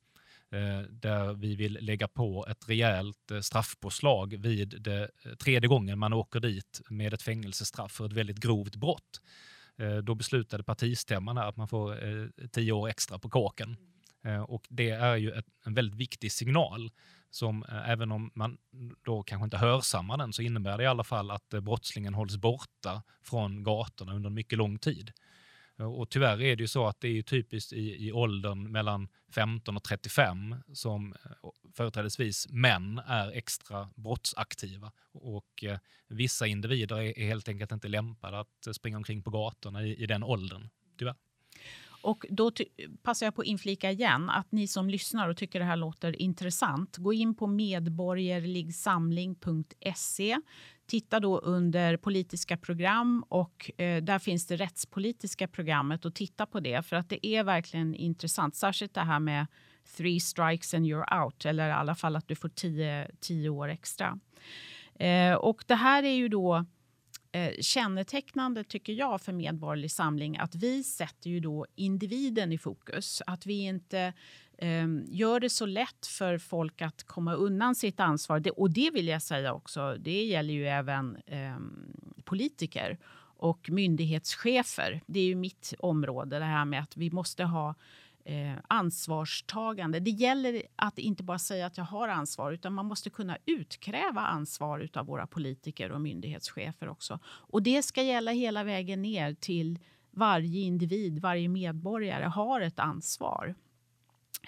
eh, 0.51 0.81
där 0.91 1.35
vi 1.35 1.57
vill 1.57 1.79
lägga 1.81 2.09
på 2.09 2.47
ett 2.49 2.69
rejält 2.69 3.31
eh, 3.31 3.41
straffpåslag 3.41 4.37
vid 4.38 4.83
det 4.83 5.11
tredje 5.38 5.69
gången 5.69 5.99
man 5.99 6.12
åker 6.12 6.41
dit 6.41 6.81
med 6.88 7.14
ett 7.14 7.23
fängelsestraff 7.23 7.93
för 7.93 8.07
ett 8.07 8.12
väldigt 8.12 8.41
grovt 8.41 8.77
brott. 8.77 9.21
Eh, 9.79 9.97
då 9.97 10.14
beslutade 10.14 10.62
partistämman 10.62 11.38
att 11.38 11.57
man 11.57 11.69
får 11.69 12.09
eh, 12.09 12.27
tio 12.53 12.73
år 12.73 12.88
extra 12.88 13.19
på 13.19 13.29
kåken. 13.29 13.77
Eh, 14.25 14.43
och 14.43 14.67
det 14.69 14.91
är 14.91 15.17
ju 15.17 15.33
ett, 15.33 15.47
en 15.64 15.75
väldigt 15.75 16.01
viktig 16.01 16.33
signal 16.33 16.91
som 17.31 17.64
även 17.87 18.12
om 18.12 18.31
man 18.35 18.59
då 19.05 19.23
kanske 19.23 19.45
inte 19.45 19.57
hörsammar 19.57 20.17
den 20.17 20.33
så 20.33 20.43
innebär 20.43 20.79
det 20.79 20.85
i 20.85 20.87
alla 20.87 21.05
fall 21.05 21.31
att 21.31 21.49
brottslingen 21.49 22.14
hålls 22.14 22.37
borta 22.37 23.03
från 23.23 23.62
gatorna 23.62 24.14
under 24.14 24.29
en 24.29 24.35
mycket 24.35 24.59
lång 24.59 24.79
tid. 24.79 25.12
Eh, 25.79 25.87
och 25.87 26.11
tyvärr 26.11 26.43
är 26.43 26.57
det 26.57 26.62
ju 26.62 26.69
så 26.69 26.87
att 26.87 27.01
det 27.01 27.09
är 27.09 27.23
typiskt 27.23 27.73
i, 27.73 28.07
i 28.07 28.12
åldern 28.12 28.73
mellan 28.73 29.09
15 29.35 29.77
och 29.77 29.85
35 29.85 30.55
som 30.73 31.14
eh, 31.25 31.31
företrädesvis 31.75 32.47
män 32.51 33.01
är 33.07 33.31
extra 33.31 33.88
brottsaktiva. 33.95 34.93
Och 35.12 35.64
eh, 35.64 35.79
vissa 36.09 36.47
individer 36.47 36.97
är, 36.97 37.19
är, 37.19 37.27
helt 37.27 37.49
enkelt 37.49 37.73
inte 37.73 37.88
lämpade 37.88 38.41
att 38.41 38.69
springa 38.73 38.97
omkring 38.97 39.23
på 39.23 39.31
gatorna 39.31 39.83
i, 39.83 40.03
i 40.03 40.07
den 40.07 40.23
åldern, 40.23 40.69
tyvärr. 40.99 41.14
Och 42.03 42.27
då 42.31 42.53
passar 43.03 43.27
jag 43.27 43.35
på 43.35 43.41
att 43.41 43.47
inflika 43.47 43.91
igen 43.91 44.31
att 44.31 44.53
ni 44.53 44.69
som 44.69 44.91
lyssnar 44.91 45.29
och 45.29 45.37
tycker 45.37 45.59
det 45.59 45.64
här 45.64 45.77
låter 45.77 46.23
intressant, 46.23 46.97
gå 46.97 47.12
in 47.12 47.35
på 47.35 47.47
medborgerligsamling.se. 47.47 50.37
Titta 50.88 51.20
då 51.20 51.38
under 51.38 51.96
politiska 51.96 52.57
program 52.57 53.24
och 53.29 53.70
eh, 53.81 54.03
där 54.03 54.18
finns 54.18 54.46
det 54.46 54.57
rättspolitiska 54.57 55.48
programmet 55.48 56.05
och 56.05 56.14
titta 56.14 56.46
på 56.46 56.61
det 56.61 56.83
för 56.83 56.96
att 56.96 57.09
det 57.09 57.27
är 57.27 57.44
verkligen 57.44 57.94
intressant. 57.94 58.57
Särskilt 58.57 58.94
det 58.94 59.01
här 59.01 59.20
med 59.20 59.46
three 59.96 60.20
strikes 60.20 60.74
and 60.74 60.87
you're 60.87 61.24
out 61.24 61.44
eller 61.44 61.68
i 61.68 61.72
alla 61.72 61.94
fall 61.94 62.16
att 62.16 62.29
du 62.29 62.35
får 62.35 62.48
tio, 62.48 63.11
tio 63.20 63.48
år 63.48 63.68
extra. 63.68 64.18
Eh, 64.94 65.35
och 65.35 65.64
det 65.66 65.74
här 65.74 66.03
är 66.03 66.14
ju 66.14 66.29
då 66.29 66.64
eh, 67.33 67.53
kännetecknande, 67.61 68.64
tycker 68.64 68.92
jag, 68.92 69.20
för 69.20 69.33
Medborgerlig 69.33 69.90
Samling 69.90 70.37
att 70.37 70.55
vi 70.55 70.85
sätter 70.85 71.31
ju 71.31 71.40
då 71.40 71.66
individen 71.74 72.53
i 72.53 72.59
fokus. 72.59 73.22
Att 73.27 73.46
vi 73.46 73.61
inte 73.61 74.12
Ehm, 74.59 75.05
gör 75.09 75.40
det 75.40 75.51
så 75.51 75.66
lätt 75.66 76.07
för 76.07 76.38
folk 76.38 76.83
att 76.83 77.05
komma 77.05 77.35
undan 77.35 77.75
sitt 77.75 78.01
ansvar. 78.01 78.40
Det, 78.40 78.51
och 78.51 78.71
det 78.71 78.90
vill 78.90 79.09
jag 79.09 79.23
säga 79.23 79.53
också, 79.53 79.97
det 79.99 80.25
gäller 80.25 80.55
ju 80.55 80.68
även 80.68 81.16
eh, 81.27 81.57
politiker 82.25 82.99
och 83.38 83.71
myndighetschefer. 83.71 85.01
Det 85.07 85.21
är 85.21 85.25
ju 85.25 85.35
mitt 85.35 85.75
område, 85.79 86.38
det 86.38 86.44
här 86.44 86.64
med 86.64 86.83
att 86.83 86.97
vi 86.97 87.11
måste 87.11 87.44
ha 87.44 87.75
eh, 88.25 88.53
ansvarstagande. 88.68 90.01
Det 90.01 90.11
gäller 90.11 90.62
att 90.77 90.99
inte 90.99 91.23
bara 91.23 91.38
säga 91.38 91.66
att 91.66 91.79
jag 91.79 91.85
har 91.85 92.09
ansvar 92.09 92.53
utan 92.53 92.73
man 92.75 92.87
måste 92.87 93.11
kunna 93.11 93.38
utkräva 93.47 94.21
ansvar 94.21 94.88
av 94.94 95.07
våra 95.07 95.27
politiker 95.27 95.92
och 95.92 96.01
myndighetschefer 96.01 96.88
också. 96.88 97.18
Och 97.25 97.62
det 97.62 97.83
ska 97.83 98.03
gälla 98.03 98.31
hela 98.31 98.64
vägen 98.64 99.03
ner 99.03 99.35
till 99.35 99.79
varje 100.11 100.61
individ, 100.61 101.18
varje 101.18 101.49
medborgare 101.49 102.25
har 102.25 102.61
ett 102.61 102.79
ansvar. 102.79 103.55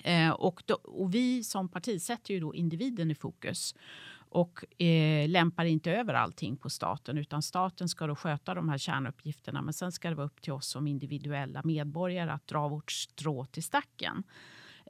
Eh, 0.04 0.30
och, 0.30 0.62
då, 0.66 0.74
och 0.74 1.14
vi 1.14 1.44
som 1.44 1.68
parti 1.68 2.02
sätter 2.02 2.34
ju 2.34 2.40
då 2.40 2.54
individen 2.54 3.10
i 3.10 3.14
fokus 3.14 3.74
och 4.30 4.82
eh, 4.82 5.28
lämpar 5.28 5.64
inte 5.64 5.92
över 5.92 6.14
allting 6.14 6.56
på 6.56 6.70
staten 6.70 7.18
utan 7.18 7.42
staten 7.42 7.88
ska 7.88 8.06
då 8.06 8.16
sköta 8.16 8.54
de 8.54 8.68
här 8.68 8.78
kärnuppgifterna 8.78 9.62
men 9.62 9.74
sen 9.74 9.92
ska 9.92 10.08
det 10.08 10.14
vara 10.14 10.26
upp 10.26 10.42
till 10.42 10.52
oss 10.52 10.68
som 10.68 10.86
individuella 10.86 11.60
medborgare 11.64 12.30
att 12.30 12.46
dra 12.46 12.68
vårt 12.68 12.92
strå 12.92 13.44
till 13.44 13.62
stacken. 13.62 14.22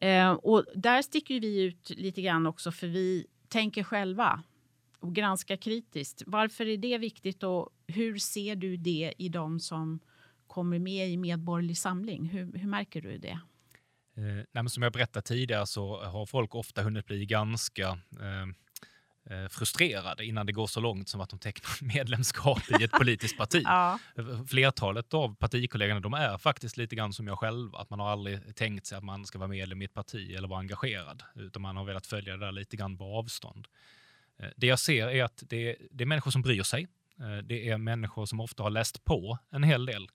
Eh, 0.00 0.32
och 0.32 0.64
där 0.74 1.02
sticker 1.02 1.40
vi 1.40 1.62
ut 1.62 1.90
lite 1.90 2.22
grann 2.22 2.46
också 2.46 2.72
för 2.72 2.86
vi 2.86 3.26
tänker 3.48 3.82
själva 3.82 4.42
och 5.00 5.14
granskar 5.14 5.56
kritiskt. 5.56 6.22
Varför 6.26 6.66
är 6.66 6.76
det 6.76 6.98
viktigt 6.98 7.42
och 7.42 7.68
hur 7.86 8.18
ser 8.18 8.56
du 8.56 8.76
det 8.76 9.14
i 9.18 9.28
de 9.28 9.60
som 9.60 10.00
kommer 10.46 10.78
med 10.78 11.10
i 11.10 11.16
Medborgerlig 11.16 11.78
Samling? 11.78 12.24
Hur, 12.24 12.58
hur 12.58 12.68
märker 12.68 13.00
du 13.00 13.18
det? 13.18 13.40
Eh, 14.16 14.44
nej, 14.52 14.70
som 14.70 14.82
jag 14.82 14.92
berättade 14.92 15.26
tidigare 15.26 15.66
så 15.66 16.04
har 16.04 16.26
folk 16.26 16.54
ofta 16.54 16.82
hunnit 16.82 17.06
bli 17.06 17.26
ganska 17.26 17.88
eh, 18.20 18.46
Eh, 19.30 19.48
frustrerade 19.48 20.24
innan 20.24 20.46
det 20.46 20.52
går 20.52 20.66
så 20.66 20.80
långt 20.80 21.08
som 21.08 21.20
att 21.20 21.30
de 21.30 21.38
tecknar 21.38 21.70
medlemskap 21.94 22.80
i 22.80 22.84
ett 22.84 22.90
politiskt 22.90 23.38
parti. 23.38 23.62
ja. 23.64 23.98
Flertalet 24.48 25.14
av 25.14 25.34
partikollegorna 25.34 26.00
de 26.00 26.14
är 26.14 26.38
faktiskt 26.38 26.76
lite 26.76 26.96
grann 26.96 27.12
som 27.12 27.26
jag 27.26 27.38
själv, 27.38 27.74
att 27.74 27.90
man 27.90 28.00
har 28.00 28.10
aldrig 28.10 28.56
tänkt 28.56 28.86
sig 28.86 28.98
att 28.98 29.04
man 29.04 29.26
ska 29.26 29.38
vara 29.38 29.48
medlem 29.48 29.82
i 29.82 29.84
ett 29.84 29.94
parti 29.94 30.34
eller 30.36 30.48
vara 30.48 30.60
engagerad, 30.60 31.22
utan 31.34 31.62
man 31.62 31.76
har 31.76 31.84
velat 31.84 32.06
följa 32.06 32.36
det 32.36 32.46
där 32.46 32.52
lite 32.52 32.76
grann 32.76 32.98
på 32.98 33.04
avstånd. 33.04 33.66
Eh, 34.38 34.48
det 34.56 34.66
jag 34.66 34.78
ser 34.78 35.08
är 35.08 35.24
att 35.24 35.42
det 35.46 35.70
är, 35.70 35.76
det 35.90 36.04
är 36.04 36.06
människor 36.06 36.30
som 36.30 36.42
bryr 36.42 36.62
sig. 36.62 36.86
Eh, 37.20 37.38
det 37.44 37.68
är 37.68 37.78
människor 37.78 38.26
som 38.26 38.40
ofta 38.40 38.62
har 38.62 38.70
läst 38.70 39.04
på 39.04 39.38
en 39.50 39.62
hel 39.62 39.86
del 39.86 40.08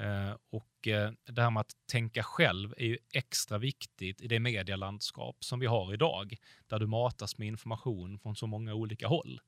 Eh, 0.00 0.34
och 0.80 0.88
eh, 0.88 1.12
det 1.26 1.42
här 1.42 1.50
med 1.50 1.60
att 1.60 1.72
tänka 1.90 2.22
själv 2.22 2.74
är 2.76 2.86
ju 2.86 2.98
extra 3.12 3.58
viktigt 3.58 4.20
i 4.20 4.28
det 4.28 4.40
medielandskap 4.40 5.36
som 5.44 5.60
vi 5.60 5.66
har 5.66 5.94
idag, 5.94 6.36
där 6.66 6.78
du 6.78 6.86
matas 6.86 7.38
med 7.38 7.48
information 7.48 8.18
från 8.18 8.36
så 8.36 8.46
många 8.46 8.74
olika 8.74 9.08
håll. 9.08 9.40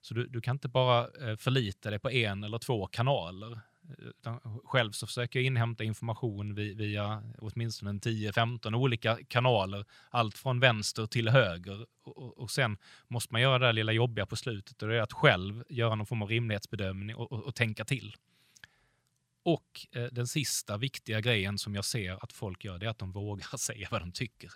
Så 0.00 0.14
du, 0.14 0.26
du 0.26 0.40
kan 0.40 0.56
inte 0.56 0.68
bara 0.68 1.28
eh, 1.30 1.36
förlita 1.36 1.90
dig 1.90 1.98
på 1.98 2.10
en 2.10 2.44
eller 2.44 2.58
två 2.58 2.86
kanaler. 2.86 3.52
Eh, 3.52 4.04
utan 4.08 4.60
själv 4.64 4.92
så 4.92 5.06
försöker 5.06 5.38
jag 5.38 5.46
inhämta 5.46 5.84
information 5.84 6.54
via 6.54 7.22
åtminstone 7.38 7.92
10-15 7.92 8.74
olika 8.74 9.18
kanaler, 9.28 9.84
allt 10.10 10.38
från 10.38 10.60
vänster 10.60 11.06
till 11.06 11.28
höger. 11.28 11.86
Och, 12.04 12.38
och, 12.38 12.50
sen 12.50 12.78
måste 13.08 13.34
man 13.34 13.40
göra 13.40 13.58
det 13.58 13.66
där 13.66 13.72
lilla 13.72 13.92
jobbiga 13.92 14.26
på 14.26 14.36
slutet 14.36 14.82
och 14.82 14.88
det 14.88 14.96
är 14.96 15.00
att 15.00 15.12
själv 15.12 15.64
göra 15.68 15.94
någon 15.94 16.06
form 16.06 16.22
av 16.22 16.28
rimlighetsbedömning 16.28 17.16
och, 17.16 17.32
och, 17.32 17.46
och 17.46 17.54
tänka 17.54 17.84
till. 17.84 18.16
Och 19.42 19.86
eh, 19.92 20.04
den 20.04 20.26
sista 20.26 20.76
viktiga 20.76 21.20
grejen 21.20 21.58
som 21.58 21.74
jag 21.74 21.84
ser 21.84 22.24
att 22.24 22.32
folk 22.32 22.64
gör, 22.64 22.78
det 22.78 22.86
är 22.86 22.90
att 22.90 22.98
de 22.98 23.12
vågar 23.12 23.56
säga 23.56 23.88
vad 23.90 24.02
de 24.02 24.12
tycker. 24.12 24.50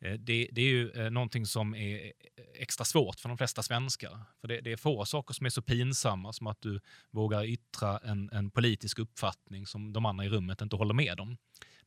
Eh, 0.00 0.12
det, 0.12 0.48
det, 0.52 0.60
är 0.60 0.66
ju 0.66 0.90
eh, 0.90 1.10
någonting 1.10 1.46
som 1.46 1.74
är 1.74 2.04
eh, 2.04 2.10
extra 2.54 2.84
svårt 2.84 3.20
för 3.20 3.28
de 3.28 3.38
flesta 3.38 3.62
svenskar. 3.62 4.18
För 4.40 4.48
det, 4.48 4.60
det, 4.60 4.72
är 4.72 4.76
få 4.76 5.04
saker 5.04 5.34
som 5.34 5.46
är 5.46 5.50
så 5.50 5.62
pinsamma 5.62 6.32
som 6.32 6.46
att 6.46 6.60
du 6.60 6.80
vågar 7.10 7.44
yttra 7.44 7.98
en, 7.98 8.30
en 8.32 8.50
politisk 8.50 8.98
uppfattning 8.98 9.66
som 9.66 9.92
de 9.92 10.06
andra 10.06 10.24
i 10.24 10.28
rummet 10.28 10.60
inte 10.60 10.76
håller 10.76 10.94
med 10.94 11.20
om 11.20 11.36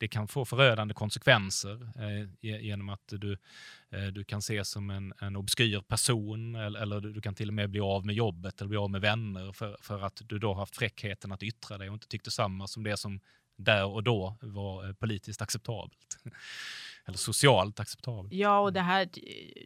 det 0.01 0.07
kan 0.07 0.27
få 0.27 0.45
förödande 0.45 0.93
konsekvenser 0.93 1.89
eh, 1.95 2.61
genom 2.61 2.89
att 2.89 3.07
du, 3.07 3.37
eh, 3.89 4.05
du 4.05 4.23
kan 4.23 4.39
ses 4.39 4.69
som 4.69 4.89
en, 4.89 5.13
en 5.21 5.35
obskyr 5.35 5.81
person 5.81 6.55
eller, 6.55 6.79
eller, 6.79 7.01
du 7.01 7.21
kan 7.21 7.35
till 7.35 7.47
och 7.47 7.53
med 7.53 7.69
bli 7.69 7.79
av 7.79 8.05
med 8.05 8.15
jobbet 8.15 8.61
eller 8.61 8.69
bli 8.69 8.77
av 8.77 8.89
med 8.89 9.01
vänner 9.01 9.51
för, 9.51 9.77
för 9.81 10.01
att 10.01 10.21
du 10.25 10.39
då 10.39 10.53
haft 10.53 10.75
fräckheten 10.75 11.31
att 11.31 11.43
yttra 11.43 11.77
dig 11.77 11.89
och 11.89 11.93
inte 11.93 12.07
tyckte 12.07 12.31
samma 12.31 12.67
som 12.67 12.83
det 12.83 12.97
som 12.97 13.19
där 13.55 13.85
och 13.85 14.03
då 14.03 14.37
var 14.41 14.87
eh, 14.87 14.93
politiskt 14.93 15.41
acceptabelt. 15.41 16.17
Eller 17.05 17.17
socialt 17.17 17.79
acceptabelt. 17.79 18.33
Ja, 18.33 18.59
och 18.59 18.73
det 18.73 18.81
här 18.81 19.09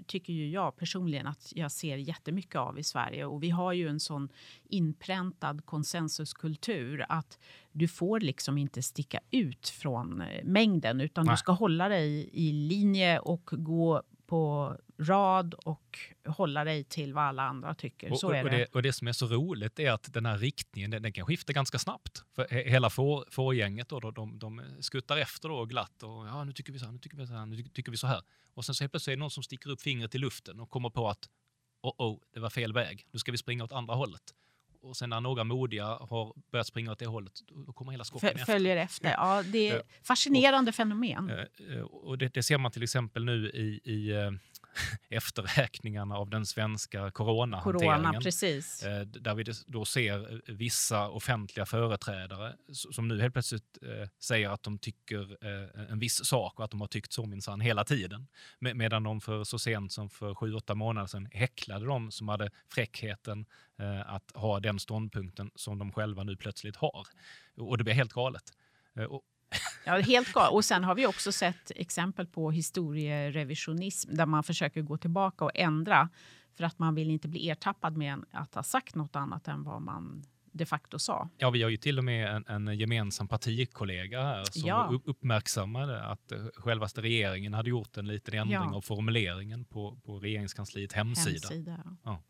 tycker 0.07 0.33
ju 0.33 0.49
jag 0.49 0.75
personligen 0.75 1.27
att 1.27 1.51
jag 1.55 1.71
ser 1.71 1.97
jättemycket 1.97 2.55
av 2.55 2.79
i 2.79 2.83
Sverige. 2.83 3.25
Och 3.25 3.43
vi 3.43 3.49
har 3.49 3.73
ju 3.73 3.87
en 3.87 3.99
sån 3.99 4.29
inpräntad 4.69 5.65
konsensuskultur 5.65 7.05
att 7.09 7.39
du 7.71 7.87
får 7.87 8.19
liksom 8.19 8.57
inte 8.57 8.83
sticka 8.83 9.19
ut 9.31 9.69
från 9.69 10.21
eh, 10.21 10.43
mängden 10.43 11.01
utan 11.01 11.25
Nej. 11.25 11.33
du 11.33 11.37
ska 11.37 11.51
hålla 11.51 11.89
dig 11.89 12.29
i 12.33 12.51
linje 12.51 13.19
och 13.19 13.49
gå 13.51 14.03
på 14.27 14.75
rad 14.97 15.53
och 15.53 15.99
hålla 16.25 16.63
dig 16.63 16.83
till 16.83 17.13
vad 17.13 17.23
alla 17.23 17.43
andra 17.43 17.75
tycker. 17.75 18.11
Och, 18.11 18.19
så 18.19 18.31
är 18.31 18.43
och 18.43 18.49
det. 18.49 18.65
Och 18.65 18.81
det 18.81 18.93
som 18.93 19.07
är 19.07 19.11
så 19.11 19.27
roligt 19.27 19.79
är 19.79 19.91
att 19.91 20.13
den 20.13 20.25
här 20.25 20.37
riktningen 20.37 20.91
den, 20.91 21.01
den 21.01 21.13
kan 21.13 21.25
skifta 21.25 21.53
ganska 21.53 21.79
snabbt. 21.79 22.23
För 22.35 22.47
hela 22.49 22.89
får, 22.89 23.25
fårgänget 23.29 23.89
då, 23.89 23.99
de, 23.99 24.39
de 24.39 24.61
skuttar 24.79 25.17
efter 25.17 25.49
då 25.49 25.65
glatt 25.65 26.03
och 26.03 26.27
ja, 26.27 26.43
nu 26.43 26.53
tycker 26.53 26.73
vi 26.73 26.79
så 26.79 26.85
här, 26.85 26.91
nu 26.91 26.99
tycker 26.99 27.17
vi 27.17 27.27
så 27.27 27.33
här, 27.33 27.45
nu 27.45 27.63
tycker 27.63 27.91
vi 27.91 27.97
så 27.97 28.07
här. 28.07 28.21
Och 28.53 28.65
sen 28.65 28.75
så 28.75 28.83
helt 28.83 28.91
plötsligt 28.91 29.11
är 29.11 29.17
det 29.17 29.19
någon 29.19 29.31
som 29.31 29.43
sticker 29.43 29.69
upp 29.69 29.81
fingret 29.81 30.15
i 30.15 30.17
luften 30.17 30.59
och 30.59 30.69
kommer 30.69 30.89
på 30.89 31.09
att 31.09 31.29
oh, 31.81 31.93
oh, 31.97 32.19
det 32.33 32.39
var 32.39 32.49
fel 32.49 32.73
väg. 32.73 33.07
Nu 33.11 33.19
ska 33.19 33.31
vi 33.31 33.37
springa 33.37 33.63
åt 33.63 33.71
andra 33.71 33.93
hållet 33.93 34.33
och 34.85 34.97
sen 34.97 35.09
när 35.09 35.21
några 35.21 35.43
modiga 35.43 35.85
har 35.85 36.33
börjat 36.51 36.67
springa 36.67 36.91
åt 36.91 36.99
det 36.99 37.05
hållet, 37.05 37.33
då 37.67 37.73
kommer 37.73 37.91
hela 37.91 38.03
skocken 38.03 38.29
efter. 38.29 38.45
Följer 38.45 38.77
efter. 38.77 39.11
Ja, 39.11 39.43
det 39.43 39.69
är 39.69 39.81
fascinerande 40.03 40.69
och, 40.69 40.75
fenomen. 40.75 41.29
Eh, 41.29 41.79
och 41.81 42.17
det, 42.17 42.33
det, 42.33 42.43
ser 42.43 42.57
man 42.57 42.71
till 42.71 42.83
exempel 42.83 43.25
nu 43.25 43.49
i, 43.49 43.81
i 43.83 44.11
eh, 44.11 44.31
efterräkningarna 45.09 46.15
av 46.15 46.29
den 46.29 46.45
svenska 46.45 47.11
coronahanteringen. 47.11 48.03
Corona, 48.03 48.21
precis. 48.21 48.83
Eh, 48.83 49.01
där 49.01 49.35
vi 49.35 49.43
då 49.67 49.85
ser 49.85 50.33
eh, 50.33 50.55
vissa 50.55 51.09
offentliga 51.09 51.65
företrädare 51.65 52.55
som 52.71 53.07
nu 53.07 53.21
helt 53.21 53.33
plötsligt 53.33 53.77
eh, 53.81 54.09
säger 54.19 54.49
att 54.49 54.63
de 54.63 54.77
tycker 54.77 55.45
en 55.91 55.99
viss 55.99 56.25
sak 56.25 56.59
och 56.59 56.65
att 56.65 56.71
de 56.71 56.81
har 56.81 56.87
tyckt 56.87 57.13
så 57.13 57.25
minsann 57.25 57.61
hela 57.61 57.83
tiden. 57.83 58.27
Medan 58.59 59.03
de 59.03 59.21
för 59.21 59.43
så 59.43 59.59
sent 59.59 59.91
som 59.91 60.09
för 60.09 60.35
sju, 60.35 60.53
åtta 60.53 60.75
månader 60.75 61.07
sedan 61.07 61.27
häcklade 61.31 61.85
de 61.85 62.11
som 62.11 62.27
hade 62.27 62.51
fräckheten 62.73 63.45
att 64.05 64.31
ha 64.33 64.59
den 64.59 64.79
ståndpunkten 64.79 65.51
som 65.55 65.79
de 65.79 65.91
själva 65.91 66.23
nu 66.23 66.37
plötsligt 66.37 66.75
har. 66.75 67.07
Och 67.57 67.77
det 67.77 67.83
blir 67.83 67.93
helt 67.93 68.13
galet. 68.13 68.43
Ja, 69.85 69.99
helt 69.99 70.33
galet. 70.33 70.51
Och 70.51 70.65
sen 70.65 70.83
har 70.83 70.95
vi 70.95 71.07
också 71.07 71.31
sett 71.31 71.71
exempel 71.75 72.27
på 72.27 72.51
historierevisionism 72.51 74.15
där 74.15 74.25
man 74.25 74.43
försöker 74.43 74.81
gå 74.81 74.97
tillbaka 74.97 75.45
och 75.45 75.51
ändra 75.55 76.09
för 76.57 76.63
att 76.63 76.79
man 76.79 76.95
vill 76.95 77.09
inte 77.09 77.27
bli 77.27 77.49
ertappad 77.49 77.97
med 77.97 78.25
att 78.31 78.55
ha 78.55 78.63
sagt 78.63 78.95
något 78.95 79.15
annat 79.15 79.47
än 79.47 79.63
vad 79.63 79.81
man 79.81 80.23
de 80.51 80.65
facto 80.65 80.99
sa. 80.99 81.29
Ja, 81.37 81.49
vi 81.49 81.63
har 81.63 81.69
ju 81.69 81.77
till 81.77 81.97
och 81.97 82.03
med 82.03 82.35
en, 82.35 82.67
en 82.67 82.79
gemensam 82.79 83.27
partikollega 83.27 84.23
här 84.23 84.43
som 84.43 84.67
ja. 84.67 84.99
uppmärksammade 85.05 86.03
att 86.03 86.31
uh, 86.31 86.47
självaste 86.55 87.01
regeringen 87.01 87.53
hade 87.53 87.69
gjort 87.69 87.97
en 87.97 88.07
liten 88.07 88.33
ändring 88.33 88.69
ja. 88.71 88.75
av 88.75 88.81
formuleringen 88.81 89.65
på, 89.65 89.97
på 90.05 90.19
regeringskansliets 90.19 90.93
hemsida. 90.93 91.47
hemsida 91.49 91.83
ja. 92.03 92.23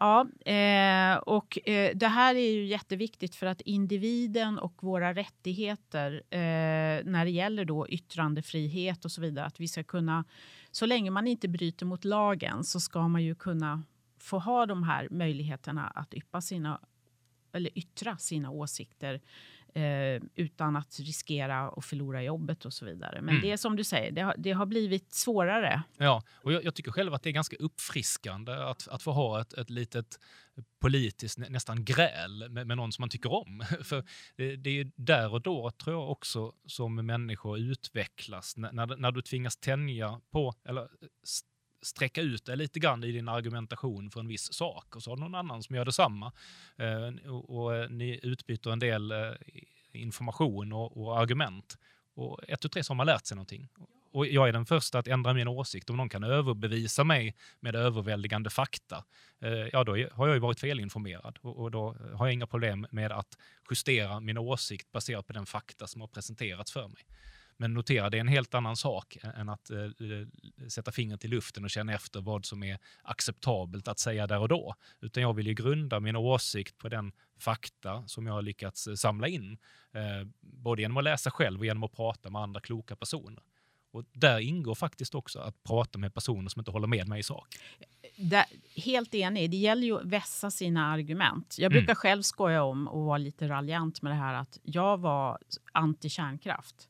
Ja, 0.00 0.26
eh, 0.52 1.16
och 1.16 1.68
eh, 1.68 1.96
det 1.96 2.08
här 2.08 2.34
är 2.34 2.50
ju 2.50 2.64
jätteviktigt 2.66 3.34
för 3.34 3.46
att 3.46 3.60
individen 3.60 4.58
och 4.58 4.82
våra 4.82 5.14
rättigheter 5.14 6.22
eh, 6.30 7.04
när 7.04 7.24
det 7.24 7.30
gäller 7.30 7.64
då 7.64 7.88
yttrandefrihet 7.88 9.04
och 9.04 9.12
så 9.12 9.20
vidare, 9.20 9.46
att 9.46 9.60
vi 9.60 9.68
ska 9.68 9.82
kunna, 9.82 10.24
så 10.70 10.86
länge 10.86 11.10
man 11.10 11.26
inte 11.26 11.48
bryter 11.48 11.86
mot 11.86 12.04
lagen 12.04 12.64
så 12.64 12.80
ska 12.80 13.08
man 13.08 13.22
ju 13.22 13.34
kunna 13.34 13.82
få 14.18 14.38
ha 14.38 14.66
de 14.66 14.82
här 14.82 15.08
möjligheterna 15.10 15.86
att 15.86 16.14
yppa 16.14 16.40
sina 16.40 16.80
eller 17.52 17.78
yttra 17.78 18.16
sina 18.16 18.50
åsikter 18.50 19.20
eh, 19.74 20.22
utan 20.34 20.76
att 20.76 21.00
riskera 21.00 21.68
att 21.68 21.84
förlora 21.84 22.22
jobbet 22.22 22.64
och 22.64 22.72
så 22.72 22.84
vidare. 22.84 23.20
Men 23.20 23.28
mm. 23.28 23.42
det 23.42 23.52
är 23.52 23.56
som 23.56 23.76
du 23.76 23.84
säger, 23.84 24.12
det 24.12 24.20
har, 24.20 24.34
det 24.38 24.52
har 24.52 24.66
blivit 24.66 25.14
svårare. 25.14 25.82
Ja, 25.96 26.22
och 26.34 26.52
jag, 26.52 26.64
jag, 26.64 26.74
tycker 26.74 26.90
själv 26.90 27.14
att 27.14 27.22
det 27.22 27.30
är 27.30 27.32
ganska 27.32 27.56
uppfriskande 27.56 28.52
att, 28.52 28.88
att 28.88 29.02
få 29.02 29.12
ha 29.12 29.40
ett, 29.40 29.52
ett 29.52 29.70
litet 29.70 30.18
politiskt 30.80 31.38
nästan 31.38 31.84
gräl 31.84 32.48
med, 32.50 32.66
med 32.66 32.76
någon 32.76 32.92
som 32.92 33.02
man 33.02 33.08
tycker 33.08 33.32
om. 33.32 33.64
För 33.84 34.04
det, 34.36 34.56
det 34.56 34.70
är 34.70 34.90
där 34.96 35.32
och 35.32 35.42
då, 35.42 35.70
tror 35.70 35.96
jag 35.96 36.10
också, 36.10 36.52
som 36.66 36.94
människor 36.94 37.58
utvecklas. 37.58 38.56
När, 38.56 38.72
när, 38.72 38.96
när 38.96 39.12
du 39.12 39.22
tvingas 39.22 39.56
tänja 39.56 40.20
på, 40.30 40.54
eller 40.64 40.88
sträcka 41.82 42.20
ut 42.20 42.44
dig 42.44 42.56
lite 42.56 42.80
grann 42.80 43.04
i 43.04 43.12
din 43.12 43.28
argumentation 43.28 44.10
för 44.10 44.20
en 44.20 44.28
viss 44.28 44.52
sak 44.52 44.96
och 44.96 45.02
så 45.02 45.10
har 45.10 45.16
någon 45.16 45.34
annan 45.34 45.62
som 45.62 45.76
gör 45.76 45.84
detsamma. 45.84 46.32
Eh, 46.76 47.30
och, 47.30 47.56
och 47.56 47.76
eh, 47.76 47.90
ni 47.90 48.20
utbyter 48.22 48.70
en 48.70 48.78
del 48.78 49.12
eh, 49.12 49.32
information 49.92 50.72
och, 50.72 50.96
och, 50.96 51.20
argument. 51.20 51.78
Och 52.14 52.40
ett 52.48 52.64
och 52.64 52.72
tre 52.72 52.84
så 52.84 52.90
har 52.92 52.96
man 52.96 53.06
lärt 53.06 53.26
sig 53.26 53.36
någonting. 53.36 53.68
Och 54.12 54.26
jag 54.26 54.48
är 54.48 54.52
den 54.52 54.66
första 54.66 54.98
att 54.98 55.08
ändra 55.08 55.34
min 55.34 55.48
åsikt. 55.48 55.90
Om 55.90 55.96
någon 55.96 56.08
kan 56.08 56.24
överbevisa 56.24 57.04
mig 57.04 57.36
med 57.60 57.76
överväldigande 57.76 58.50
fakta, 58.50 59.04
eh, 59.40 59.50
ja 59.50 59.84
då 59.84 59.92
har 59.92 60.26
jag 60.26 60.34
ju 60.34 60.40
varit 60.40 60.60
felinformerad. 60.60 61.38
Och, 61.40 61.58
och 61.58 61.70
då 61.70 61.96
har 62.14 62.26
jag 62.26 62.32
inga 62.32 62.46
problem 62.46 62.86
med 62.90 63.12
att 63.12 63.38
justera 63.70 64.20
min 64.20 64.38
åsikt 64.38 64.92
baserat 64.92 65.26
på 65.26 65.32
den 65.32 65.46
fakta 65.46 65.86
som 65.86 66.00
har 66.00 66.08
presenterats 66.08 66.72
för 66.72 66.88
mig. 66.88 67.04
Men 67.60 67.74
notera, 67.74 68.10
det 68.10 68.16
är 68.16 68.20
en 68.20 68.28
helt 68.28 68.54
annan 68.54 68.76
sak 68.76 69.16
än 69.22 69.48
att 69.48 69.70
eh, 69.70 69.78
sätta 70.68 70.92
fingret 70.92 71.24
i 71.24 71.28
luften 71.28 71.64
och 71.64 71.70
känna 71.70 71.94
efter 71.94 72.20
vad 72.20 72.44
som 72.44 72.62
är 72.62 72.78
acceptabelt 73.02 73.88
att 73.88 73.98
säga 73.98 74.26
där 74.26 74.38
och 74.38 74.48
då. 74.48 74.74
Utan 75.00 75.22
jag 75.22 75.34
vill 75.34 75.46
ju 75.46 75.54
grunda 75.54 76.00
min 76.00 76.16
åsikt 76.16 76.78
på 76.78 76.88
den 76.88 77.12
fakta 77.38 78.02
som 78.06 78.26
jag 78.26 78.34
har 78.34 78.42
lyckats 78.42 78.86
eh, 78.86 78.94
samla 78.94 79.28
in. 79.28 79.58
Eh, 79.92 80.28
både 80.40 80.82
genom 80.82 80.96
att 80.96 81.04
läsa 81.04 81.30
själv 81.30 81.60
och 81.60 81.66
genom 81.66 81.82
att 81.84 81.92
prata 81.92 82.30
med 82.30 82.42
andra 82.42 82.60
kloka 82.60 82.96
personer. 82.96 83.42
Och 83.92 84.04
där 84.12 84.38
ingår 84.38 84.74
faktiskt 84.74 85.14
också 85.14 85.38
att 85.38 85.62
prata 85.62 85.98
med 85.98 86.14
personer 86.14 86.48
som 86.48 86.60
inte 86.60 86.70
håller 86.70 86.88
med 86.88 87.08
mig 87.08 87.20
i 87.20 87.22
sak. 87.22 87.56
Där, 88.16 88.44
helt 88.76 89.14
enig. 89.14 89.50
Det 89.50 89.56
gäller 89.56 89.86
ju 89.86 90.00
att 90.00 90.06
vässa 90.06 90.50
sina 90.50 90.86
argument. 90.86 91.56
Jag 91.58 91.72
brukar 91.72 91.86
mm. 91.86 91.96
själv 91.96 92.22
skoja 92.22 92.62
om 92.62 92.88
och 92.88 93.04
vara 93.04 93.18
lite 93.18 93.48
raljant 93.48 94.02
med 94.02 94.12
det 94.12 94.16
här 94.16 94.34
att 94.34 94.58
jag 94.62 94.98
var 94.98 95.38
anti 95.72 96.08
kärnkraft 96.08 96.89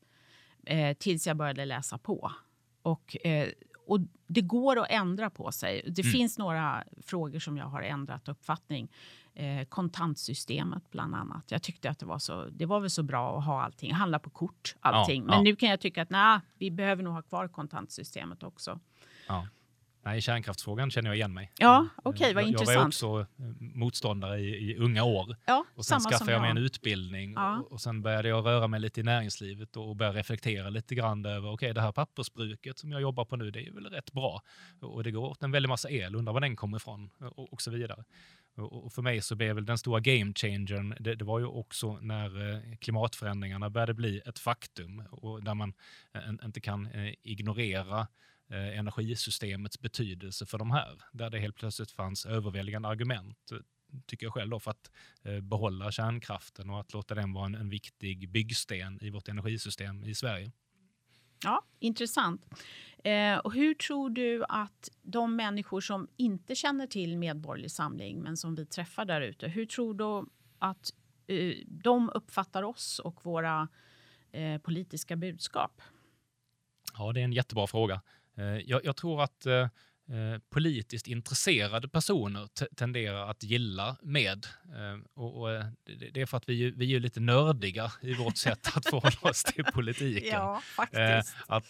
eh, 0.71 0.97
tills 0.97 1.27
jag 1.27 1.37
började 1.37 1.65
läsa 1.65 1.99
på. 1.99 2.33
Och, 2.83 3.27
eh, 3.27 3.49
och 3.87 4.01
det 4.27 4.41
går 4.41 4.79
att 4.79 4.91
ändra 4.91 5.31
på 5.31 5.53
sig. 5.53 5.83
Det 5.87 6.03
mm. 6.03 6.13
finns 6.13 6.39
några 6.39 6.85
frågor 7.03 7.39
som 7.39 7.57
jag 7.57 7.67
har 7.67 7.83
ändrat 7.83 8.29
uppfattning. 8.29 8.93
Eh, 9.35 9.65
kontantsystemet 9.65 10.91
bland 10.91 11.15
annat. 11.15 11.51
Jag 11.51 11.63
tyckte 11.63 11.91
att 11.91 11.99
det 11.99 12.07
var 12.07 12.19
så. 12.19 12.45
Det 12.45 12.67
var 12.67 12.81
väl 12.81 12.91
så 12.91 13.03
bra 13.03 13.39
att 13.39 13.45
ha 13.45 13.63
allting, 13.63 13.95
handla 13.95 14.19
på 14.19 14.31
kort, 14.31 14.77
allting. 14.81 15.23
Ja, 15.23 15.27
Men 15.27 15.37
ja. 15.37 15.43
nu 15.43 15.57
kan 15.57 15.69
jag 15.69 15.81
tycka 15.81 16.03
att 16.03 16.11
nej, 16.11 16.41
vi 16.59 16.71
behöver 16.71 17.03
nog 17.03 17.15
ha 17.15 17.23
kvar 17.23 17.49
kontantsystemet 17.49 18.43
också. 18.43 18.81
Ja. 19.29 19.47
Nej, 20.03 20.19
i 20.19 20.21
kärnkraftsfrågan 20.21 20.91
känner 20.91 21.11
jag 21.11 21.17
igen 21.17 21.35
mig. 21.35 21.53
Ja, 21.59 21.89
okej, 21.97 22.11
okay, 22.11 22.35
vad 22.35 22.43
jag, 22.43 22.49
intressant. 22.49 23.03
Jag 23.03 23.09
var 23.09 23.21
också 23.21 23.43
eh, 23.43 23.47
motståndare 23.61 24.41
i, 24.41 24.71
i 24.71 24.77
unga 24.77 25.05
år. 25.05 25.37
Ja, 25.47 25.65
och 25.75 25.85
sen 25.85 26.01
skaffade 26.01 26.33
jag, 26.33 26.41
mig 26.41 26.51
en 26.51 26.59
utbildning 26.59 27.33
ja. 27.33 27.59
och, 27.59 27.73
och, 27.73 27.81
sen 27.81 28.03
började 28.03 28.29
jag 28.29 28.47
röra 28.47 28.69
mig 28.69 28.81
lite 28.81 29.01
i 29.01 29.03
näringslivet 29.03 29.77
och, 29.77 29.97
började 29.97 30.19
reflektera 30.19 30.71
lite 30.71 30.95
grann 30.95 31.27
över, 31.27 31.49
okej, 31.49 31.53
okay, 31.53 31.73
det 31.73 31.81
här 31.81 31.93
pappersbruket 31.93 32.79
som 32.79 32.93
jag 32.93 33.01
jobbar 33.01 33.25
på 33.25 33.37
nu, 33.37 33.51
det 33.51 33.67
är 33.67 33.73
väl 33.73 33.87
rätt 33.87 34.13
bra. 34.13 34.43
Och, 34.81 34.95
och 34.95 35.05
det 35.05 35.11
går 35.11 35.29
åt 35.29 35.43
en 35.43 35.51
väldig 35.51 35.69
massa 35.69 35.91
el, 35.91 36.15
undrar 36.15 36.33
var 36.33 36.41
den 36.41 36.57
kommer 36.57 36.77
ifrån 36.77 37.11
och, 37.19 37.53
och 37.53 37.63
så 37.63 37.71
vidare. 37.71 38.05
Och 38.57 38.93
för 38.93 39.03
mig 39.03 39.21
så 39.21 39.35
blev 39.37 39.55
väl 39.55 39.67
den 39.67 39.79
stora 39.79 40.01
game 40.01 40.33
changern, 40.35 40.95
det, 41.01 41.15
det, 41.15 41.25
var 41.25 41.39
ju 41.39 41.47
också 41.47 41.99
när 42.01 42.55
eh, 42.55 42.77
klimatförändringarna 42.77 43.71
började 43.71 43.95
bli 43.95 44.21
ett 44.27 44.39
faktum 44.39 45.03
och 45.11 45.45
där 45.45 45.55
man 45.55 45.73
eh, 46.13 46.45
inte 46.45 46.61
kan 46.61 46.89
ignorera 47.23 48.07
eh, 48.51 48.79
energisystemets 48.79 49.81
betydelse 49.81 50.47
för 50.47 50.59
de 50.59 50.71
här. 50.71 51.01
Där 51.13 51.31
det 51.31 51.39
helt 51.39 51.57
plötsligt 51.57 51.91
fanns 51.91 52.27
överväldigande 52.27 52.89
argument, 52.89 53.53
tycker 54.07 54.27
jag 54.27 54.33
själv, 54.33 54.51
då, 54.51 54.61
för 54.61 54.71
att 54.71 54.91
eh, 55.23 55.41
behålla 55.41 55.93
kärnkraften 55.93 56.71
och 56.71 56.81
att 56.81 56.93
låta 56.93 57.15
den 57.15 57.33
vara 57.33 57.47
en, 57.47 57.55
en 57.55 57.69
viktig 57.69 58.31
byggsten 58.31 58.99
i 59.03 59.11
vårt 59.11 59.29
energisystem 59.29 60.05
i 60.05 60.15
Sverige. 60.15 60.53
Ja, 61.45 61.63
intressant. 61.79 62.47
Eh, 63.05 63.39
och 63.39 63.55
hur 63.55 63.75
tror 63.75 64.11
du 64.11 64.45
att 64.49 64.89
de 65.03 65.37
människor 65.37 65.81
som 65.81 66.09
inte 66.17 66.55
känner 66.55 66.87
till 66.87 67.17
Medborgerlig 67.17 67.71
Samling, 67.71 68.23
men 68.23 68.37
som 68.37 68.55
vi 68.55 68.67
träffar 68.67 69.05
där 69.05 69.21
ute, 69.21 69.49
hur 69.49 69.67
tror 69.67 69.95
du 69.95 70.31
att 70.59 70.91
eh, 71.27 71.55
de 71.67 72.11
uppfattar 72.15 72.63
oss 72.63 72.99
och 72.99 73.25
våra 73.25 73.69
eh, 74.33 74.59
politiska 74.59 75.17
budskap? 75.17 75.83
Ja, 76.95 77.13
det 77.13 77.21
är 77.21 77.25
en 77.25 77.33
jättebra 77.33 77.67
fråga. 77.67 78.01
Eh, 78.37 78.59
jag, 78.59 78.85
jag 78.85 78.97
tror 78.97 79.23
att 79.23 79.47
eh, 79.47 79.69
eh, 80.11 80.21
Eh, 80.21 80.39
politiskt 80.51 81.07
intresserade 81.07 81.89
personer 81.89 82.49
tenderar 82.77 83.31
att 83.31 83.43
gilla 83.43 83.97
med. 84.03 84.47
Eh, 84.65 85.23
och, 85.23 85.41
och, 85.41 85.53
eh, 85.53 85.65
det 86.13 86.21
är 86.21 86.27
för 86.27 86.37
att 86.37 86.49
vi, 86.49 86.71
vi 86.71 86.95
är 86.95 87.01
lite 87.01 87.21
nördiga 87.21 87.93
i 88.03 88.15
vårt 88.15 88.37
sätt 88.47 88.77
att 88.77 88.85
förhålla 88.85 89.31
oss 89.31 89.43
till 89.43 89.65
politiken. 89.65 90.33
Ja, 90.33 90.63
faktiskt. 90.77 91.37
att, 91.47 91.65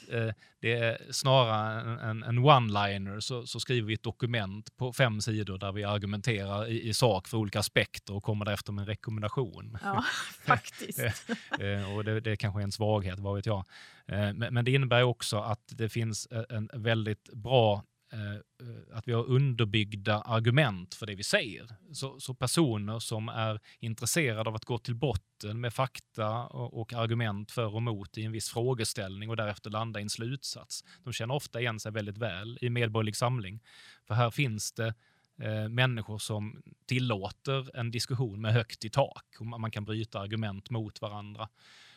det 0.61 0.73
är 0.73 1.13
snarare 1.13 2.01
en, 2.11 2.23
en 2.23 2.39
one-liner 2.39 3.21
så, 3.21 3.47
så, 3.47 3.61
skriver 3.61 3.89
vi 3.89 3.95
ett 3.95 4.03
dokument 4.03 4.77
på 4.77 4.93
fem 4.93 5.21
sidor 5.21 5.59
där 5.59 5.73
vi 5.73 5.85
argumenterar 5.85 6.69
i, 6.69 6.89
i 6.89 6.95
sak 6.95 7.29
för 7.29 7.39
olika 7.39 7.59
aspekter 7.59 8.15
och 8.15 8.23
kommer 8.23 8.45
därefter 8.45 8.73
med 8.73 8.83
en 8.83 8.87
rekommendation. 8.87 9.79
Ja, 9.83 10.05
faktiskt. 10.47 11.01
och 11.97 12.05
det, 12.05 12.21
det 12.21 12.31
är 12.31 12.37
kanske 12.37 12.61
är 12.61 12.65
en 12.65 12.73
svaghet, 12.73 13.19
vad 13.19 13.37
vet 13.37 13.47
jag. 13.47 13.65
Men, 14.07 14.39
men 14.39 14.65
det 14.65 14.71
innebär 14.71 15.03
också 15.03 15.39
att 15.39 15.63
det 15.67 15.89
finns 15.89 16.29
en 16.49 16.71
väldigt 16.73 17.33
bra 17.33 17.71
Eh, 17.73 17.79
eh, 17.79 17.90
Eh, 18.13 18.97
att 18.97 19.09
vi 19.09 19.13
har 19.13 19.25
underbyggda 19.25 20.21
argument 20.21 20.95
för 20.95 21.07
det 21.07 21.15
vi 21.15 21.23
säger. 21.23 21.67
Så, 21.93 22.21
så, 22.21 22.35
personer 22.35 22.99
som 22.99 23.29
är 23.29 23.61
intresserade 23.79 24.51
av 24.51 24.55
att 24.55 24.65
gå 24.65 24.79
till 24.79 24.95
botten 24.95 25.61
med 25.61 25.75
fakta 25.75 26.47
och, 26.47 26.81
och, 26.81 26.93
argument 26.93 27.51
för 27.51 27.67
och 27.67 27.79
emot 27.79 28.19
i 28.19 28.25
en 28.25 28.33
viss 28.33 28.49
frågeställning 28.49 29.31
och 29.31 29.37
därefter 29.37 29.71
landa 29.71 30.01
i 30.01 30.03
en 30.03 30.11
slutsats, 30.11 30.85
de 31.05 31.13
känner 31.13 31.35
ofta 31.35 31.61
igen 31.61 31.81
sig 31.81 31.93
väldigt 31.93 32.19
väl 32.19 32.59
i 32.61 32.71
Medborgerlig 32.71 33.17
Samling. 33.17 33.61
För 34.07 34.15
här 34.15 34.31
finns 34.31 34.73
det 34.73 34.95
eh, 35.43 35.69
människor 35.69 36.19
som 36.19 36.63
tillåter 36.87 37.77
en 37.77 37.91
diskussion 37.91 38.41
med 38.41 38.53
högt 38.53 38.85
i 38.85 38.91
tak 38.91 39.25
och 39.41 39.47
man 39.47 39.71
kan 39.71 39.85
bryta 39.85 40.21
argument 40.21 40.71
mot 40.71 41.01
varandra. 41.01 41.49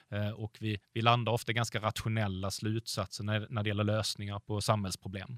Eh, 0.10 0.30
och 0.30 0.58
vi, 0.60 0.80
vi 0.94 1.02
landar 1.02 1.32
ofta 1.32 1.54
ganska 1.54 1.80
rationella 1.80 2.52
slutsatser 2.52 3.24
när, 3.24 3.48
när 3.50 3.64
det 3.64 3.70
gäller 3.70 3.84
lösningar 3.84 4.40
på 4.40 4.62
samhällsproblem. 4.62 5.38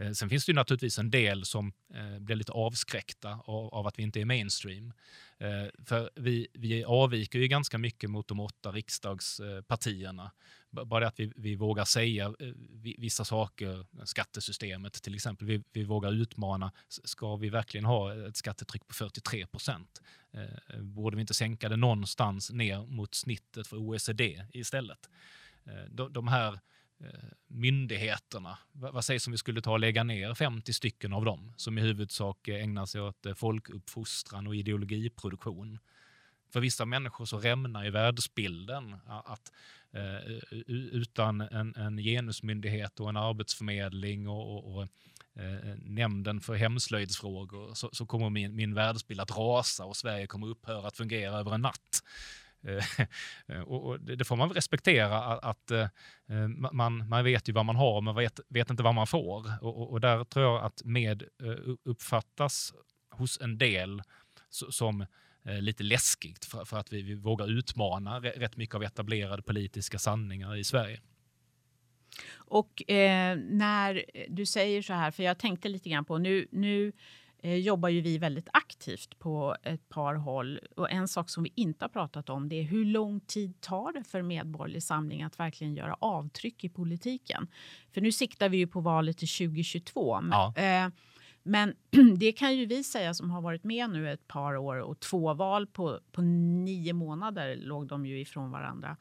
Eh, 0.00 0.12
sen 0.12 0.28
finns 0.28 0.46
det 0.46 0.50
ju 0.50 0.54
naturligtvis 0.54 0.98
en 0.98 1.10
del 1.10 1.44
som 1.44 1.72
eh, 1.94 2.18
blir 2.18 2.36
lite 2.36 2.52
avskräckta 2.52 3.40
av, 3.44 3.74
av, 3.74 3.86
att 3.86 3.98
vi 3.98 4.02
inte 4.02 4.20
är 4.20 4.24
mainstream. 4.24 4.92
Eh, 5.38 5.84
för 5.86 6.10
vi, 6.14 6.48
vi 6.52 6.84
avviker 6.84 7.38
ju 7.38 7.48
ganska 7.48 7.78
mycket 7.78 8.10
mot 8.10 8.28
de 8.28 8.40
åtta 8.40 8.72
riksdagspartierna. 8.72 10.30
Bara 10.70 11.00
det 11.00 11.06
att 11.06 11.20
vi, 11.20 11.32
vi 11.36 11.56
vågar 11.56 11.84
säga 11.84 12.34
vissa 12.98 13.24
saker, 13.24 13.86
skattesystemet 14.04 14.92
till 14.92 15.14
exempel, 15.14 15.46
vi, 15.46 15.62
vi 15.72 15.84
vågar 15.84 16.12
utmana. 16.12 16.72
Ska 16.88 17.36
vi 17.36 17.48
verkligen 17.48 17.84
ha 17.84 18.26
ett 18.28 18.36
skattetryck 18.36 18.86
på 18.86 18.94
43 18.94 19.46
procent? 19.46 20.02
Borde 20.78 21.16
vi 21.16 21.20
inte 21.20 21.34
sänka 21.34 21.68
det 21.68 21.76
någonstans 21.76 22.50
ner 22.50 22.86
mot 22.86 23.14
snittet 23.14 23.66
för 23.66 23.76
OECD 23.76 24.46
istället? 24.52 25.10
De, 25.88 26.12
de 26.12 26.28
här 26.28 26.60
Eh, 27.04 27.30
myndigheterna. 27.48 28.58
Vad 28.72 29.04
sägs 29.04 29.26
om 29.26 29.30
vi 29.30 29.38
skulle 29.38 29.60
ta 29.60 29.72
och 29.72 29.80
lägga 29.80 30.04
ner 30.04 30.34
50 30.34 30.72
stycken 30.72 31.12
av 31.12 31.24
dem 31.24 31.52
som 31.56 31.78
i 31.78 31.80
huvudsak 31.80 32.48
ägnar 32.48 32.86
sig 32.86 33.00
åt 33.00 33.26
eh, 33.26 33.34
folkuppfostran 33.34 34.46
och 34.46 34.56
ideologiproduktion? 34.56 35.78
För 36.52 36.60
vissa 36.60 36.84
människor 36.84 37.24
så 37.24 37.38
rämnar 37.38 37.84
ju 37.84 37.90
världsbilden 37.90 38.96
att 39.06 39.52
eh, 39.92 40.32
utan 40.92 41.40
en, 41.40 41.76
en 41.76 41.96
genusmyndighet 41.96 43.00
och 43.00 43.08
en 43.08 43.16
arbetsförmedling 43.16 44.28
och, 44.28 44.56
och, 44.56 44.76
och 44.76 44.88
nämnden 45.76 46.40
för 46.40 46.54
hemslöjdsfrågor 46.54 47.74
så, 47.74 47.90
så 47.92 48.06
kommer 48.06 48.30
min, 48.30 48.56
min 48.56 48.74
världsbild 48.74 49.20
att 49.20 49.36
rasa 49.36 49.84
och 49.84 49.96
Sverige 49.96 50.26
kommer 50.26 50.46
upphöra 50.46 50.86
att 50.86 50.96
fungera 50.96 51.38
över 51.38 51.54
en 51.54 51.60
natt. 51.60 52.02
Eh, 52.62 53.60
och, 53.66 53.86
och 53.86 54.00
det 54.00 54.24
får 54.24 54.36
man 54.36 54.48
väl 54.48 54.54
respektera 54.54 55.18
att, 55.18 55.70
eh, 55.70 55.84
att 55.84 56.72
man, 56.72 57.08
man 57.08 57.24
vet 57.24 57.48
ju 57.48 57.52
vad 57.52 57.66
man 57.66 57.76
har 57.76 58.00
men 58.00 58.14
vet, 58.14 58.40
vet 58.48 58.70
inte 58.70 58.82
vad 58.82 58.94
man 58.94 59.06
får. 59.06 59.64
Och, 59.64 59.90
och 59.90 60.00
där 60.00 60.24
tror 60.24 60.44
jag 60.44 60.64
att 60.64 60.84
med 60.84 61.22
eh, 61.22 61.74
uppfattas 61.84 62.72
hos 63.10 63.40
en 63.40 63.58
del 63.58 64.02
som 64.70 65.06
lite 65.60 65.82
läskigt 65.82 66.44
för, 66.44 66.64
för 66.64 66.78
att 66.78 66.92
vi, 66.92 67.02
vi, 67.02 67.14
vågar 67.14 67.50
utmana 67.50 68.20
rätt 68.20 68.56
mycket 68.56 68.74
av 68.74 68.82
etablerade 68.82 69.42
politiska 69.42 69.98
sanningar 69.98 70.56
i 70.56 70.64
Sverige. 70.64 71.00
Och 72.32 72.90
eh, 72.90 73.38
när 73.38 74.04
du 74.28 74.46
säger 74.46 74.82
så 74.82 74.92
här, 74.92 75.10
för 75.10 75.22
jag 75.22 75.38
tänkte 75.38 75.68
lite 75.68 75.88
grann 75.88 76.04
på 76.04 76.18
nu, 76.18 76.48
nu 76.50 76.92
eh, 77.42 77.54
jobbar 77.54 77.88
ju 77.88 78.00
vi 78.00 78.18
väldigt 78.18 78.48
aktivt 78.52 79.18
på 79.18 79.56
ett 79.62 79.88
par 79.88 80.14
håll. 80.14 80.60
Och 80.76 80.90
en 80.90 81.08
sak 81.08 81.30
som 81.30 81.42
vi 81.42 81.52
inte 81.54 81.84
har 81.84 81.88
pratat 81.88 82.28
om 82.28 82.48
det 82.48 82.56
är 82.56 82.62
hur 82.62 82.84
lång 82.84 83.20
tid 83.20 83.60
tar 83.60 83.92
det 83.92 84.04
för 84.04 84.22
Medborgerlig 84.22 84.82
Samling 84.82 85.22
att 85.22 85.38
verkligen 85.38 85.74
göra 85.74 85.96
avtryck 85.98 86.64
i 86.64 86.68
politiken? 86.68 87.48
För 87.94 88.00
nu 88.00 88.12
siktar 88.12 88.48
vi 88.48 88.56
ju 88.56 88.66
på 88.66 88.80
valet 88.80 89.18
till 89.18 89.28
2022. 89.28 90.20
Ja. 90.30 90.54
Eh, 90.56 90.88
men 91.42 91.74
det 92.18 92.32
kan 92.32 92.56
ju 92.56 92.66
vi 92.66 92.84
säga 92.84 93.14
som 93.14 93.30
har 93.30 93.40
varit 93.40 93.64
med 93.64 93.90
nu 93.90 94.12
ett 94.12 94.28
par 94.28 94.56
år 94.56 94.76
och 94.76 95.00
två 95.00 95.34
val 95.34 95.66
på, 95.66 96.00
på 96.12 96.22
nio 96.22 96.92
månader 96.92 97.56
låg 97.56 97.86
de 97.86 98.06
ju 98.06 98.20
ifrån 98.20 98.50
varandra. 98.50 98.96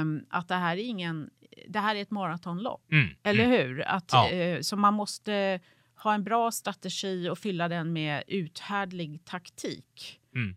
Um, 0.00 0.26
att 0.30 0.48
det 0.48 0.54
här 0.54 0.76
är 0.76 0.84
ingen, 0.84 1.30
det 1.68 1.78
här 1.78 1.96
är 1.96 2.02
ett 2.02 2.10
maratonlopp, 2.10 2.92
mm. 2.92 3.08
eller 3.22 3.44
mm. 3.44 3.60
hur? 3.60 3.88
Att, 3.88 4.10
ja. 4.12 4.54
uh, 4.56 4.60
så 4.60 4.76
man 4.76 4.94
måste 4.94 5.60
ha 6.02 6.14
en 6.14 6.24
bra 6.24 6.50
strategi 6.50 7.28
och 7.28 7.38
fylla 7.38 7.68
den 7.68 7.92
med 7.92 8.24
uthärdlig 8.26 9.24
taktik? 9.24 10.20
Mm. 10.34 10.56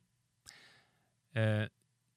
Eh, 1.35 1.67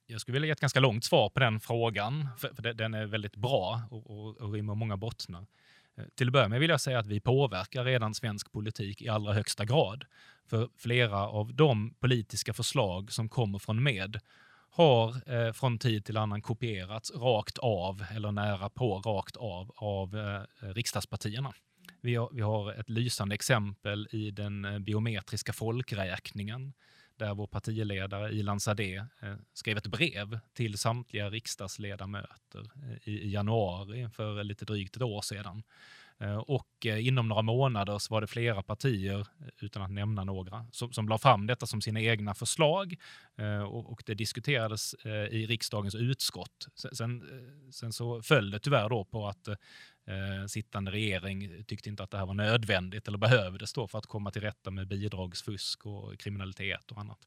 jag 0.07 0.21
skulle 0.21 0.33
vilja 0.33 0.47
ge 0.47 0.53
ett 0.53 0.61
ganska 0.61 0.81
långt 0.81 1.05
svar 1.05 1.29
på 1.29 1.41
den 1.41 1.61
frågan, 1.61 2.29
för, 2.39 2.55
för 2.55 2.63
den 2.63 2.95
är 2.95 3.07
väldigt 3.07 3.37
bra 3.37 3.83
och, 3.91 4.11
och, 4.11 4.37
och 4.37 4.53
rymmer 4.53 4.75
många 4.75 4.97
bottnar. 4.97 5.47
Eh, 5.97 6.05
till 6.15 6.29
att 6.29 6.33
börja 6.33 6.49
med 6.49 6.61
vill 6.61 6.71
jag 6.71 6.81
säga 6.81 6.99
att 6.99 7.07
vi 7.07 7.21
påverkar 7.21 7.85
redan 7.85 8.15
svensk 8.15 8.53
politik 8.53 9.03
i 9.03 9.09
allra 9.09 9.33
högsta 9.33 9.65
grad. 9.65 10.05
För 10.47 10.69
flera 10.77 11.29
av 11.29 11.55
de 11.55 11.95
politiska 11.95 12.53
förslag 12.53 13.13
som 13.13 13.29
kommer 13.29 13.59
från 13.59 13.83
med 13.83 14.21
har 14.71 15.33
eh, 15.33 15.53
från 15.53 15.79
tid 15.79 16.05
till 16.05 16.17
annan 16.17 16.43
kopierats 16.43 17.11
rakt 17.15 17.59
av, 17.59 18.05
eller 18.15 18.33
nära 18.33 18.69
på 18.69 18.99
rakt 18.99 19.37
av, 19.37 19.73
av 19.77 20.17
eh, 20.17 20.67
riksdagspartierna. 20.75 21.53
Vi 22.01 22.15
har, 22.15 22.31
vi 22.33 22.41
har 22.41 22.73
ett 22.73 22.91
lysande 22.91 23.35
exempel 23.35 24.09
i 24.11 24.31
den 24.31 24.65
eh, 24.65 24.79
biometriska 24.79 25.53
folkräkningen 25.53 26.73
där 27.17 27.35
vår 27.35 27.47
partiledare 27.47 28.33
Ilan 28.33 28.61
Sadeh 28.61 29.05
eh, 29.23 29.35
skrev 29.53 29.77
ett 29.77 29.87
brev 29.87 30.39
till 30.53 30.79
samtliga 30.79 31.31
riksdagsledamöter 31.31 32.61
eh, 32.61 33.09
i, 33.09 33.21
i 33.21 33.31
januari 33.31 34.09
för 34.11 34.45
lite 34.45 34.65
drygt 34.65 34.97
ett 34.97 35.03
år 35.03 35.23
sedan. 35.23 35.63
Eh, 36.21 36.37
och 36.37 36.87
eh, 36.87 37.07
inom 37.07 37.29
några 37.29 37.43
månader 37.43 37.99
så 37.99 38.15
var 38.15 38.21
det 38.21 38.27
flera 38.27 38.63
partier, 38.63 39.19
eh, 39.19 39.27
utan 39.61 39.83
att 39.83 39.91
nämna 39.91 40.25
några, 40.25 40.67
som, 40.73 40.93
som 40.93 41.09
la 41.09 41.19
fram 41.19 41.47
detta 41.47 41.67
som 41.67 41.81
sina 41.81 42.01
egna 42.01 42.35
förslag. 42.35 42.97
Och 43.69 44.03
det 44.07 44.15
diskuterades 44.15 44.95
i 45.31 45.47
riksdagens 45.47 45.95
utskott. 45.95 46.69
Sen, 46.93 47.23
sen 47.73 47.93
så 47.93 48.23
föll 48.23 48.51
det 48.51 48.59
tyvärr 48.59 48.89
då 48.89 49.05
på 49.05 49.29
att 49.29 49.49
sittande 50.49 50.91
regering 50.91 51.65
tyckte 51.65 51.89
inte 51.89 52.03
att 52.03 52.11
det 52.11 52.19
här 52.19 52.27
var 52.27 52.35
nödvändigt 52.35 53.09
eller 53.09 53.19
behövdes 53.19 53.73
då 53.73 53.89
för 53.89 53.99
att 53.99 54.07
komma 54.07 54.31
till 54.31 54.43
rätta 54.43 54.71
med 54.71 54.89
bidragsfusk 54.89 55.87
och 55.87 56.19
kriminalitet 56.19 56.93
och 56.93 56.99
annat. 56.99 57.19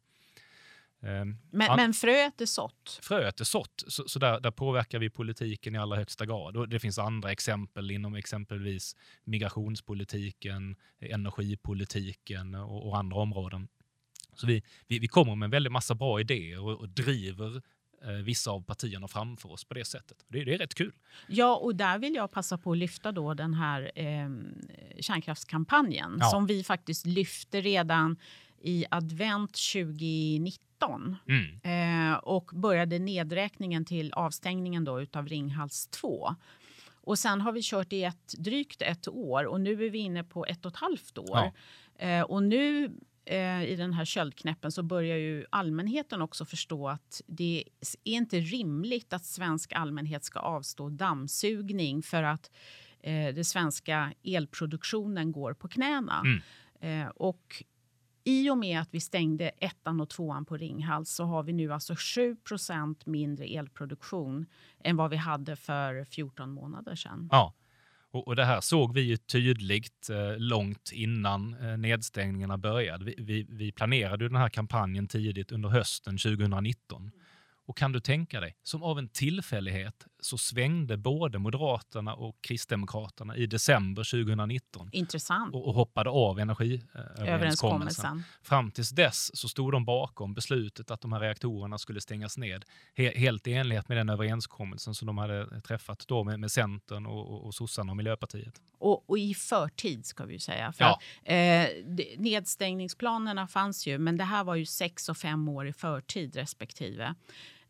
Ehm, 1.04 1.38
men, 1.52 1.76
men 1.76 1.93
fröet 1.93 2.41
är 2.41 2.45
sått? 2.45 2.99
Fröet 3.02 3.39
är 3.39 3.45
sått, 3.45 3.84
så, 3.88 4.08
så 4.08 4.20
där, 4.20 4.39
där, 4.39 4.52
påverkar 4.52 4.99
vi 4.99 5.10
politiken 5.10 5.76
i 5.76 5.78
allra 5.78 5.97
högsta 5.97 6.26
grad. 6.26 6.58
Och 6.58 6.70
det 6.70 6.80
finns 6.80 6.99
andra 6.99 7.32
exempel 7.32 7.91
inom 7.91 8.16
exempelvis 8.16 8.95
migrationspolitiken, 9.24 10.76
energipolitiken 10.99 12.56
och, 12.56 12.88
och 12.88 12.97
andra 12.97 13.18
områden. 13.18 13.68
Så 14.36 14.47
vi, 14.47 14.64
vi, 14.88 14.99
vi, 14.99 15.08
kommer 15.08 15.36
med 15.36 15.45
en 15.45 15.52
väldigt 15.52 15.72
massa 15.72 15.95
bra 15.95 16.20
idéer 16.20 16.62
och, 16.62 16.80
och 16.80 16.89
driver 16.89 17.62
eh, 18.04 18.12
vissa 18.12 18.52
av 18.52 18.64
partierna 18.64 19.08
framför 19.08 19.52
oss 19.52 19.66
på 19.66 19.74
det 19.74 19.86
sättet. 19.86 20.26
Det, 20.28 20.43
det, 20.43 20.54
är 20.54 20.58
rätt 20.58 20.76
kul. 20.76 20.93
Ja, 21.28 21.56
och 21.56 21.76
där 21.76 21.99
vill 21.99 22.16
jag 22.16 22.32
passa 22.32 22.58
på 22.58 22.72
att 22.72 22.78
lyfta 22.78 23.12
då 23.12 23.34
den 23.34 23.54
här 23.54 23.91
eh, 23.95 24.30
kärnkraftskampanjen 24.99 26.18
ja. 26.20 26.26
som 26.30 26.45
vi 26.45 26.64
faktiskt 26.64 27.06
lyfte 27.06 27.62
redan 27.62 28.18
i 28.62 28.86
advent 28.89 29.58
2019 29.74 30.70
mm. 31.27 32.11
eh, 32.11 32.17
och 32.17 32.51
började 32.53 32.99
nedräkningen 32.99 33.86
till 33.86 34.13
avstängningen 34.13 34.84
då 34.84 35.01
utav 35.01 35.27
Ringhals 35.27 35.88
2. 35.88 36.36
Och 37.03 37.19
sen 37.19 37.41
har 37.41 37.51
vi 37.51 37.61
kört 37.63 37.93
i 37.93 38.03
ett, 38.03 38.34
drygt 38.38 38.82
ett 38.82 39.07
år 39.07 39.45
och 39.45 39.61
nu 39.61 39.86
är 39.86 39.89
vi 39.89 39.97
inne 39.97 40.23
på 40.23 40.45
ett 40.45 40.65
och 40.65 40.71
ett 40.71 40.77
halvt 40.77 41.17
år. 41.17 41.51
Ja. 41.97 42.05
Eh, 42.05 42.21
och 42.21 42.43
nu 42.43 42.91
eh, 43.25 43.63
i 43.63 43.75
den 43.75 43.93
här 43.93 44.05
köldknäppen 44.05 44.71
så 44.71 44.84
börjar 44.84 45.17
ju 45.17 45.45
allmänheten 45.49 46.21
också 46.21 46.45
förstå 46.45 46.89
att 46.89 47.21
det 47.27 47.63
är 48.03 48.13
inte 48.13 48.39
rimligt 48.39 49.13
att 49.13 49.25
svensk 49.25 49.73
allmänhet 49.73 50.23
ska 50.23 50.39
avstå 50.39 50.89
dammsugning 50.89 52.03
för 52.03 52.23
att 52.23 52.51
eh, 52.99 53.36
den 53.36 53.45
svenska 53.45 54.13
elproduktionen 54.23 55.32
går 55.32 55.53
på 55.53 55.67
knäna. 55.67 56.23
Mm. 56.25 56.41
Eh, 56.82 57.07
och 57.07 57.63
i 58.24 58.49
och 58.49 58.57
med 58.57 58.80
att 58.80 58.89
vi 58.91 58.99
stängde 58.99 59.49
ettan 59.49 60.01
och 60.01 60.09
tvåan 60.09 60.45
på 60.45 60.57
Ringhals 60.57 61.09
så 61.09 61.24
har 61.24 61.43
vi 61.43 61.53
nu 61.53 61.74
alltså 61.74 61.93
7% 61.93 62.95
mindre 63.05 63.45
elproduktion 63.45 64.45
än 64.84 64.97
vad 64.97 65.09
vi 65.09 65.17
hade 65.17 65.55
för 65.55 66.05
14 66.05 66.51
månader 66.51 66.95
sedan. 66.95 67.30
Ja, 67.32 67.53
och, 68.11 68.28
och 68.28 68.36
det 68.36 68.45
här 68.45 68.61
såg 68.61 68.93
vi 68.93 69.01
ju 69.01 69.17
tydligt 69.17 70.09
eh, 70.09 70.38
långt 70.38 70.91
innan 70.93 71.53
eh, 71.53 71.78
nedstängningarna 71.78 72.57
började. 72.57 73.05
Vi, 73.05 73.15
vi, 73.17 73.45
vi 73.49 73.72
planerade 73.72 74.28
den 74.28 74.36
här 74.38 74.49
kampanjen 74.49 75.07
tidigt 75.07 75.51
under 75.51 75.69
hösten 75.69 76.17
2019 76.17 77.11
och 77.65 77.78
kan 77.78 77.91
du 77.91 77.99
tänka 77.99 78.39
dig, 78.39 78.55
som 78.63 78.84
av 78.84 78.99
en 78.99 79.07
tillfällighet 79.07 80.07
så 80.22 80.38
svängde 80.38 80.97
både 80.97 81.39
Moderaterna 81.39 82.13
och 82.13 82.41
Kristdemokraterna 82.41 83.36
i 83.36 83.45
december 83.45 84.26
2019. 84.26 84.89
Intressant. 84.91 85.55
Och, 85.55 85.67
och 85.67 85.74
hoppade 85.74 86.09
av 86.09 86.39
energiöverenskommelsen. 86.39 88.24
Fram 88.41 88.72
tills 88.72 88.89
dess 88.89 89.38
så 89.38 89.49
stod 89.49 89.72
de 89.72 89.86
bakom 89.86 90.34
beslutet 90.34 90.91
att 90.91 91.01
de 91.01 91.13
här 91.13 91.19
reaktorerna 91.19 91.78
skulle 91.78 92.01
stängas 92.01 92.38
ned. 92.38 92.65
He, 92.95 93.19
helt 93.19 93.47
i 93.47 93.53
enlighet 93.53 93.89
med 93.89 93.97
den 93.97 94.09
överenskommelsen 94.09 94.95
som 94.95 95.05
de 95.05 95.17
hade 95.17 95.61
träffat 95.61 96.05
då 96.07 96.24
med, 96.24 96.39
med 96.39 96.51
Centern 96.51 97.05
och, 97.05 97.34
och, 97.34 97.45
och 97.45 97.53
sossarna 97.53 97.91
och 97.91 97.97
Miljöpartiet. 97.97 98.61
Och, 98.78 99.09
och, 99.09 99.19
i 99.19 99.34
förtid 99.34 100.05
ska 100.05 100.26
vi 100.26 100.39
säga. 100.39 100.74
För 100.74 100.84
ja. 100.84 100.91
att, 100.91 101.01
eh, 101.24 101.67
nedstängningsplanerna 102.17 103.47
fanns 103.47 103.88
ju, 103.88 103.97
men 103.97 104.17
det 104.17 104.24
här 104.24 104.43
var 104.43 104.55
ju 104.55 104.65
sex 104.65 105.09
och 105.09 105.17
fem 105.17 105.49
år 105.49 105.67
i 105.67 105.74
förtid 105.74 106.36
respektive. 106.36 107.15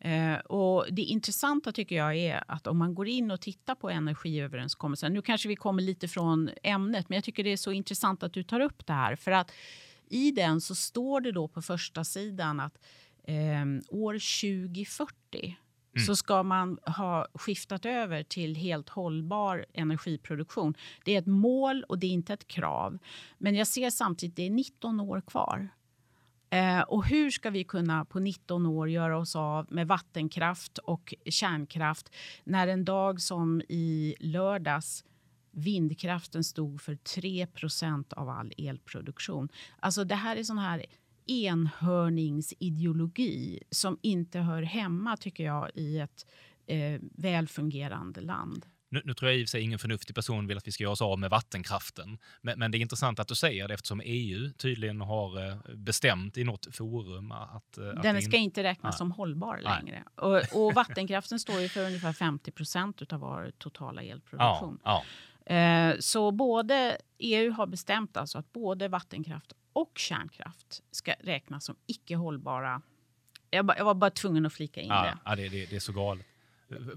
Eh, 0.01 0.35
och 0.35 0.85
det 0.91 1.01
intressanta 1.01 1.71
tycker 1.71 1.95
jag 1.95 2.15
är 2.15 2.43
att 2.47 2.67
om 2.67 2.77
man 2.77 2.95
går 2.95 3.07
in 3.07 3.31
och 3.31 3.41
tittar 3.41 3.75
på 3.75 3.89
energiöverenskommelsen. 3.89 5.13
Nu 5.13 5.21
kanske 5.21 5.47
vi 5.47 5.55
kommer 5.55 5.83
lite 5.83 6.07
från 6.07 6.49
ämnet, 6.63 7.09
men 7.09 7.15
jag 7.15 7.23
tycker 7.23 7.43
det 7.43 7.53
är 7.53 7.57
så 7.57 7.71
intressant 7.71 8.23
att 8.23 8.33
du 8.33 8.43
tar 8.43 8.59
upp 8.59 8.87
det 8.87 8.93
här. 8.93 9.15
För 9.15 9.31
att 9.31 9.51
i 10.09 10.31
den 10.31 10.61
så 10.61 10.75
står 10.75 11.21
det 11.21 11.31
då 11.31 11.47
på 11.47 11.61
första 11.61 12.03
sidan 12.03 12.59
att 12.59 12.77
eh, 13.23 13.65
år 13.89 14.13
2040 14.13 15.57
Mm. 15.95 16.05
så 16.05 16.15
ska 16.15 16.43
man 16.43 16.77
ha 16.85 17.27
skiftat 17.33 17.85
över 17.85 18.23
till 18.23 18.55
helt 18.55 18.89
hållbar 18.89 19.65
energiproduktion. 19.73 20.73
Det 21.05 21.15
är 21.15 21.19
ett 21.19 21.27
mål 21.27 21.83
och 21.83 21.99
det 21.99 22.07
är 22.07 22.11
inte 22.11 22.33
ett 22.33 22.47
krav. 22.47 22.97
Men 23.37 23.55
jag 23.55 23.67
ser 23.67 23.89
samtidigt 23.89 24.35
det 24.35 24.45
är 24.45 24.49
19 24.49 24.99
år 24.99 25.21
kvar. 25.21 25.69
Eh, 26.53 26.81
och 26.81 27.05
hur 27.05 27.29
ska 27.29 27.49
vi 27.49 27.63
kunna 27.63 28.05
på 28.05 28.19
19 28.19 28.65
år 28.65 28.89
göra 28.89 29.17
oss 29.17 29.35
av 29.35 29.65
med 29.69 29.87
vattenkraft 29.87 30.77
och 30.77 31.13
kärnkraft 31.25 32.11
när 32.43 32.67
en 32.67 32.85
dag 32.85 33.21
som 33.21 33.61
i 33.69 34.15
lördags 34.19 35.03
vindkraften 35.51 36.43
stod 36.43 36.81
för 36.81 36.95
3% 36.95 38.13
av 38.13 38.29
all 38.29 38.53
elproduktion. 38.57 39.49
Alltså 39.79 40.03
det 40.03 40.15
här 40.15 40.35
är 40.35 40.43
sån 40.43 40.57
här 40.57 40.85
enhörningsideologi 41.27 43.63
som 43.71 43.97
inte 44.01 44.39
hör 44.39 44.61
hemma, 44.61 45.17
tycker 45.17 45.43
jag, 45.43 45.71
i 45.75 45.99
ett 45.99 46.25
eh, 46.67 46.99
välfungerande 47.01 48.21
land. 48.21 48.65
Nu, 48.93 49.01
nu, 49.05 49.13
tror 49.13 49.31
jag 49.31 49.39
i 49.39 49.43
och 49.43 49.47
för 49.47 49.49
sig 49.49 49.61
ingen 49.61 49.79
förnuftig 49.79 50.15
person 50.15 50.47
vill 50.47 50.57
att 50.57 50.67
vi 50.67 50.71
ska 50.71 50.83
göra 50.83 50.93
oss 50.93 51.01
av 51.01 51.19
med 51.19 51.29
vattenkraften. 51.29 52.17
Men, 52.41 52.59
men 52.59 52.71
det 52.71 52.77
är 52.77 52.79
intressant 52.79 53.19
att 53.19 53.27
du 53.27 53.35
säger 53.35 53.67
det 53.67 53.73
eftersom 53.73 54.01
EU 54.05 54.51
tydligen 54.53 55.01
har 55.01 55.47
eh, 55.47 55.57
bestämt 55.75 56.37
i 56.37 56.43
något 56.43 56.75
forum 56.75 57.31
att... 57.31 57.77
Att 57.77 58.03
Den 58.03 58.21
ska 58.21 58.37
in... 58.37 58.43
inte 58.43 58.63
räknas 58.63 58.93
Nej. 58.93 58.97
som 58.97 59.11
hållbar 59.11 59.57
längre. 59.57 60.03
Och, 60.15 60.65
och, 60.65 60.73
vattenkraften 60.73 61.39
står 61.39 61.59
ju 61.59 61.69
för 61.69 61.85
ungefär 61.85 62.13
50 62.13 62.51
procent 62.51 63.13
av 63.13 63.19
vår 63.19 63.51
totala 63.57 64.01
elproduktion. 64.01 64.79
Ja, 64.83 65.03
ja. 65.45 65.55
Eh, 65.55 65.95
så 65.99 66.31
både 66.31 66.97
EU 67.17 67.51
har 67.51 67.67
bestämt 67.67 68.17
alltså 68.17 68.37
att 68.37 68.53
både 68.53 68.87
vattenkraft 68.87 69.53
och 69.73 69.91
kärnkraft 69.95 70.81
ska 70.91 71.13
räknas 71.19 71.65
som 71.65 71.75
icke 71.87 72.15
hållbara. 72.15 72.81
Jag, 73.49 73.73
jag 73.77 73.85
var 73.85 73.93
bara 73.93 74.11
tvungen 74.11 74.45
att 74.45 74.53
flika 74.53 74.81
in 74.81 74.89
ja, 74.89 75.03
det. 75.03 75.17
Ja, 75.25 75.35
det, 75.35 75.49
det, 75.49 75.65
det 75.65 75.75
är 75.75 75.79
så 75.79 75.93
galet. 75.93 76.25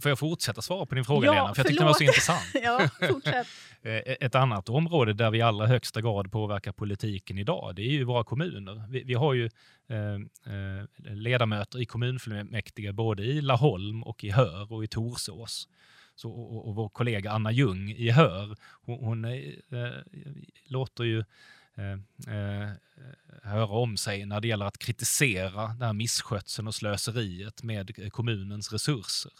Får 0.00 0.08
jag 0.08 0.18
fortsätta 0.18 0.62
svara 0.62 0.86
på 0.86 0.94
din 0.94 1.04
fråga, 1.04 1.26
ja, 1.26 1.32
Lena? 1.32 1.54
För 1.54 1.60
jag 1.60 1.66
tyckte 1.66 1.80
den 1.80 1.86
var 1.86 1.94
så 1.94 2.04
intressant. 2.04 2.44
ja, 2.62 2.88
fortsätt. 3.08 3.46
Eh, 3.86 4.16
ett 4.20 4.34
annat 4.34 4.68
område 4.68 5.12
där 5.12 5.30
vi 5.30 5.38
i 5.38 5.42
allra 5.42 5.66
högsta 5.66 6.00
grad 6.00 6.32
påverkar 6.32 6.72
politiken 6.72 7.38
idag, 7.38 7.72
det 7.76 7.82
är 7.82 7.90
ju 7.90 8.04
våra 8.04 8.24
kommuner. 8.24 8.84
Vi, 8.88 9.02
vi 9.02 9.14
har 9.14 9.34
ju 9.34 9.50
eh, 9.88 10.14
eh, 10.54 11.14
ledamöter 11.14 11.80
i 11.82 11.84
kommunfullmäktige 11.84 12.92
både 12.92 13.22
i 13.22 13.40
Laholm 13.40 14.02
och 14.02 14.24
i 14.24 14.30
Hör 14.30 14.72
och 14.72 14.84
i 14.84 14.86
Torsås. 14.86 15.68
Så, 16.14 16.30
och, 16.30 16.68
och 16.68 16.74
vår 16.74 16.88
kollega 16.88 17.30
Anna 17.30 17.52
Ljung 17.52 17.90
i 17.90 18.10
Hör, 18.10 18.56
hon, 18.82 18.98
hon 18.98 19.24
eh, 19.24 19.90
låter 20.66 21.04
ju 21.04 21.18
eh, 21.76 21.92
eh, 22.34 22.70
höra 23.42 23.66
om 23.66 23.96
sig 23.96 24.26
när 24.26 24.40
det 24.40 24.48
gäller 24.48 24.66
att 24.66 24.78
kritisera 24.78 25.66
den 25.66 25.82
här 25.82 25.92
misskötseln 25.92 26.68
och 26.68 26.74
slöseriet 26.74 27.62
med 27.62 28.12
kommunens 28.12 28.72
resurser. 28.72 29.32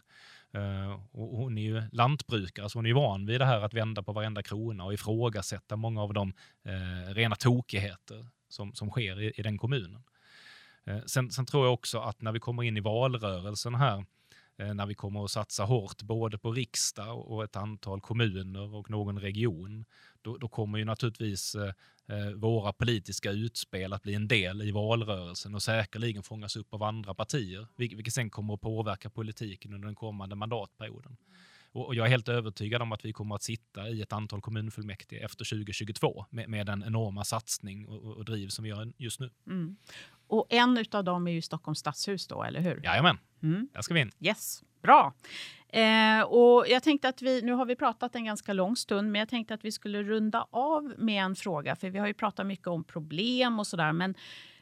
Eh, 0.55 1.01
och 1.13 1.37
hon 1.37 1.59
är 1.59 1.63
ju 1.63 1.83
lantbrukare, 1.93 2.71
så 2.71 2.79
hon 2.79 2.87
är 2.87 2.89
ju 2.89 2.95
van 2.95 3.27
vid 3.27 3.41
det 3.41 3.45
här 3.45 3.61
att 3.61 3.75
vända 3.75 4.03
på 4.03 4.13
varenda 4.13 4.43
krona 4.43 4.85
och 4.85 4.95
ifrågasätta 4.95 5.77
många 5.77 6.03
av 6.03 6.15
de 6.15 6.33
eh, 6.65 7.15
rena 7.15 7.37
tokigheter 7.37 8.27
som, 8.49 8.75
som 8.75 8.91
sker 8.91 9.21
i, 9.21 9.33
i 9.37 9.43
den 9.43 9.59
kommunen. 9.59 10.03
Eh, 10.85 11.01
sen, 11.07 11.31
sen, 11.31 11.47
tror 11.47 11.65
jag 11.65 11.75
också 11.75 11.99
att 11.99 12.23
när 12.23 12.33
vi 12.33 12.41
kommer 12.41 12.63
in 12.63 12.77
i 12.77 12.81
valrörelsen 12.81 13.75
här, 13.75 14.05
eh, 14.57 14.75
när 14.75 14.87
vi 14.87 14.95
kommer 14.95 15.25
att 15.25 15.31
satsa 15.31 15.65
hårt 15.65 16.03
både 16.03 16.39
på 16.39 16.53
riksdag 16.53 17.19
och 17.19 17.45
ett 17.45 17.57
antal 17.57 18.01
kommuner 18.01 18.75
och 18.75 18.91
någon 18.91 19.19
region, 19.19 19.85
då, 20.23 20.37
då 20.37 20.49
kommer 20.49 20.79
ju 20.79 20.85
naturligtvis 20.85 21.55
eh, 21.55 21.73
våra 22.35 22.73
politiska 22.73 23.31
utspel 23.31 23.93
att 23.93 24.03
bli 24.03 24.15
en 24.15 24.29
del 24.29 24.63
i 24.63 24.71
valrörelsen 24.71 25.55
och 25.55 25.63
säkerligen 25.63 26.23
fångas 26.23 26.57
upp 26.57 26.75
av 26.75 26.83
andra 26.83 27.15
partier, 27.15 27.67
vilket 27.77 28.15
sen 28.15 28.31
kommer 28.31 28.55
att 28.55 28.61
påverka 28.61 29.11
politiken 29.11 29.75
under 29.75 29.87
den 29.87 29.95
kommande 29.95 30.37
mandatperioden. 30.37 31.17
Och 31.75 31.95
jag 31.95 32.07
är 32.07 32.11
helt 32.11 32.29
övertygad 32.29 32.83
om 32.83 32.93
att 32.93 33.05
vi 33.05 33.13
kommer 33.13 33.35
att 33.35 33.43
sitta 33.43 33.89
i 33.89 34.03
ett 34.03 34.13
antal 34.13 34.41
kommunfullmäktige 34.41 35.25
efter 35.25 35.45
2022 35.45 36.27
med, 36.31 36.49
med 36.49 36.67
den 36.67 36.85
enorma 36.87 37.25
satsning 37.25 37.89
och, 37.89 38.17
och, 38.17 38.25
driv 38.25 38.49
som 38.49 38.63
vi 38.63 38.69
gör 38.69 38.93
just 38.97 39.21
nu. 39.21 39.31
Mm. 39.47 39.77
Och 40.27 40.47
en 40.51 40.85
av 40.93 41.05
dem 41.05 41.27
är 41.27 41.33
ju 41.33 41.43
Stockholms 41.43 41.79
stadshus 41.79 42.27
då, 42.27 42.43
eller 42.43 42.61
hur? 42.61 42.81
Jajamän, 42.85 43.19
mm. 43.43 43.69
där 43.73 43.83
ska 43.83 43.95
vi 43.95 44.01
in. 44.01 44.11
Yes, 44.21 44.63
bra. 44.83 45.15
Eh, 45.75 46.22
och 46.22 46.68
jag 46.68 46.83
tänkte 46.83 47.09
att 47.09 47.22
vi, 47.22 47.43
nu 47.43 47.53
har 47.53 47.66
vi 47.66 47.77
pratat 47.77 48.14
en 48.14 48.25
ganska 48.25 48.53
lång 48.53 48.77
stund, 48.77 49.12
men 49.12 49.18
jag 49.18 49.29
tänkte 49.29 49.55
att 49.55 49.64
vi 49.64 49.72
skulle 49.72 50.03
runda 50.03 50.47
av 50.51 50.95
med 50.99 51.25
en 51.25 51.37
fråga, 51.37 51.77
för 51.77 51.91
vi 51.91 51.99
har 51.99 52.07
ju 52.07 52.14
pratat 52.14 52.47
mycket 52.47 52.66
om 52.66 52.85
problem 52.85 53.59
och 53.59 53.66
sådär, 53.66 53.93
men 53.93 54.14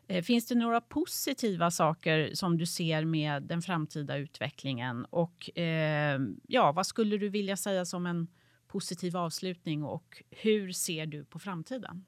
eh, 0.06 0.24
finns 0.24 0.46
det 0.46 0.54
några 0.54 0.80
positiva 0.80 1.70
saker 1.70 2.30
som 2.34 2.58
du 2.58 2.66
ser 2.66 3.04
med 3.04 3.42
den 3.42 3.62
framtida 3.62 4.16
utvecklingen? 4.16 5.04
Och 5.04 5.58
eh, 5.58 6.20
ja, 6.48 6.72
vad 6.72 6.86
skulle 6.86 7.18
du 7.18 7.28
vilja 7.28 7.56
säga 7.56 7.84
som 7.84 8.06
en 8.06 8.28
positiv 8.66 9.16
avslutning 9.16 9.84
och 9.84 10.22
hur 10.30 10.72
ser 10.72 11.06
du 11.06 11.24
på 11.24 11.38
framtiden? 11.38 12.04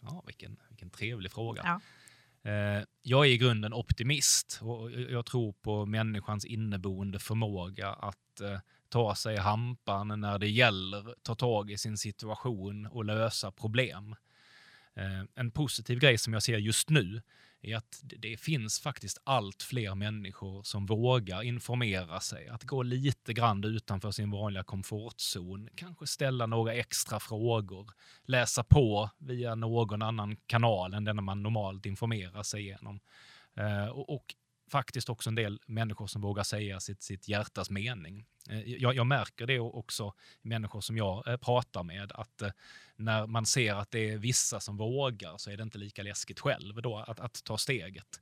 Ja, 0.00 0.22
vilken, 0.26 0.56
vilken 0.68 0.90
trevlig 0.90 1.32
fråga. 1.32 1.62
Ja. 1.64 1.80
Eh, 2.42 2.84
jag 3.02 3.26
är 3.26 3.30
i 3.30 3.38
grunden 3.38 3.72
optimist 3.72 4.58
och 4.62 4.92
jag 4.92 5.26
tror 5.26 5.52
på 5.52 5.86
människans 5.86 6.44
inneboende 6.44 7.18
förmåga 7.18 7.88
att 7.88 8.40
eh, 8.40 8.58
ta 8.88 9.14
sig 9.14 9.36
hampan 9.36 10.20
när 10.20 10.38
det 10.38 10.48
gäller, 10.48 11.14
ta 11.22 11.34
tag 11.34 11.70
i 11.70 11.78
sin 11.78 11.98
situation 11.98 12.86
och 12.86 13.04
lösa 13.04 13.50
problem. 13.50 14.16
Eh, 14.94 15.24
en 15.34 15.50
positiv 15.50 15.98
grej 15.98 16.18
som 16.18 16.32
jag 16.32 16.42
ser 16.42 16.58
just 16.58 16.90
nu 16.90 17.22
är 17.62 17.76
att 17.76 18.02
det 18.02 18.40
finns 18.40 18.80
faktiskt 18.80 19.18
allt 19.24 19.62
fler 19.62 19.94
människor 19.94 20.62
som 20.62 20.86
vågar 20.86 21.42
informera 21.42 22.20
sig, 22.20 22.48
att 22.48 22.64
gå 22.64 22.82
lite 22.82 23.32
grann 23.32 23.64
utanför 23.64 24.10
sin 24.10 24.30
vanliga 24.30 24.64
komfortzon, 24.64 25.68
kanske 25.74 26.06
ställa 26.06 26.46
några 26.46 26.74
extra 26.74 27.20
frågor, 27.20 27.90
läsa 28.24 28.64
på 28.64 29.10
via 29.18 29.54
någon 29.54 30.02
annan 30.02 30.36
kanal 30.36 30.94
än 30.94 31.04
den 31.04 31.24
man 31.24 31.42
normalt 31.42 31.86
informerar 31.86 32.42
sig 32.42 32.62
genom. 32.62 33.00
Eh, 33.56 33.88
och 33.88 34.34
faktiskt 34.68 35.08
också 35.08 35.30
en 35.30 35.34
del 35.34 35.60
människor 35.66 36.06
som 36.06 36.22
vågar 36.22 36.42
säga 36.42 36.80
sitt, 36.80 37.02
sitt 37.02 37.28
hjärtas 37.28 37.70
mening. 37.70 38.26
Eh, 38.50 38.60
jag, 38.60 38.94
jag 38.94 39.06
märker 39.06 39.46
det 39.46 39.60
också 39.60 40.14
i 40.42 40.48
människor 40.48 40.80
som 40.80 40.96
jag 40.96 41.28
eh, 41.28 41.36
pratar 41.36 41.82
med, 41.82 42.12
att 42.12 42.42
eh, 42.42 42.50
när 42.96 43.26
man 43.26 43.46
ser 43.46 43.74
att 43.74 43.90
det 43.90 44.10
är 44.10 44.18
vissa 44.18 44.60
som 44.60 44.76
vågar 44.76 45.36
så 45.36 45.50
är 45.50 45.56
det 45.56 45.62
inte 45.62 45.78
lika 45.78 46.02
läskigt 46.02 46.40
själv 46.40 46.82
då 46.82 46.96
att, 46.96 47.20
att 47.20 47.44
ta 47.44 47.58
steget. 47.58 48.20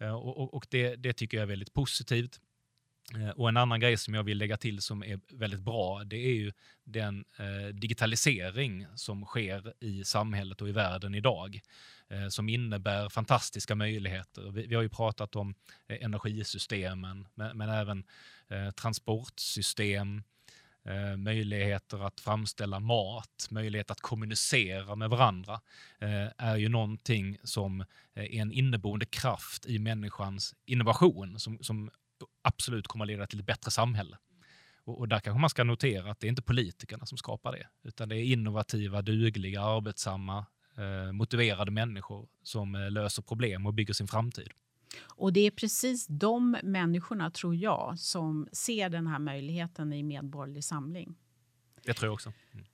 Och, 0.00 0.38
och, 0.38 0.54
och 0.54 0.66
det, 0.70 0.96
det, 0.96 1.12
tycker 1.12 1.36
jag 1.36 1.42
är 1.42 1.48
väldigt 1.48 1.72
positivt. 1.72 2.40
Eh, 3.14 3.30
och 3.30 3.48
en 3.48 3.56
annan 3.56 3.80
grej 3.80 3.96
som 3.96 4.14
jag 4.14 4.22
vill 4.22 4.38
lägga 4.38 4.56
till 4.56 4.82
som 4.82 5.02
är 5.02 5.20
väldigt 5.32 5.60
bra, 5.60 6.04
det 6.04 6.16
är 6.16 6.34
ju 6.34 6.52
den 6.84 7.24
eh, 7.38 7.74
digitalisering 7.74 8.86
som 8.94 9.24
sker 9.24 9.74
i 9.80 10.04
samhället 10.04 10.62
och 10.62 10.68
i 10.68 10.72
världen 10.72 11.14
idag. 11.14 11.60
Eh, 12.12 12.28
som 12.28 12.48
innebär 12.48 13.08
fantastiska 13.08 13.74
möjligheter. 13.74 14.50
Vi, 14.50 14.66
vi 14.66 14.74
har 14.74 14.82
ju 14.82 14.88
pratat 14.88 15.36
om 15.36 15.54
eh, 15.88 16.04
energisystemen, 16.04 17.28
men, 17.34 17.56
men 17.56 17.68
även 17.68 18.04
eh, 18.48 18.70
transportsystem, 18.70 20.22
eh, 20.84 21.16
möjligheter 21.16 22.06
att 22.06 22.20
framställa 22.20 22.80
mat, 22.80 23.48
möjlighet 23.50 23.90
att 23.90 24.00
kommunicera 24.00 24.96
med 24.96 25.10
varandra 25.10 25.60
eh, 25.98 26.28
är 26.38 26.56
ju 26.56 26.68
någonting 26.68 27.38
som 27.44 27.80
eh, 27.80 27.86
är 28.14 28.40
en 28.40 28.52
inneboende 28.52 29.06
kraft 29.06 29.66
i 29.66 29.78
människans 29.78 30.54
innovation 30.64 31.38
som, 31.38 31.58
som 31.62 31.90
absolut 32.42 32.86
kommer 32.86 33.04
att 33.04 33.08
leda 33.08 33.26
till 33.26 33.40
ett 33.40 33.46
bättre 33.46 33.70
samhälle. 33.70 34.18
Och, 34.84 34.98
och, 34.98 35.08
där 35.08 35.20
kanske 35.20 35.40
man 35.40 35.50
ska 35.50 35.64
notera 35.64 36.10
att 36.10 36.20
det 36.20 36.26
är 36.26 36.28
inte 36.28 36.42
politikerna 36.42 37.06
som 37.06 37.18
skapar 37.18 37.52
det, 37.52 37.66
utan 37.88 38.08
det 38.08 38.16
är 38.16 38.24
innovativa, 38.24 39.02
dugliga, 39.02 39.62
arbetsamma, 39.62 40.46
eh, 40.76 41.12
motiverade 41.12 41.70
människor 41.70 42.28
som 42.42 42.74
eh, 42.74 42.90
löser 42.90 43.22
problem 43.22 43.66
och 43.66 43.74
bygger 43.74 43.94
sin 43.94 44.08
framtid. 44.08 44.48
Och 45.02 45.32
det 45.32 45.40
är 45.40 45.50
precis 45.50 46.06
de 46.06 46.56
människorna, 46.62 47.30
tror 47.30 47.54
jag, 47.54 47.98
som 47.98 48.48
ser 48.52 48.88
den 48.88 49.06
här 49.06 49.18
möjligheten 49.18 49.92
i 49.92 50.02
Medborgerlig 50.02 50.64
Samling. 50.64 51.14
Det 51.84 51.94
tror 51.94 52.06
jag 52.06 52.14
också. 52.14 52.32
Mm. 52.52 52.66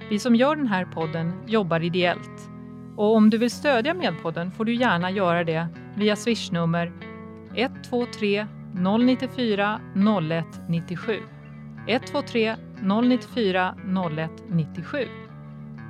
Vi 0.09 0.19
som 0.19 0.35
gör 0.35 0.55
den 0.55 0.67
här 0.67 0.85
podden 0.85 1.43
jobbar 1.47 1.83
ideellt. 1.83 2.50
Och 2.95 3.15
om 3.15 3.29
du 3.29 3.37
vill 3.37 3.51
stödja 3.51 3.93
Medpodden 3.93 4.51
får 4.51 4.65
du 4.65 4.75
gärna 4.75 5.11
göra 5.11 5.43
det 5.43 5.67
via 5.95 6.15
swishnummer 6.15 6.91
123 7.55 8.47
094 8.99 9.79
0197. 9.95 11.19
123 11.87 12.55
094 12.81 13.75
0197. 13.85 15.07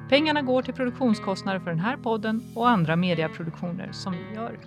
Pengarna 0.10 0.42
går 0.42 0.62
till 0.62 0.74
produktionskostnader 0.74 1.60
för 1.60 1.70
den 1.70 1.80
här 1.80 1.98
podden 1.98 2.44
och 2.56 2.70
andra 2.70 2.96
mediaproduktioner 2.96 3.92
som 3.92 4.14
vi 4.14 4.36
gör. 4.36 4.58